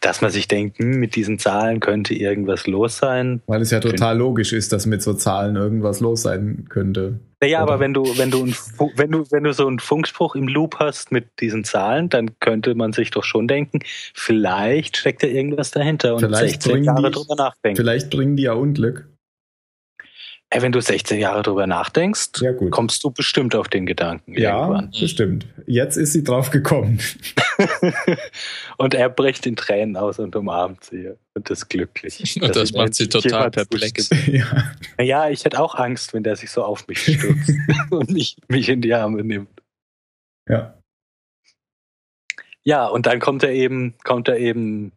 dass 0.00 0.20
man 0.20 0.30
sich 0.32 0.48
denkt, 0.48 0.78
hm, 0.78 0.98
mit 0.98 1.14
diesen 1.14 1.38
Zahlen 1.38 1.80
könnte 1.80 2.14
irgendwas 2.14 2.66
los 2.66 2.96
sein. 2.98 3.40
weil 3.46 3.62
es 3.62 3.70
ja 3.70 3.78
total 3.80 4.18
logisch 4.18 4.52
ist, 4.52 4.72
dass 4.72 4.84
mit 4.86 5.02
so 5.02 5.14
Zahlen 5.14 5.56
irgendwas 5.56 6.00
los 6.00 6.22
sein 6.22 6.66
könnte. 6.68 7.20
Naja, 7.42 7.64
Oder? 7.64 7.72
aber 7.72 7.80
wenn 7.80 7.92
du, 7.92 8.04
wenn 8.16 8.30
du, 8.30 8.44
ein, 8.46 8.54
wenn 8.96 9.10
du, 9.10 9.24
wenn 9.32 9.42
du 9.42 9.52
so 9.52 9.66
einen 9.66 9.80
Funkspruch 9.80 10.36
im 10.36 10.46
Loop 10.46 10.76
hast 10.78 11.10
mit 11.10 11.26
diesen 11.40 11.64
Zahlen, 11.64 12.08
dann 12.08 12.38
könnte 12.38 12.76
man 12.76 12.92
sich 12.92 13.10
doch 13.10 13.24
schon 13.24 13.48
denken, 13.48 13.80
vielleicht 14.14 14.96
steckt 14.96 15.24
da 15.24 15.26
irgendwas 15.26 15.72
dahinter 15.72 16.14
und 16.14 16.20
Vielleicht 16.20 16.62
16 16.62 16.72
bringen 16.72 16.84
Jahre 16.84 17.10
die- 17.10 17.10
drüber 17.10 17.34
nachdenken. 17.34 17.76
Vielleicht 17.76 18.10
bringen 18.10 18.36
die 18.36 18.44
ja 18.44 18.52
Unglück. 18.52 19.08
Ey, 20.54 20.60
wenn 20.60 20.72
du 20.72 20.82
16 20.82 21.18
Jahre 21.18 21.42
drüber 21.42 21.66
nachdenkst, 21.66 22.42
Ja, 22.42 22.52
gut. 22.52 22.70
kommst 22.72 23.02
du 23.04 23.10
bestimmt 23.10 23.54
auf 23.54 23.68
den 23.68 23.86
Gedanken 23.86 24.34
ja, 24.38 24.58
irgendwann. 24.60 24.90
bestimmt. 24.90 25.46
Jetzt 25.66 25.96
ist 25.96 26.12
sie 26.12 26.22
drauf 26.22 26.50
gekommen. 26.50 27.00
und 28.76 28.92
er 28.92 29.08
bricht 29.08 29.46
in 29.46 29.56
Tränen 29.56 29.96
aus 29.96 30.18
und 30.18 30.36
umarmt 30.36 30.84
sie 30.84 31.10
und 31.32 31.48
ist 31.48 31.68
glücklich. 31.70 32.38
Und 32.42 32.54
das 32.54 32.72
macht 32.72 32.92
sie 32.92 33.08
total 33.08 33.50
perplex. 33.50 34.10
ja. 34.26 34.74
Ja, 35.00 35.30
ich 35.30 35.42
hätte 35.46 35.58
auch 35.58 35.74
Angst, 35.74 36.12
wenn 36.12 36.22
der 36.22 36.36
sich 36.36 36.50
so 36.50 36.62
auf 36.62 36.86
mich 36.86 36.98
stürzt 37.00 37.50
und 37.90 38.10
mich, 38.10 38.36
mich 38.48 38.68
in 38.68 38.82
die 38.82 38.92
Arme 38.92 39.24
nimmt. 39.24 39.48
ja. 40.48 40.74
Ja, 42.64 42.86
und 42.86 43.06
dann 43.06 43.18
kommt 43.18 43.42
er 43.42 43.50
eben, 43.50 43.94
kommt 44.04 44.28
er 44.28 44.36
eben 44.36 44.92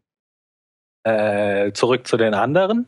äh, 1.03 1.71
zurück 1.71 2.05
zu 2.05 2.17
den 2.17 2.33
anderen 2.35 2.87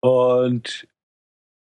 und 0.00 0.86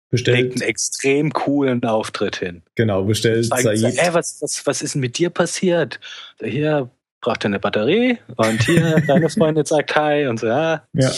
Bestellt, 0.09 0.53
einen 0.53 0.61
extrem 0.61 1.33
coolen 1.33 1.83
Auftritt 1.83 2.37
hin. 2.37 2.63
genau, 2.75 3.03
bestellt 3.03 3.45
Said. 3.45 3.83
ey, 3.83 4.13
was, 4.13 4.41
was, 4.41 4.65
was 4.65 4.81
ist 4.81 4.95
denn 4.95 5.01
mit 5.01 5.17
dir 5.17 5.29
passiert? 5.29 5.99
Hier 6.39 6.89
braucht 7.21 7.43
er 7.43 7.49
eine 7.49 7.59
Batterie 7.59 8.17
und 8.37 8.63
hier 8.63 9.01
deine 9.01 9.29
Freundin 9.29 9.65
sagt 9.65 9.95
Hi 9.95 10.27
und 10.27 10.39
so, 10.39 10.47
ja. 10.47 10.87
Ja, 10.93 11.11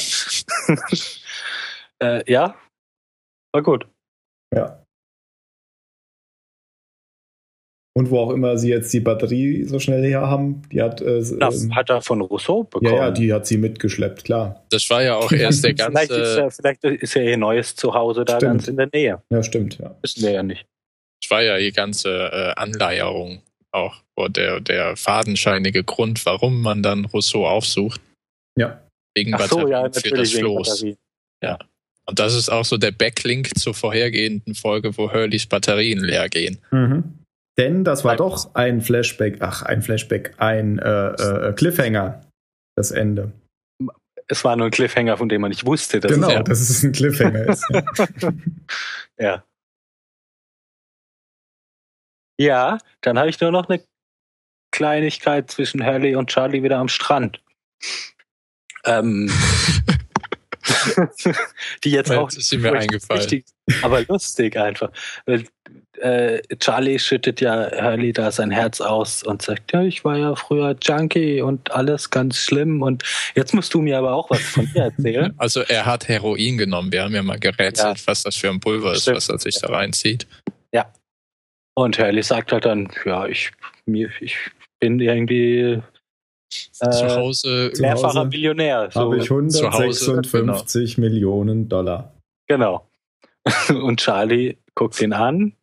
äh, 2.00 2.32
ja, 2.32 2.56
war 3.52 3.62
gut. 3.62 3.88
ja. 4.54 4.84
Und 8.00 8.12
wo 8.12 8.20
auch 8.20 8.30
immer 8.32 8.58
sie 8.58 8.70
jetzt 8.70 8.94
die 8.94 9.02
Batterie 9.02 9.66
so 9.66 9.78
schnell 9.78 10.02
her 10.06 10.22
haben, 10.22 10.62
die 10.72 10.82
hat, 10.82 11.02
äh, 11.02 11.18
ähm, 11.18 11.76
hat 11.76 11.90
er 11.90 12.02
von 12.02 12.22
Rousseau 12.22 12.64
bekommen. 12.64 12.94
ja, 12.94 13.08
ja, 13.08 13.12
die 13.12 13.34
hat 13.34 13.46
sie 13.46 13.58
mitgeschleppt, 13.58 14.24
klar. 14.24 14.64
Das 14.70 14.90
war 14.90 15.04
ja 15.04 15.18
auch 15.18 15.30
erst 15.34 15.66
der 15.66 15.76
vielleicht, 15.76 16.10
ist 16.10 16.18
ganze, 16.18 16.40
ja, 16.40 16.50
vielleicht 16.50 16.84
ist 16.86 17.14
ja 17.16 17.24
ihr 17.24 17.36
neues 17.36 17.76
Zuhause 17.76 18.24
da 18.24 18.38
Stimmt. 18.38 18.54
ganz 18.54 18.68
in 18.70 18.78
der 18.78 18.88
Nähe. 18.94 19.22
Ja, 19.30 19.44
stimmt, 19.44 19.80
ja. 19.80 19.94
Wissen 20.02 20.24
wir 20.24 20.32
ja 20.32 20.44
nicht. 20.44 20.66
das 21.22 21.30
war 21.30 21.42
ja 21.42 21.58
die 21.58 21.74
ganze 21.74 22.10
äh, 22.32 22.54
Anleiherung 22.56 23.42
auch, 23.74 24.02
oder 24.16 24.30
der, 24.30 24.60
der 24.62 24.96
fadenscheinige 24.96 25.84
Grund, 25.84 26.26
warum 26.26 26.62
man 26.62 26.82
dann 26.82 27.04
Rousseau 27.04 27.46
aufsucht. 27.46 28.00
Ja. 28.58 28.82
Wegen 29.14 29.34
Ach 29.34 29.42
so, 29.42 29.58
Batterien 29.58 29.92
ja, 29.92 30.02
für 30.02 30.10
das 30.16 30.32
Floß. 30.32 30.70
Batterie. 30.70 30.98
Und 32.06 32.18
das 32.18 32.34
ist 32.34 32.48
auch 32.48 32.64
so 32.64 32.78
der 32.78 32.92
Backlink 32.92 33.60
zur 33.60 33.74
vorhergehenden 33.74 34.56
Folge, 34.56 34.98
wo 34.98 35.12
Hurleys 35.12 35.46
Batterien 35.48 36.00
leer 36.00 36.30
gehen. 36.30 36.60
Mhm. 36.72 37.19
Denn 37.60 37.84
das 37.84 38.04
war 38.06 38.16
doch 38.16 38.56
ein 38.56 38.82
Flashback, 38.82 39.38
ach, 39.42 39.62
ein 39.64 39.82
Flashback, 39.82 40.34
ein 40.38 40.80
äh, 40.80 41.10
äh, 41.12 41.54
Cliffhanger, 41.54 42.26
das 42.76 42.92
Ende. 42.92 43.34
Es 44.28 44.44
war 44.46 44.56
nur 44.56 44.68
ein 44.68 44.72
Cliffhanger, 44.72 45.18
von 45.18 45.28
dem 45.28 45.42
man 45.42 45.50
nicht 45.50 45.66
wusste, 45.66 46.00
dass 46.00 46.12
genau, 46.12 46.30
ja- 46.30 46.42
dass 46.44 46.62
es 46.62 46.82
ein 46.84 46.94
Cliffhanger 46.94 47.48
ist. 47.50 47.66
Ja. 47.70 47.84
Ja. 49.20 49.44
Ja, 52.40 52.78
dann 53.02 53.20
habe 53.20 53.30
ich 53.30 53.42
nur 53.42 53.52
noch 53.52 53.68
eine 53.68 53.84
Kleinigkeit 54.72 55.52
zwischen 55.52 55.86
Hurley 55.86 56.16
und 56.16 56.30
Charlie 56.30 56.64
wieder 56.64 56.78
am 56.78 56.88
Strand. 56.88 57.44
Ähm, 58.86 59.30
die 61.84 61.92
jetzt 61.92 62.12
auch 62.12 62.30
Jetzt 62.30 62.38
ist 62.38 62.48
sie 62.50 62.58
mir 62.60 62.72
eingefallen. 62.72 63.20
richtig- 63.22 63.46
aber 63.82 64.02
lustig 64.04 64.56
einfach. 64.58 64.92
Äh, 66.00 66.42
Charlie 66.60 67.00
schüttet 67.00 67.42
ja 67.42 67.70
Hurley 67.82 68.14
da 68.14 68.32
sein 68.32 68.52
Herz 68.52 68.82
aus 68.82 69.24
und 69.24 69.42
sagt, 69.42 69.72
ja, 69.74 69.84
ich 69.84 70.06
war 70.06 70.18
ja 70.18 70.36
früher 70.36 70.76
Junkie 70.82 71.42
und 71.42 71.72
alles 71.72 72.10
ganz 72.10 72.38
schlimm 72.38 72.82
und 72.82 73.04
jetzt 73.36 73.54
musst 73.54 73.74
du 73.74 73.82
mir 73.82 73.98
aber 73.98 74.14
auch 74.14 74.30
was 74.30 74.42
von 74.42 74.66
dir 74.74 74.84
erzählen. 74.84 75.34
Also 75.38 75.62
er 75.62 75.86
hat 75.86 76.08
Heroin 76.08 76.58
genommen. 76.58 76.92
Wir 76.92 77.04
haben 77.04 77.14
ja 77.14 77.24
mal 77.24 77.40
gerätselt, 77.40 78.06
was 78.08 78.24
das 78.24 78.36
für 78.36 78.50
ein 78.50 78.60
Pulver 78.60 78.94
ist, 78.94 79.04
Stimmt. 79.04 79.18
was 79.18 79.30
er 79.30 79.40
sich 79.40 79.60
da 79.60 79.68
reinzieht. 79.68 80.28
Und 81.80 81.98
Hurley 81.98 82.24
sagt 82.24 82.52
halt 82.52 82.66
dann, 82.66 82.90
ja, 83.06 83.26
ich, 83.26 83.52
mir, 83.86 84.10
ich 84.20 84.36
bin 84.82 85.00
irgendwie 85.00 85.82
zu 86.50 86.86
äh, 86.86 87.10
Hause 87.10 87.72
zu 87.74 87.82
mehrfacher 87.82 88.26
Millionär. 88.26 88.90
So, 88.92 89.00
Habe 89.00 89.18
ich 89.18 89.28
zu 89.28 89.72
Hause, 89.72 90.12
156 90.12 90.98
Millionen 90.98 91.70
Dollar. 91.70 92.14
Genau. 92.48 92.86
Und 93.70 94.02
Charlie 94.02 94.58
guckt 94.76 95.00
ihn 95.00 95.14
an, 95.14 95.54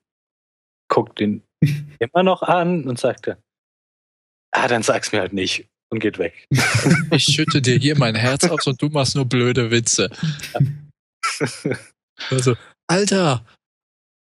guckt 0.97 1.21
ihn 1.21 1.43
immer 1.99 2.23
noch 2.23 2.43
an 2.43 2.85
und 2.85 2.99
sagte, 2.99 3.37
ah, 4.55 4.67
dann 4.67 4.83
sag's 4.83 5.13
mir 5.13 5.21
halt 5.21 5.35
nicht 5.35 5.69
und 5.93 5.99
geht 6.01 6.19
weg. 6.19 6.47
ich 7.11 7.25
schütte 7.25 7.61
dir 7.61 7.77
hier 7.77 7.99
mein 7.99 8.15
Herz 8.15 8.45
aus 8.49 8.67
und 8.67 8.81
du 8.81 8.89
machst 8.89 9.15
nur 9.15 9.27
blöde 9.27 9.71
Witze. 9.71 10.11
Also, 12.31 12.55
Alter! 12.87 13.45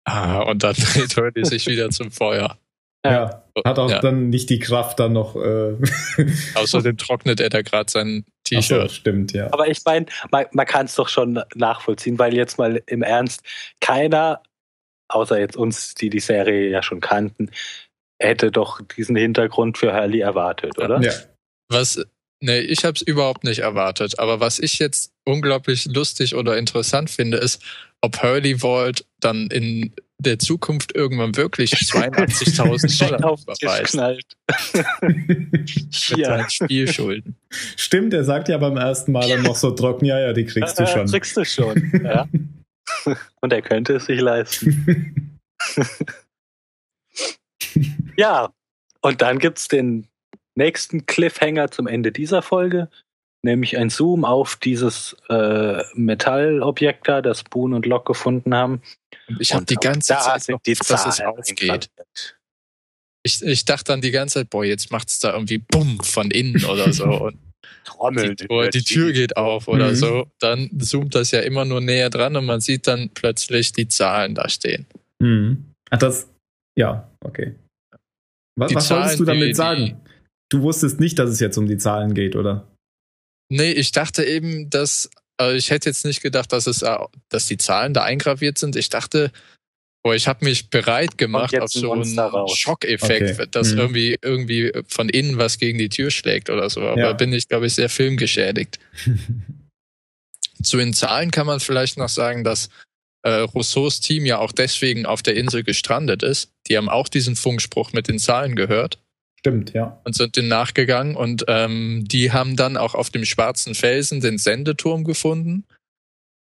Ah, 0.07 0.43
und 0.43 0.63
dann 0.63 0.75
dreht 0.75 1.17
Hurley 1.17 1.43
sich 1.43 1.67
wieder 1.67 1.89
zum 1.89 2.09
Feuer. 2.09 2.57
Ja. 3.05 3.11
Ja. 3.11 3.43
hat 3.65 3.79
auch 3.79 3.89
Ja. 3.89 3.99
dann 3.99 4.29
nicht 4.29 4.49
die 4.49 4.59
Kraft, 4.59 4.97
dann 4.99 5.11
noch. 5.11 5.35
Äh, 5.35 5.75
Außerdem 6.55 6.95
trocknet 6.97 7.41
er 7.41 7.49
da 7.49 7.63
gerade 7.63 7.91
sein 7.91 8.23
Ach 8.25 8.31
so, 8.47 8.55
T-Shirt. 8.75 8.91
stimmt, 8.91 9.33
ja. 9.33 9.51
Aber 9.51 9.67
ich 9.67 9.81
meine, 9.83 10.05
man, 10.31 10.45
man 10.53 10.65
kann 10.65 10.85
es 10.85 10.95
doch 10.95 11.09
schon 11.09 11.41
nachvollziehen, 11.55 12.17
weil 12.17 12.33
jetzt 12.33 12.57
mal 12.57 12.81
im 12.85 13.01
Ernst, 13.03 13.43
keiner, 13.81 14.41
außer 15.13 15.39
jetzt 15.39 15.57
uns, 15.57 15.93
die 15.95 16.09
die 16.09 16.19
Serie 16.19 16.69
ja 16.69 16.81
schon 16.83 16.99
kannten, 16.99 17.49
hätte 18.19 18.51
doch 18.51 18.81
diesen 18.97 19.15
Hintergrund 19.15 19.77
für 19.77 19.93
Hurley 19.93 20.19
erwartet, 20.19 20.77
oder? 20.77 21.01
Ja. 21.01 21.11
Was, 21.69 22.03
nee, 22.39 22.59
ich 22.59 22.83
habe 22.85 22.93
es 22.95 23.01
überhaupt 23.01 23.43
nicht 23.43 23.59
erwartet. 23.59 24.19
Aber 24.19 24.39
was 24.39 24.59
ich 24.59 24.79
jetzt 24.79 25.11
unglaublich 25.25 25.85
lustig 25.85 26.35
oder 26.35 26.57
interessant 26.57 27.09
finde, 27.09 27.37
ist, 27.37 27.61
ob 28.01 28.21
Hurley 28.21 28.61
Walt 28.61 29.05
dann 29.19 29.47
in 29.47 29.93
der 30.19 30.37
Zukunft 30.37 30.93
irgendwann 30.95 31.35
wirklich 31.35 31.71
82.000 31.73 32.99
Dollar 33.09 33.19
überweist 33.19 33.95
mit 35.01 35.69
Hier. 35.69 36.25
seinen 36.25 36.49
Spielschulden. 36.49 37.35
Stimmt, 37.75 38.13
er 38.13 38.23
sagt 38.23 38.47
ja 38.49 38.57
beim 38.59 38.77
ersten 38.77 39.13
Mal 39.13 39.27
dann 39.27 39.41
noch 39.41 39.55
so 39.55 39.71
trocken, 39.71 40.05
ja, 40.05 40.19
ja, 40.19 40.33
die 40.33 40.45
kriegst 40.45 40.77
du 40.79 40.83
Äh, 40.83 40.87
schon. 40.87 41.07
Kriegst 41.07 41.37
du 41.37 41.43
schon. 41.45 42.01
ja. 42.03 42.27
Und 43.41 43.53
er 43.53 43.61
könnte 43.61 43.95
es 43.95 44.05
sich 44.05 44.19
leisten. 44.19 45.39
Ja, 48.17 48.53
und 49.01 49.21
dann 49.21 49.39
gibt's 49.39 49.67
den 49.67 50.07
nächsten 50.55 51.05
Cliffhanger 51.05 51.71
zum 51.71 51.87
Ende 51.87 52.11
dieser 52.11 52.41
Folge, 52.41 52.89
nämlich 53.41 53.77
ein 53.77 53.89
Zoom 53.89 54.25
auf 54.25 54.57
dieses 54.57 55.15
äh, 55.29 55.83
Metallobjekt 55.95 57.07
da, 57.07 57.21
das 57.21 57.43
Boone 57.43 57.75
und 57.75 57.85
Locke 57.85 58.13
gefunden 58.13 58.53
haben. 58.53 58.81
Ich 59.39 59.53
habe 59.53 59.65
die 59.65 59.75
ganze 59.75 60.13
Zeit 60.13 60.49
noch 60.49 60.61
die 60.61 60.75
dass 60.75 61.05
es 61.05 61.21
aufgeht. 61.21 61.89
Ich, 63.23 63.41
ich 63.43 63.65
dachte 63.65 63.85
dann 63.85 64.01
die 64.01 64.11
ganze 64.11 64.39
Zeit, 64.39 64.49
boah, 64.49 64.65
jetzt 64.65 64.91
macht's 64.91 65.19
da 65.19 65.33
irgendwie 65.33 65.59
bumm 65.59 65.99
von 66.01 66.31
innen 66.31 66.63
oder 66.65 66.91
so. 66.91 67.05
Und 67.25 67.39
Trommeln. 67.83 68.35
die, 68.35 68.47
oder 68.47 68.69
die 68.69 68.83
Tür 68.83 69.11
geht 69.11 69.37
auf 69.37 69.67
oder 69.67 69.89
Mhm. 69.91 69.95
so. 69.95 70.31
Dann 70.39 70.79
zoomt 70.79 71.15
das 71.15 71.31
ja 71.31 71.39
immer 71.41 71.65
nur 71.65 71.81
näher 71.81 72.09
dran 72.09 72.35
und 72.35 72.45
man 72.45 72.61
sieht 72.61 72.87
dann 72.87 73.09
plötzlich 73.09 73.71
die 73.73 73.87
Zahlen 73.87 74.35
da 74.35 74.49
stehen. 74.49 74.85
Hm. 75.21 75.65
Ach, 75.89 75.97
das. 75.99 76.27
Ja, 76.77 77.09
okay. 77.23 77.55
Was, 78.57 78.69
Die 78.69 78.75
was 78.75 78.89
wolltest 78.89 79.19
du 79.19 79.25
Zahlen, 79.25 79.39
damit 79.39 79.49
die- 79.49 79.53
sagen? 79.55 80.01
Du 80.51 80.61
wusstest 80.61 80.99
nicht, 80.99 81.17
dass 81.19 81.29
es 81.29 81.39
jetzt 81.39 81.57
um 81.57 81.67
die 81.67 81.77
Zahlen 81.77 82.13
geht, 82.13 82.35
oder? 82.35 82.67
Nee, 83.49 83.71
ich 83.71 83.91
dachte 83.91 84.23
eben, 84.25 84.69
dass, 84.69 85.09
also 85.37 85.55
ich 85.55 85.69
hätte 85.71 85.89
jetzt 85.89 86.05
nicht 86.05 86.21
gedacht, 86.21 86.51
dass 86.53 86.67
es, 86.67 86.81
äh, 86.81 86.97
dass 87.29 87.47
die 87.47 87.57
Zahlen 87.57 87.93
da 87.93 88.03
eingraviert 88.03 88.57
sind. 88.57 88.75
Ich 88.75 88.89
dachte, 88.89 89.31
boah, 90.03 90.15
ich 90.15 90.27
habe 90.27 90.43
mich 90.45 90.69
bereit 90.69 91.17
gemacht 91.17 91.57
auf 91.59 91.69
so 91.71 91.91
einen. 91.93 92.17
Schockeffekt, 92.55 93.39
Okay. 93.39 93.47
dass 93.51 93.73
Mhm. 93.73 93.79
irgendwie, 93.79 94.17
irgendwie 94.21 94.71
von 94.87 95.09
innen 95.09 95.37
was 95.37 95.57
gegen 95.59 95.77
die 95.77 95.89
Tür 95.89 96.11
schlägt 96.11 96.49
oder 96.49 96.69
so. 96.69 96.81
Aber 96.81 96.99
Ja. 96.99 97.13
bin 97.13 97.31
ich, 97.33 97.47
glaube 97.47 97.67
ich, 97.67 97.73
sehr 97.75 97.89
filmgeschädigt. 97.89 98.79
Zu 100.63 100.77
den 100.77 100.93
Zahlen 100.93 101.31
kann 101.31 101.47
man 101.47 101.59
vielleicht 101.59 101.97
noch 101.97 102.09
sagen, 102.09 102.43
dass 102.43 102.69
äh, 103.23 103.29
Rousseaus 103.41 103.99
Team 103.99 104.25
ja 104.25 104.39
auch 104.39 104.51
deswegen 104.51 105.05
auf 105.05 105.21
der 105.21 105.35
Insel 105.35 105.63
gestrandet 105.63 106.23
ist. 106.23 106.49
Die 106.67 106.77
haben 106.77 106.89
auch 106.89 107.07
diesen 107.07 107.35
Funkspruch 107.35 107.93
mit 107.93 108.07
den 108.07 108.17
Zahlen 108.17 108.55
gehört 108.55 108.97
Stimmt, 109.39 109.73
ja. 109.73 110.01
und 110.05 110.15
sind 110.15 110.35
den 110.35 110.47
nachgegangen 110.47 111.15
und 111.15 111.45
ähm, 111.47 112.05
die 112.07 112.31
haben 112.31 112.55
dann 112.55 112.77
auch 112.77 112.95
auf 112.95 113.11
dem 113.11 113.25
schwarzen 113.25 113.75
Felsen 113.75 114.21
den 114.21 114.39
Sendeturm 114.39 115.03
gefunden 115.03 115.65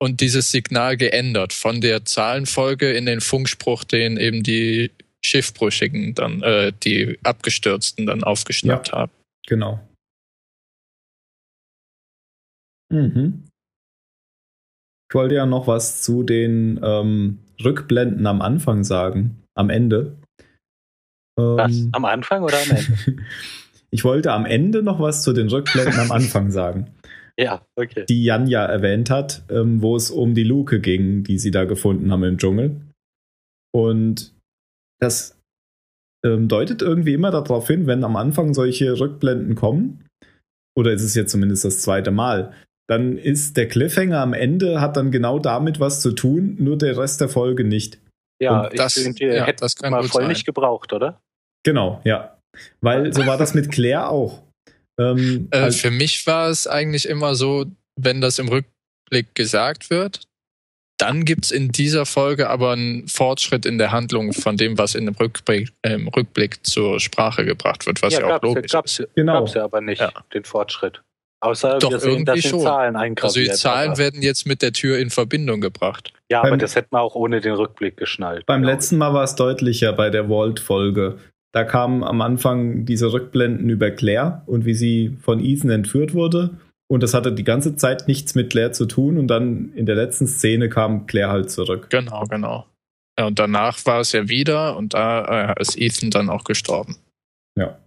und 0.00 0.20
dieses 0.20 0.50
Signal 0.50 0.96
geändert 0.96 1.52
von 1.52 1.80
der 1.80 2.04
Zahlenfolge 2.04 2.92
in 2.92 3.06
den 3.06 3.20
Funkspruch, 3.20 3.84
den 3.84 4.16
eben 4.16 4.42
die 4.42 4.90
Schiffbrüchigen 5.22 6.14
dann, 6.14 6.42
äh, 6.42 6.72
die 6.82 7.18
Abgestürzten 7.22 8.06
dann 8.06 8.24
aufgeschnappt 8.24 8.92
haben. 8.92 9.12
Genau. 9.46 9.80
Mhm. 12.90 13.44
Ich 15.10 15.14
wollte 15.14 15.34
ja 15.34 15.44
noch 15.44 15.66
was 15.66 16.02
zu 16.02 16.22
den 16.22 16.80
ähm, 16.82 17.40
Rückblenden 17.62 18.26
am 18.26 18.40
Anfang 18.40 18.84
sagen, 18.84 19.42
am 19.54 19.68
Ende. 19.68 20.16
Was? 21.36 21.72
Ähm, 21.72 21.90
Am 21.92 22.04
Anfang 22.04 22.42
oder 22.42 22.56
am 22.62 22.70
Ende? 22.70 23.22
ich 23.90 24.04
wollte 24.04 24.32
am 24.32 24.46
Ende 24.46 24.82
noch 24.82 25.00
was 25.00 25.22
zu 25.22 25.32
den 25.32 25.48
Rückblenden 25.48 25.98
am 25.98 26.12
Anfang 26.12 26.50
sagen, 26.50 26.94
ja, 27.40 27.64
okay. 27.76 28.04
die 28.08 28.24
Jan 28.24 28.46
ja 28.46 28.64
erwähnt 28.64 29.10
hat, 29.10 29.42
ähm, 29.50 29.80
wo 29.82 29.96
es 29.96 30.10
um 30.10 30.34
die 30.34 30.44
Luke 30.44 30.80
ging, 30.80 31.24
die 31.24 31.38
sie 31.38 31.50
da 31.50 31.64
gefunden 31.64 32.12
haben 32.12 32.24
im 32.24 32.38
Dschungel. 32.38 32.80
Und 33.72 34.34
das 35.00 35.38
ähm, 36.24 36.48
deutet 36.48 36.82
irgendwie 36.82 37.14
immer 37.14 37.30
darauf 37.30 37.66
hin, 37.68 37.86
wenn 37.86 38.04
am 38.04 38.16
Anfang 38.16 38.52
solche 38.54 38.98
Rückblenden 38.98 39.54
kommen, 39.54 40.04
oder 40.76 40.92
ist 40.92 41.02
es 41.02 41.14
jetzt 41.14 41.32
zumindest 41.32 41.64
das 41.64 41.80
zweite 41.82 42.10
Mal, 42.10 42.52
dann 42.88 43.16
ist 43.16 43.56
der 43.56 43.68
Cliffhanger 43.68 44.18
am 44.20 44.32
Ende, 44.32 44.80
hat 44.80 44.96
dann 44.96 45.10
genau 45.10 45.38
damit 45.38 45.78
was 45.80 46.00
zu 46.00 46.12
tun, 46.12 46.56
nur 46.58 46.76
der 46.76 46.96
Rest 46.98 47.20
der 47.20 47.28
Folge 47.28 47.64
nicht. 47.64 48.00
Ja, 48.42 48.62
Und 48.64 48.72
ich 48.74 48.78
das- 48.80 48.94
finde, 48.94 49.34
ja, 49.36 49.44
hättet 49.44 49.62
das 49.62 49.80
mal 49.80 50.02
voll 50.02 50.22
sein. 50.22 50.28
nicht 50.28 50.44
gebraucht, 50.44 50.92
oder? 50.92 51.20
Genau, 51.64 52.00
ja. 52.04 52.36
Weil 52.80 53.12
so 53.14 53.26
war 53.26 53.38
das 53.38 53.54
mit 53.54 53.70
Claire 53.70 54.08
auch. 54.10 54.42
Ähm, 55.00 55.48
Äh, 55.50 55.56
als- 55.58 55.76
für 55.80 55.90
mich 55.90 56.26
war 56.26 56.48
es 56.50 56.66
eigentlich 56.66 57.08
immer 57.08 57.34
so, 57.34 57.66
wenn 57.96 58.20
das 58.20 58.38
im 58.38 58.48
Rückblick 58.48 59.34
gesagt 59.34 59.90
wird, 59.90 60.20
dann 60.98 61.24
gibt's 61.24 61.50
in 61.50 61.70
dieser 61.72 62.04
Folge 62.04 62.50
aber 62.50 62.72
einen 62.72 63.08
Fortschritt 63.08 63.64
in 63.64 63.78
der 63.78 63.90
Handlung 63.90 64.34
von 64.34 64.58
dem, 64.58 64.76
was 64.76 64.94
in 64.94 65.06
dem 65.06 65.14
Rückblick, 65.14 65.70
äh, 65.82 65.94
im 65.94 66.08
Rückblick 66.08 66.66
zur 66.66 67.00
Sprache 67.00 67.46
gebracht 67.46 67.86
wird, 67.86 68.02
was 68.02 68.12
ja, 68.12 68.24
auch 68.24 68.28
gab's, 68.28 68.42
logisch 68.44 68.70
gab's, 68.72 68.98
ist. 68.98 69.08
Genau. 69.14 69.40
gab's 69.40 69.54
ja 69.54 69.64
aber 69.64 69.80
nicht, 69.80 70.00
Ja. 70.00 70.12
den 70.34 70.44
Fortschritt. 70.44 71.00
Außer 71.42 71.78
Doch, 71.78 71.90
wir 71.92 72.00
sehen, 72.00 72.26
dass 72.26 72.40
schon. 72.40 72.60
Zahlen 72.60 72.96
Also 72.96 73.40
die 73.40 73.50
Zahlen 73.50 73.92
aber, 73.92 73.98
werden 73.98 74.20
jetzt 74.20 74.46
mit 74.46 74.60
der 74.60 74.74
Tür 74.74 74.98
in 74.98 75.08
Verbindung 75.08 75.62
gebracht. 75.62 76.12
ja, 76.30 76.40
aber 76.40 76.50
beim- 76.50 76.58
das 76.58 76.76
hätten 76.76 76.90
wir 76.94 77.00
auch 77.00 77.14
ohne 77.14 77.40
den 77.40 77.54
Rückblick 77.54 77.96
geschnallt. 77.96 78.44
Beim 78.44 78.62
letzten 78.62 78.98
Mal 78.98 79.14
war 79.14 79.24
es 79.24 79.36
deutlicher 79.36 79.94
bei 79.94 80.10
der 80.10 80.28
Vault-Folge. 80.28 81.18
Da 81.52 81.64
kamen 81.64 82.04
am 82.04 82.20
Anfang 82.20 82.84
diese 82.84 83.12
Rückblenden 83.12 83.68
über 83.68 83.90
Claire 83.90 84.42
und 84.46 84.64
wie 84.64 84.74
sie 84.74 85.16
von 85.20 85.40
Ethan 85.40 85.70
entführt 85.70 86.14
wurde. 86.14 86.58
Und 86.88 87.02
das 87.02 87.14
hatte 87.14 87.32
die 87.32 87.44
ganze 87.44 87.76
Zeit 87.76 88.08
nichts 88.08 88.34
mit 88.34 88.50
Claire 88.50 88.72
zu 88.72 88.86
tun. 88.86 89.18
Und 89.18 89.28
dann 89.28 89.72
in 89.74 89.86
der 89.86 89.96
letzten 89.96 90.26
Szene 90.26 90.68
kam 90.68 91.06
Claire 91.06 91.30
halt 91.30 91.50
zurück. 91.50 91.88
Genau, 91.90 92.24
genau. 92.24 92.66
Ja, 93.18 93.26
und 93.26 93.38
danach 93.38 93.84
war 93.84 94.00
es 94.00 94.12
ja 94.12 94.28
wieder 94.28 94.76
und 94.76 94.94
da 94.94 95.52
äh, 95.52 95.60
ist 95.60 95.78
Ethan 95.78 96.10
dann 96.10 96.30
auch 96.30 96.44
gestorben. 96.44 96.96
Ja. 97.58 97.78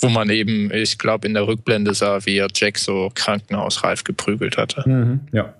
Wo 0.00 0.08
man 0.08 0.30
eben, 0.30 0.72
ich 0.72 0.98
glaube, 0.98 1.26
in 1.26 1.34
der 1.34 1.46
Rückblende 1.46 1.94
sah, 1.94 2.24
wie 2.26 2.38
er 2.38 2.48
Jack 2.54 2.78
so 2.78 3.10
krankenhausreif 3.14 4.04
geprügelt 4.04 4.56
hatte. 4.56 4.88
Mhm, 4.88 5.20
ja. 5.32 5.54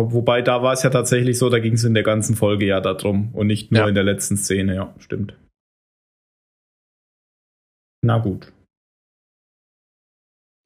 Ob- 0.00 0.12
Wobei 0.12 0.40
da 0.42 0.62
war 0.62 0.72
es 0.72 0.82
ja 0.82 0.90
tatsächlich 0.90 1.36
so, 1.38 1.50
da 1.50 1.58
ging 1.58 1.74
es 1.74 1.84
in 1.84 1.94
der 1.94 2.02
ganzen 2.02 2.34
Folge 2.36 2.66
ja 2.66 2.80
darum 2.80 3.34
und 3.34 3.46
nicht 3.46 3.70
nur 3.70 3.82
Ja. 3.82 3.88
in 3.88 3.94
der 3.94 4.04
letzten 4.04 4.36
Szene. 4.36 4.74
Ja, 4.74 4.94
stimmt. 4.98 5.34
Na 8.02 8.18
gut. 8.18 8.52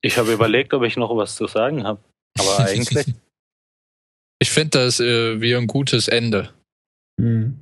Ich 0.05 0.19
habe 0.19 0.33
überlegt, 0.33 0.73
ob 0.75 0.83
ich 0.85 0.97
noch 0.97 1.17
was 1.17 1.35
zu 1.37 1.47
sagen 1.47 1.85
habe. 1.85 2.01
Aber 2.39 2.59
eigentlich, 2.67 3.13
Ich 4.41 4.51
finde 4.51 4.71
das 4.79 5.01
äh, 5.01 5.41
wie 5.41 5.55
ein 5.57 5.67
gutes 5.67 6.09
Ende. 6.09 6.53
Mhm. 7.21 7.59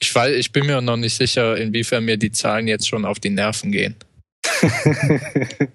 Ich, 0.00 0.14
weiß, 0.14 0.34
ich 0.36 0.52
bin 0.52 0.66
mir 0.66 0.80
noch 0.80 0.96
nicht 0.96 1.16
sicher, 1.16 1.56
inwiefern 1.56 2.04
mir 2.04 2.16
die 2.16 2.30
Zahlen 2.32 2.66
jetzt 2.68 2.88
schon 2.88 3.04
auf 3.04 3.18
die 3.18 3.30
Nerven 3.30 3.70
gehen. 3.72 3.96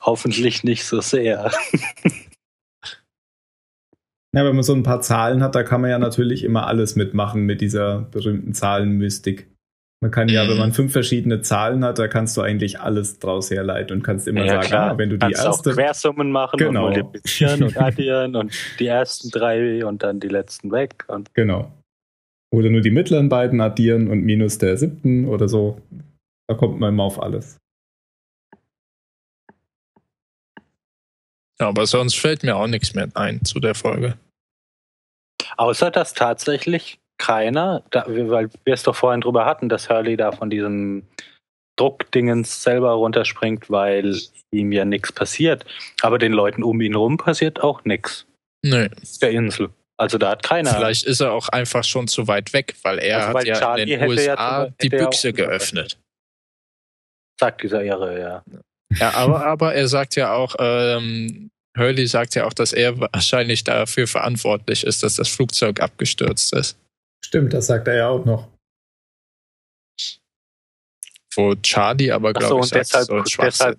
hoffentlich 0.00 0.64
nicht 0.64 0.84
so 0.84 1.00
sehr. 1.00 1.52
Ja, 4.34 4.44
wenn 4.46 4.54
man 4.54 4.62
so 4.62 4.74
ein 4.74 4.82
paar 4.82 5.00
Zahlen 5.02 5.42
hat, 5.42 5.54
da 5.54 5.62
kann 5.62 5.80
man 5.82 5.90
ja 5.90 5.98
natürlich 5.98 6.42
immer 6.44 6.66
alles 6.66 6.96
mitmachen 6.96 7.44
mit 7.44 7.60
dieser 7.60 8.02
berühmten 8.10 8.54
Zahlenmystik. 8.54 9.48
Man 10.02 10.10
kann 10.10 10.28
ja, 10.28 10.44
Mhm. 10.44 10.48
wenn 10.50 10.58
man 10.58 10.72
fünf 10.72 10.92
verschiedene 10.92 11.42
Zahlen 11.42 11.84
hat, 11.84 11.98
da 11.98 12.08
kannst 12.08 12.36
du 12.36 12.40
eigentlich 12.40 12.80
alles 12.80 13.18
draus 13.20 13.50
herleiten 13.50 13.98
und 13.98 14.02
kannst 14.02 14.26
immer 14.26 14.48
sagen, 14.48 14.72
ah, 14.74 14.98
wenn 14.98 15.10
du 15.10 15.16
die 15.16 15.20
Kannst 15.20 15.42
auch 15.46 15.56
erste. 15.58 15.72
Quersummen 15.72 16.32
machen 16.32 16.56
Genau. 16.56 16.86
und 16.86 16.92
multiplizieren 16.96 17.62
und 17.62 17.76
addieren 17.80 18.34
und 18.34 18.52
die 18.80 18.86
ersten 18.86 19.30
drei 19.30 19.84
und 19.84 20.02
dann 20.02 20.18
die 20.18 20.28
letzten 20.28 20.72
weg. 20.72 21.04
Und 21.08 21.32
Genau. 21.34 21.70
Oder 22.52 22.68
nur 22.70 22.80
die 22.80 22.90
mittleren 22.90 23.28
beiden 23.28 23.60
addieren 23.60 24.08
und 24.08 24.22
minus 24.24 24.58
der 24.58 24.76
siebten 24.76 25.26
oder 25.28 25.46
so. 25.46 25.78
Da 26.48 26.56
kommt 26.56 26.80
man 26.80 26.94
immer 26.94 27.04
auf 27.04 27.22
alles. 27.22 27.58
Aber 31.68 31.86
sonst 31.86 32.16
fällt 32.18 32.42
mir 32.42 32.56
auch 32.56 32.66
nichts 32.66 32.94
mehr 32.94 33.08
ein 33.14 33.44
zu 33.44 33.60
der 33.60 33.74
Folge. 33.74 34.16
außer 35.56 35.90
dass 35.90 36.14
tatsächlich 36.14 36.98
keiner, 37.18 37.82
da, 37.90 38.04
weil 38.08 38.48
wir 38.64 38.74
es 38.74 38.82
doch 38.82 38.96
vorhin 38.96 39.20
drüber 39.20 39.44
hatten, 39.44 39.68
dass 39.68 39.88
Hurley 39.88 40.16
da 40.16 40.32
von 40.32 40.50
diesem 40.50 41.06
Druckdingens 41.78 42.62
selber 42.62 42.92
runterspringt, 42.92 43.70
weil 43.70 44.18
ihm 44.50 44.72
ja 44.72 44.84
nichts 44.84 45.12
passiert. 45.12 45.64
Aber 46.02 46.18
den 46.18 46.32
Leuten 46.32 46.62
um 46.62 46.80
ihn 46.80 46.94
rum 46.94 47.16
passiert 47.16 47.60
auch 47.62 47.84
nichts. 47.84 48.26
Nö. 48.64 48.88
Der 49.20 49.30
Insel. 49.30 49.70
Also 49.98 50.18
da 50.18 50.30
hat 50.30 50.42
keiner. 50.42 50.74
Vielleicht 50.74 51.04
ist 51.04 51.20
er 51.20 51.32
auch 51.32 51.48
einfach 51.48 51.84
schon 51.84 52.08
zu 52.08 52.26
weit 52.26 52.52
weg, 52.52 52.74
weil 52.82 52.98
er 52.98 53.16
Also 53.18 53.28
hat 53.28 53.34
weil 53.34 53.46
ja 53.46 53.54
Charlie 53.58 53.82
in 53.84 53.88
den 53.88 54.00
hätte 54.00 54.10
USA 54.12 54.24
ja 54.24 54.64
zum- 54.66 54.74
die 54.82 54.88
ja 54.96 55.04
Büchse 55.04 55.32
geöffnet. 55.32 55.98
Sagt 57.40 57.62
dieser 57.62 57.84
Irre, 57.84 58.20
ja. 58.20 58.42
Ja, 58.98 59.14
aber, 59.14 59.44
aber 59.46 59.74
er 59.74 59.88
sagt 59.88 60.16
ja 60.16 60.34
auch, 60.34 60.54
ähm, 60.58 61.50
Hurley 61.76 62.06
sagt 62.06 62.34
ja 62.34 62.46
auch, 62.46 62.52
dass 62.52 62.72
er 62.72 62.98
wahrscheinlich 63.00 63.64
dafür 63.64 64.06
verantwortlich 64.06 64.84
ist, 64.84 65.02
dass 65.02 65.16
das 65.16 65.28
Flugzeug 65.28 65.80
abgestürzt 65.80 66.54
ist. 66.54 66.78
Stimmt, 67.24 67.52
das 67.52 67.66
sagt 67.66 67.88
er 67.88 67.94
ja 67.96 68.08
auch 68.08 68.24
noch. 68.24 68.48
Wo 71.34 71.54
Charlie 71.56 72.12
aber, 72.12 72.34
glaube 72.34 72.48
so, 72.48 72.56
ich, 72.56 72.62
und 72.62 72.68
sagt, 72.68 72.80
deshalb, 72.80 73.28
so 73.28 73.42
deshalb, 73.42 73.78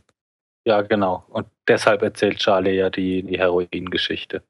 ja, 0.66 0.82
genau. 0.82 1.26
Und 1.30 1.48
deshalb 1.68 2.02
erzählt 2.02 2.40
Charlie 2.40 2.78
ja 2.78 2.90
die, 2.90 3.22
die 3.22 3.38
Heroin-Geschichte. 3.38 4.44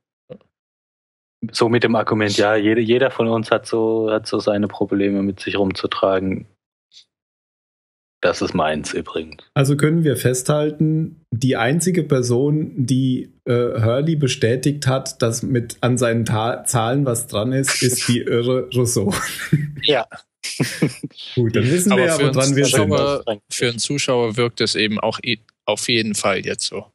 So 1.52 1.68
mit 1.68 1.84
dem 1.84 1.96
Argument, 1.96 2.38
ja, 2.38 2.56
jede, 2.56 2.80
jeder 2.80 3.12
von 3.12 3.28
uns 3.28 3.52
hat 3.52 3.66
so, 3.66 4.10
hat 4.10 4.28
so 4.28 4.40
seine 4.40 4.70
Probleme 4.70 5.22
mit 5.22 5.42
sich 5.42 5.58
rumzutragen. 5.58 6.46
Das 8.24 8.42
ist 8.42 8.54
meins 8.54 8.94
übrigens. 8.94 9.44
Also 9.54 9.76
können 9.76 10.06
wir 10.06 10.16
festhalten, 10.16 11.26
die 11.32 11.58
einzige 11.58 12.04
Person, 12.04 12.72
die 12.78 13.34
äh, 13.44 13.52
Hurley 13.52 14.16
bestätigt 14.16 14.88
hat, 14.88 15.22
dass 15.22 15.44
mit 15.44 15.76
an 15.82 15.98
seinen 15.98 16.24
Ta 16.24 16.64
Zahlen 16.64 17.06
was 17.06 17.28
dran 17.28 17.52
ist, 17.52 17.84
ist 17.84 18.08
die 18.08 18.20
irre 18.22 18.70
Rousseau. 18.74 19.14
Ja. 19.86 20.08
Gut, 21.36 21.54
dann 21.58 21.70
wissen 21.70 21.92
Aber 21.92 22.02
wir 22.02 22.08
ja, 22.08 22.16
für 22.16 22.28
uns 22.28 22.36
woran 22.38 22.56
wir 22.56 22.66
sind. 22.66 23.42
Für 23.50 23.70
einen 23.70 23.80
Zuschauer 23.80 24.38
wirkt 24.38 24.62
es 24.62 24.76
eben 24.76 24.98
auch 25.02 25.20
auf 25.66 25.90
jeden 25.90 26.16
Fall 26.16 26.46
jetzt 26.46 26.68
so. 26.68 26.86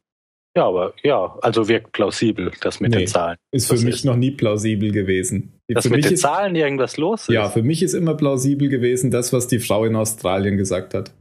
Ja, 0.58 0.66
aber 0.66 0.92
ja, 1.04 1.38
also 1.40 1.68
wirkt 1.68 1.92
plausibel, 1.92 2.50
das 2.62 2.80
mit 2.80 2.90
Nee. 2.90 2.98
den 2.98 3.06
Zahlen. 3.06 3.36
Ist 3.52 3.68
für 3.68 3.74
Das 3.74 3.84
mich 3.84 3.94
ist- 3.94 4.04
noch 4.04 4.16
nie 4.16 4.32
plausibel 4.32 4.90
gewesen. 4.90 5.52
Dass 5.68 5.84
für 5.84 5.90
mit 5.90 5.98
mich 5.98 6.06
den 6.06 6.14
ist, 6.14 6.22
Zahlen 6.22 6.56
irgendwas 6.56 6.96
los 6.96 7.22
ist. 7.22 7.28
ja, 7.28 7.48
für 7.48 7.62
mich 7.62 7.80
ist 7.80 7.94
immer 7.94 8.16
plausibel 8.16 8.68
gewesen, 8.68 9.12
das, 9.12 9.32
was 9.32 9.46
die 9.46 9.60
Frau 9.60 9.84
in 9.84 9.94
Australien 9.94 10.56
gesagt 10.56 10.94
hat. 10.94 11.12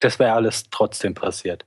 Das 0.00 0.18
wäre 0.18 0.32
alles 0.34 0.64
trotzdem 0.70 1.14
passiert. 1.14 1.64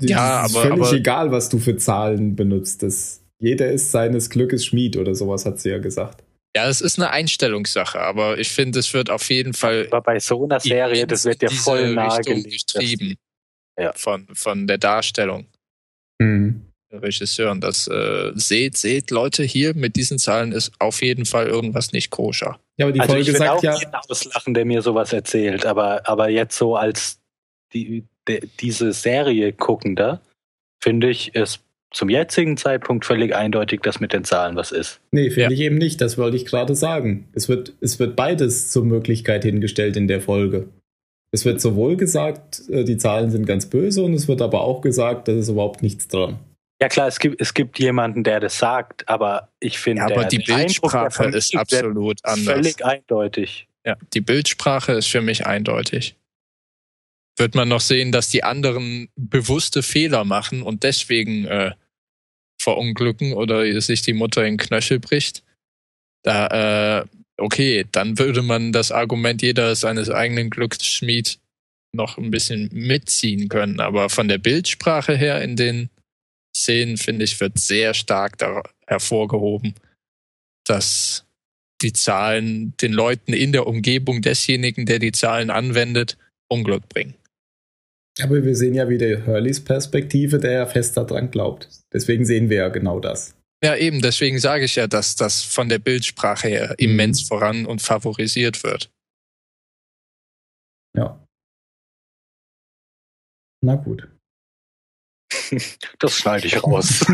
Ja, 0.00 0.44
es 0.44 0.52
ist 0.52 0.56
aber- 0.56 0.68
völlig 0.68 0.86
aber- 0.86 0.96
egal, 0.96 1.30
was 1.32 1.48
du 1.48 1.58
für 1.58 1.76
Zahlen 1.76 2.36
benutzt. 2.36 2.84
Das, 2.84 3.20
jeder 3.40 3.72
ist 3.72 3.90
seines 3.90 4.30
Glückes 4.30 4.64
Schmied 4.66 4.96
oder 4.96 5.16
sowas, 5.16 5.44
hat 5.46 5.58
sie 5.58 5.70
ja 5.70 5.78
gesagt. 5.78 6.22
Ja, 6.56 6.68
es 6.68 6.80
ist 6.80 6.96
eine 6.98 7.10
Einstellungssache, 7.10 7.98
aber 8.00 8.38
ich 8.38 8.50
finde, 8.50 8.78
es 8.78 8.94
wird 8.94 9.10
auf 9.10 9.28
jeden 9.30 9.52
Fall 9.52 9.88
Aber 9.90 10.00
bei 10.00 10.20
so 10.20 10.44
einer 10.44 10.60
Serie, 10.60 11.08
das 11.08 11.24
wird 11.24 11.42
ja 11.42 11.48
voll 11.50 11.92
nahegelegt. 11.94 12.74
Ja. 13.78 13.92
von, 13.94 14.26
von 14.32 14.66
der 14.66 14.78
Darstellung 14.78 15.46
Mhm. 16.20 16.62
der 16.90 17.02
Regisseuren. 17.02 17.60
Das 17.60 17.86
äh, 17.86 18.32
seht, 18.34 18.76
seht, 18.76 19.10
Leute, 19.12 19.44
hier 19.44 19.74
mit 19.74 19.94
diesen 19.96 20.18
Zahlen 20.18 20.50
ist 20.52 20.72
auf 20.80 21.00
jeden 21.02 21.26
Fall 21.26 21.46
irgendwas 21.46 21.92
nicht 21.92 22.10
koscher. 22.10 22.58
Ja, 22.76 22.86
aber 22.86 22.92
die 22.92 23.00
also 23.00 23.16
ich 23.16 23.26
Folge 23.26 23.38
würde 23.38 23.38
sagt 23.38 23.58
auch 23.58 23.62
ja, 23.82 24.00
auslachen, 24.08 24.54
der 24.54 24.64
mir 24.64 24.82
sowas 24.82 25.12
erzählt, 25.12 25.64
aber, 25.66 26.08
aber 26.08 26.28
jetzt 26.28 26.56
so 26.56 26.76
als 26.76 27.20
die, 27.72 28.04
de, 28.26 28.48
diese 28.60 28.92
Serie 28.92 29.52
guckender, 29.52 30.20
finde 30.82 31.10
ich 31.10 31.32
es 31.34 31.60
zum 31.92 32.10
jetzigen 32.10 32.56
Zeitpunkt 32.56 33.04
völlig 33.06 33.34
eindeutig, 33.34 33.80
dass 33.82 33.98
mit 34.00 34.12
den 34.12 34.24
Zahlen 34.24 34.56
was 34.56 34.72
ist. 34.72 35.00
Nee, 35.12 35.30
finde 35.30 35.42
Ja. 35.42 35.50
ich 35.50 35.60
eben 35.60 35.78
nicht. 35.78 36.00
Das 36.00 36.18
wollte 36.18 36.36
ich 36.36 36.44
gerade 36.46 36.74
sagen. 36.74 37.28
Es 37.32 37.48
wird, 37.48 37.72
es 37.80 37.98
wird 37.98 38.14
beides 38.16 38.70
zur 38.70 38.84
Möglichkeit 38.84 39.44
hingestellt 39.44 39.96
in 39.96 40.06
der 40.08 40.20
Folge. 40.20 40.68
Es 41.30 41.44
wird 41.44 41.60
sowohl 41.60 41.96
gesagt, 41.96 42.62
äh, 42.70 42.84
die 42.84 42.96
Zahlen 42.96 43.30
sind 43.30 43.46
ganz 43.46 43.66
böse, 43.66 44.02
und 44.02 44.14
es 44.14 44.28
wird 44.28 44.40
aber 44.42 44.62
auch 44.62 44.80
gesagt, 44.80 45.28
da 45.28 45.32
ist 45.32 45.48
überhaupt 45.48 45.82
nichts 45.82 46.08
dran. 46.08 46.38
Ja 46.80 46.88
klar, 46.88 47.08
es 47.08 47.18
gibt, 47.18 47.40
es 47.40 47.54
gibt 47.54 47.78
jemanden, 47.80 48.22
der 48.24 48.40
das 48.40 48.56
sagt, 48.58 49.08
aber 49.08 49.48
ich 49.60 49.78
finde, 49.78 50.00
Ja, 50.00 50.06
aber 50.06 50.20
der- 50.22 50.28
die 50.28 50.38
Bildsprache 50.38 51.24
ist 51.24 51.54
absolut 51.56 52.24
anders. 52.24 52.54
Völlig 52.54 52.84
eindeutig. 52.84 53.66
Ja, 53.84 53.96
die 54.14 54.20
Bildsprache 54.20 54.92
ist 54.92 55.08
für 55.08 55.20
mich 55.20 55.44
eindeutig. 55.46 56.16
Wird 57.36 57.54
man 57.54 57.68
noch 57.68 57.80
sehen, 57.80 58.10
dass 58.12 58.28
die 58.30 58.42
anderen 58.44 59.08
bewusste 59.16 59.82
Fehler 59.82 60.24
machen 60.24 60.62
und 60.62 60.82
deswegen 60.82 61.44
äh, 61.46 61.72
verunglücken 62.60 63.32
oder 63.34 63.80
sich 63.80 64.02
die 64.02 64.12
Mutter 64.12 64.44
in 64.44 64.54
den 64.54 64.58
Knöchel 64.58 64.98
bricht? 64.98 65.44
Da, 66.24 67.00
äh, 67.00 67.06
okay, 67.38 67.86
dann 67.92 68.18
würde 68.18 68.42
man 68.42 68.72
das 68.72 68.92
Argument, 68.92 69.42
jeder 69.42 69.74
seines 69.74 70.10
eigenen 70.10 70.50
Glücks 70.50 70.84
Schmied, 70.84 71.38
noch 71.92 72.18
ein 72.18 72.30
bisschen 72.30 72.68
mitziehen 72.72 73.48
können. 73.48 73.80
Aber 73.80 74.10
von 74.10 74.28
der 74.28 74.38
Bildsprache 74.38 75.16
her 75.16 75.40
in 75.42 75.56
den 75.56 75.88
Szenen, 76.54 76.96
finde 76.96 77.24
ich, 77.24 77.40
wird 77.40 77.58
sehr 77.58 77.94
stark 77.94 78.36
hervorgehoben, 78.86 79.74
dass 80.66 81.24
die 81.80 81.92
Zahlen 81.92 82.74
den 82.82 82.92
Leuten 82.92 83.32
in 83.32 83.52
der 83.52 83.66
Umgebung 83.66 84.20
desjenigen, 84.20 84.84
der 84.84 84.98
die 84.98 85.12
Zahlen 85.12 85.50
anwendet, 85.50 86.18
Unglück 86.48 86.88
bringen. 86.88 87.14
Aber 88.20 88.44
wir 88.44 88.56
sehen 88.56 88.74
ja 88.74 88.88
wieder 88.88 89.26
Hurleys 89.26 89.62
Perspektive, 89.62 90.38
der 90.38 90.52
ja 90.52 90.66
fest 90.66 90.96
daran 90.96 91.30
glaubt. 91.30 91.68
Deswegen 91.92 92.24
sehen 92.24 92.50
wir 92.50 92.56
ja 92.56 92.68
genau 92.68 92.98
das. 92.98 93.37
Ja, 93.62 93.74
eben, 93.74 94.00
deswegen 94.00 94.38
sage 94.38 94.64
ich 94.64 94.76
ja, 94.76 94.86
dass 94.86 95.16
das 95.16 95.42
von 95.42 95.68
der 95.68 95.80
Bildsprache 95.80 96.48
her 96.48 96.74
immens 96.78 97.22
voran 97.22 97.66
und 97.66 97.82
favorisiert 97.82 98.62
wird. 98.62 98.92
Ja. 100.96 101.26
Na 103.64 103.74
gut. 103.74 104.08
Das 105.98 106.14
schneide 106.14 106.46
ich 106.46 106.62
raus. 106.62 107.00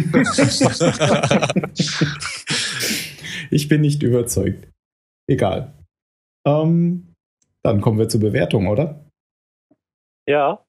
ich 3.51 3.69
bin 3.69 3.81
nicht 3.81 4.03
überzeugt. 4.03 4.69
Egal. 5.27 5.73
Ähm, 6.47 7.15
dann 7.63 7.81
kommen 7.81 7.99
wir 7.99 8.09
zur 8.09 8.21
Bewertung, 8.21 8.69
oder? 8.69 9.01
ja, 10.29 10.65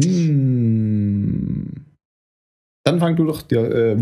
Hm. 0.00 1.27
Dann 2.88 3.00
fang 3.00 3.16
du 3.16 3.26
doch. 3.26 3.42
Ja, 3.50 3.62
äh, 3.62 3.96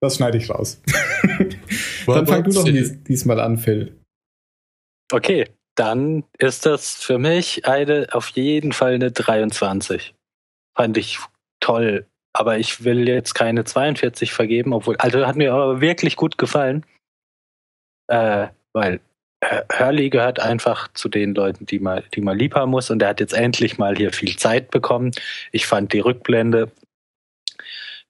das 0.00 0.16
schneide 0.16 0.38
ich 0.38 0.48
raus. 0.48 0.80
dann 2.06 2.26
fang 2.26 2.44
du 2.44 2.50
doch 2.50 2.64
dies, 2.64 3.02
diesmal 3.04 3.40
an, 3.40 3.58
Phil. 3.58 3.94
okay. 5.12 5.48
Dann 5.74 6.24
ist 6.38 6.64
das 6.64 6.94
für 6.94 7.18
mich 7.18 7.66
eine 7.66 8.06
auf 8.12 8.28
jeden 8.28 8.72
Fall 8.72 8.94
eine 8.94 9.12
23. 9.12 10.14
Fand 10.74 10.96
ich 10.96 11.18
toll. 11.60 12.06
Aber 12.32 12.56
ich 12.56 12.84
will 12.84 13.06
jetzt 13.06 13.34
keine 13.34 13.64
42 13.64 14.32
vergeben, 14.32 14.72
obwohl, 14.72 14.96
also 14.96 15.26
hat 15.26 15.36
mir 15.36 15.52
aber 15.52 15.82
wirklich 15.82 16.16
gut 16.16 16.38
gefallen. 16.38 16.86
Äh, 18.08 18.48
weil 18.72 19.00
Hurley 19.44 20.08
gehört 20.08 20.40
einfach 20.40 20.88
zu 20.94 21.10
den 21.10 21.34
Leuten, 21.34 21.66
die 21.66 21.78
man, 21.78 22.02
die 22.14 22.22
man 22.22 22.38
lieb 22.38 22.54
haben 22.54 22.70
muss. 22.70 22.88
Und 22.88 23.02
er 23.02 23.10
hat 23.10 23.20
jetzt 23.20 23.34
endlich 23.34 23.76
mal 23.76 23.94
hier 23.96 24.12
viel 24.12 24.36
Zeit 24.36 24.70
bekommen. 24.70 25.10
Ich 25.52 25.66
fand 25.66 25.92
die 25.92 26.00
Rückblende 26.00 26.72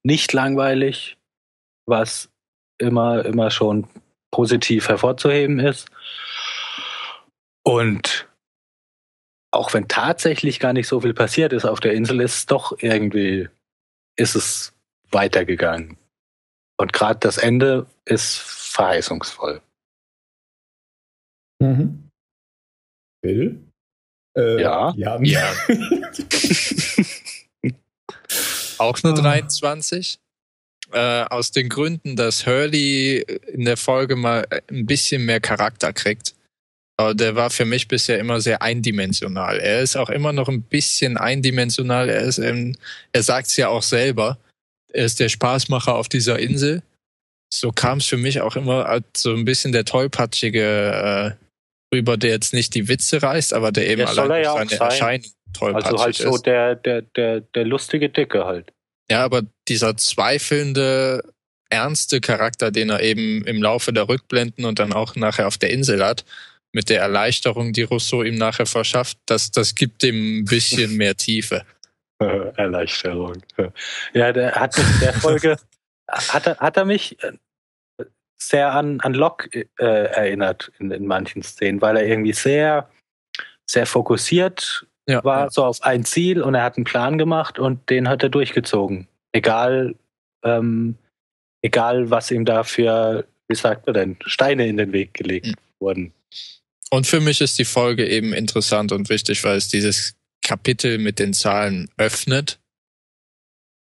nicht 0.06 0.32
langweilig, 0.32 1.18
was 1.86 2.30
immer, 2.78 3.24
immer 3.24 3.50
schon 3.50 3.88
positiv 4.30 4.88
hervorzuheben 4.88 5.58
ist. 5.58 5.88
Und 7.64 8.28
auch 9.50 9.74
wenn 9.74 9.88
tatsächlich 9.88 10.60
gar 10.60 10.72
nicht 10.72 10.86
so 10.86 11.00
viel 11.00 11.14
passiert 11.14 11.52
ist 11.52 11.64
auf 11.64 11.80
der 11.80 11.94
Insel, 11.94 12.20
ist 12.20 12.36
es 12.36 12.46
doch 12.46 12.76
irgendwie, 12.78 13.48
ist 14.16 14.36
es 14.36 14.72
weitergegangen. 15.10 15.96
Und 16.78 16.92
gerade 16.92 17.18
das 17.18 17.38
Ende 17.38 17.86
ist 18.04 18.38
verheißungsvoll. 18.38 19.60
Mhm. 21.60 22.08
Phil? 23.24 23.60
Äh, 24.36 24.60
Ja. 24.60 24.92
Jan. 24.94 25.24
Ja. 25.24 25.52
Auch 28.78 28.98
eine 29.02 29.12
Ah. 29.12 29.22
23. 29.22 30.18
Äh, 30.92 31.24
aus 31.24 31.50
den 31.50 31.68
Gründen, 31.68 32.14
dass 32.14 32.46
Hurley 32.46 33.18
in 33.52 33.64
der 33.64 33.76
Folge 33.76 34.14
mal 34.14 34.46
ein 34.70 34.86
bisschen 34.86 35.24
mehr 35.24 35.40
Charakter 35.40 35.92
kriegt. 35.92 36.34
Aber 36.96 37.14
der 37.14 37.34
war 37.34 37.50
für 37.50 37.64
mich 37.64 37.88
bisher 37.88 38.18
immer 38.18 38.40
sehr 38.40 38.62
eindimensional. 38.62 39.58
Er 39.58 39.82
ist 39.82 39.96
auch 39.96 40.08
immer 40.10 40.32
noch 40.32 40.48
ein 40.48 40.62
bisschen 40.62 41.16
eindimensional. 41.18 42.08
Er 42.08 42.22
ist, 42.22 42.38
ähm, 42.38 42.76
er 43.12 43.22
sagt 43.22 43.48
es 43.48 43.56
ja 43.56 43.68
auch 43.68 43.82
selber. 43.82 44.38
Er 44.92 45.04
ist 45.04 45.20
der 45.20 45.28
Spaßmacher 45.28 45.94
auf 45.94 46.08
dieser 46.08 46.38
Insel. 46.38 46.82
So 47.52 47.70
kam 47.72 47.98
es 47.98 48.06
für 48.06 48.16
mich 48.16 48.40
auch 48.40 48.56
immer 48.56 48.86
als 48.86 49.04
so 49.18 49.34
ein 49.34 49.44
bisschen 49.44 49.72
der 49.72 49.84
tollpatschige 49.84 51.36
äh, 51.40 51.94
rüber, 51.94 52.16
der 52.16 52.30
jetzt 52.30 52.54
nicht 52.54 52.74
die 52.74 52.88
Witze 52.88 53.22
reißt, 53.22 53.52
aber 53.52 53.72
der 53.72 53.88
eben 53.88 54.06
allein 54.06 54.30
er 54.30 54.38
ja 54.40 54.52
seine 54.54 54.70
sein. 54.70 54.80
Erscheinung 54.80 55.30
tollpatschig 55.58 55.92
Also 55.92 56.04
halt 56.04 56.20
ist. 56.20 56.22
so 56.22 56.38
der, 56.38 56.74
der, 56.76 57.02
der, 57.02 57.40
der 57.40 57.64
lustige 57.64 58.08
Dicke 58.08 58.44
halt. 58.44 58.72
Ja, 59.10 59.24
aber 59.24 59.42
dieser 59.68 59.96
zweifelnde, 59.96 61.22
ernste 61.70 62.20
Charakter, 62.20 62.70
den 62.70 62.90
er 62.90 63.02
eben 63.02 63.44
im 63.44 63.62
Laufe 63.62 63.92
der 63.92 64.08
Rückblenden 64.08 64.64
und 64.64 64.78
dann 64.78 64.92
auch 64.92 65.16
nachher 65.16 65.46
auf 65.46 65.58
der 65.58 65.70
Insel 65.70 66.04
hat, 66.04 66.24
mit 66.72 66.90
der 66.90 67.00
Erleichterung, 67.00 67.72
die 67.72 67.82
Rousseau 67.82 68.22
ihm 68.22 68.36
nachher 68.36 68.66
verschafft, 68.66 69.18
das, 69.26 69.50
das 69.50 69.74
gibt 69.74 70.02
ihm 70.04 70.40
ein 70.40 70.44
bisschen 70.44 70.96
mehr 70.96 71.16
Tiefe. 71.16 71.64
Erleichterung. 72.20 73.42
Ja, 74.12 74.32
der 74.32 74.54
hat 74.54 74.76
mich 74.76 74.86
in 74.86 75.00
der 75.00 75.12
Folge, 75.14 75.56
hat 76.10 76.46
er, 76.46 76.56
hat 76.58 76.76
er 76.76 76.84
mich 76.84 77.22
äh, 77.22 77.32
sehr 78.38 78.72
an, 78.72 79.00
an 79.00 79.14
Locke 79.14 79.66
äh, 79.78 79.84
erinnert 79.84 80.72
in, 80.78 80.90
in 80.90 81.06
manchen 81.06 81.42
Szenen, 81.42 81.80
weil 81.80 81.96
er 81.96 82.06
irgendwie 82.06 82.32
sehr, 82.32 82.90
sehr 83.68 83.86
fokussiert 83.86 84.86
ja, 85.08 85.22
war, 85.24 85.44
ja. 85.44 85.50
so 85.50 85.64
auf 85.64 85.82
ein 85.82 86.04
Ziel 86.04 86.42
und 86.42 86.54
er 86.54 86.62
hat 86.62 86.76
einen 86.76 86.84
Plan 86.84 87.18
gemacht 87.18 87.58
und 87.58 87.88
den 87.90 88.08
hat 88.08 88.22
er 88.22 88.28
durchgezogen. 88.28 89.06
Egal, 89.32 89.94
ähm, 90.42 90.96
egal 91.62 92.10
was 92.10 92.30
ihm 92.30 92.44
da 92.44 92.64
für, 92.64 93.26
wie 93.48 93.54
sagt 93.54 93.86
man 93.86 93.94
denn, 93.94 94.16
Steine 94.24 94.66
in 94.66 94.76
den 94.76 94.92
Weg 94.92 95.14
gelegt 95.14 95.46
mhm. 95.46 95.54
wurden. 95.78 96.12
Und 96.90 97.06
für 97.06 97.20
mich 97.20 97.40
ist 97.40 97.58
die 97.58 97.64
Folge 97.64 98.08
eben 98.08 98.32
interessant 98.32 98.92
und 98.92 99.08
wichtig, 99.08 99.42
weil 99.44 99.56
es 99.56 99.68
dieses 99.68 100.14
Kapitel 100.42 100.98
mit 100.98 101.18
den 101.18 101.32
Zahlen 101.32 101.88
öffnet 101.96 102.60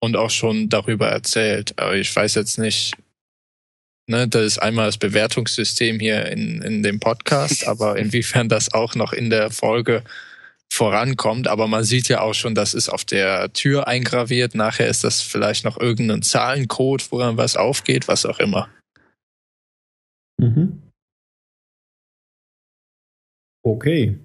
und 0.02 0.16
auch 0.16 0.30
schon 0.30 0.70
darüber 0.70 1.08
erzählt. 1.08 1.74
Aber 1.78 1.96
ich 1.96 2.14
weiß 2.14 2.36
jetzt 2.36 2.58
nicht, 2.60 2.96
ne, 4.08 4.28
das 4.28 4.44
ist 4.44 4.58
einmal 4.60 4.88
das 4.88 4.98
Bewertungssystem 4.98 6.00
hier 6.00 6.26
in, 6.26 6.62
in 6.62 6.84
dem 6.84 7.00
Podcast, 7.00 7.68
aber 7.68 7.98
inwiefern 7.98 8.50
das 8.50 8.74
auch 8.74 8.96
noch 8.96 9.14
in 9.14 9.30
der 9.30 9.52
Folge 9.52 10.04
vorankommt. 10.80 11.50
Aber 11.50 11.68
man 11.68 11.84
sieht 11.84 12.08
ja 12.08 12.22
auch 12.22 12.34
schon, 12.34 12.56
das 12.56 12.74
ist 12.74 12.88
auf 12.88 13.04
der 13.04 13.52
Tür 13.52 13.88
eingraviert. 13.88 14.56
Nachher 14.56 14.88
ist 14.88 15.04
das 15.04 15.22
vielleicht 15.22 15.66
noch 15.66 15.78
irgendein 15.78 16.22
Zahlencode, 16.22 17.12
woran 17.12 17.36
was 17.36 17.58
aufgeht, 17.58 18.08
was 18.08 18.26
auch 18.26 18.40
immer. 18.40 18.70
Mhm. 20.38 20.82
Okay. 23.62 24.18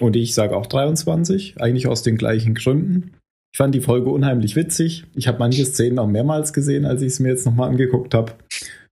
Und 0.00 0.16
ich 0.16 0.34
sage 0.34 0.56
auch 0.56 0.66
23, 0.66 1.60
eigentlich 1.60 1.86
aus 1.86 2.02
den 2.02 2.18
gleichen 2.18 2.54
Gründen. 2.54 3.14
Ich 3.52 3.58
fand 3.58 3.74
die 3.74 3.80
Folge 3.80 4.10
unheimlich 4.10 4.56
witzig. 4.56 5.04
Ich 5.14 5.28
habe 5.28 5.38
manche 5.38 5.64
Szenen 5.64 6.00
auch 6.00 6.08
mehrmals 6.08 6.52
gesehen, 6.52 6.84
als 6.84 7.00
ich 7.00 7.12
es 7.12 7.20
mir 7.20 7.28
jetzt 7.28 7.46
nochmal 7.46 7.70
angeguckt 7.70 8.12
habe. 8.12 8.32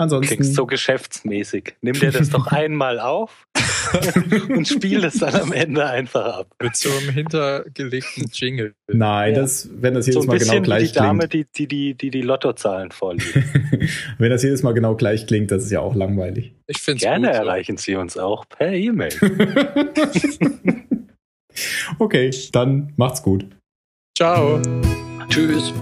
Ansonsten. 0.00 0.36
Klingt 0.36 0.54
so 0.54 0.64
geschäftsmäßig. 0.64 1.74
Nimm 1.82 1.92
dir 1.92 2.10
das 2.10 2.30
doch 2.30 2.46
einmal 2.52 2.98
auf 2.98 3.46
und 4.48 4.66
spiel 4.66 5.04
es 5.04 5.18
dann 5.18 5.34
am 5.34 5.52
Ende 5.52 5.84
einfach 5.84 6.38
ab. 6.38 6.46
Mit 6.62 6.74
so 6.74 6.88
einem 6.88 7.10
hintergelegten 7.10 8.30
Jingle. 8.32 8.74
Nein, 8.90 9.34
ja. 9.34 9.42
das, 9.42 9.68
wenn 9.70 9.92
das 9.92 10.06
jedes 10.06 10.22
so 10.22 10.26
Mal 10.26 10.38
genau 10.38 10.62
gleich 10.62 10.92
die 10.92 10.98
Dame, 10.98 11.28
klingt. 11.28 11.58
Die, 11.58 11.66
die, 11.66 11.94
die, 11.94 12.10
die, 12.10 12.22
Lottozahlen 12.22 12.92
vorliest. 12.92 13.34
wenn 14.18 14.30
das 14.30 14.42
jedes 14.42 14.62
Mal 14.62 14.72
genau 14.72 14.94
gleich 14.94 15.26
klingt, 15.26 15.50
das 15.50 15.64
ist 15.64 15.70
ja 15.70 15.80
auch 15.80 15.94
langweilig. 15.94 16.54
Ich 16.66 16.78
finde 16.78 17.00
Gerne 17.00 17.26
gut, 17.26 17.36
erreichen 17.36 17.76
Sie 17.76 17.94
uns 17.96 18.16
auch 18.16 18.48
per 18.48 18.72
E-Mail. 18.72 19.12
okay, 21.98 22.30
dann 22.52 22.94
macht's 22.96 23.22
gut. 23.22 23.44
Ciao. 24.16 24.62
Tschüss. 25.28 25.74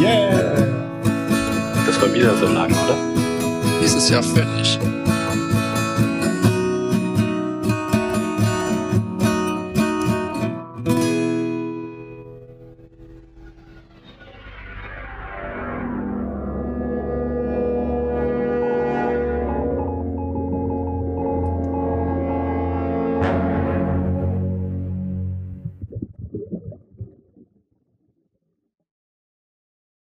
Yeah! 0.00 0.59
War 2.00 2.14
wieder 2.14 2.34
so 2.34 2.46
lang, 2.46 2.70
oder? 2.70 2.96
Dieses 3.82 4.08
Jahr 4.08 4.22
fertig. 4.22 4.78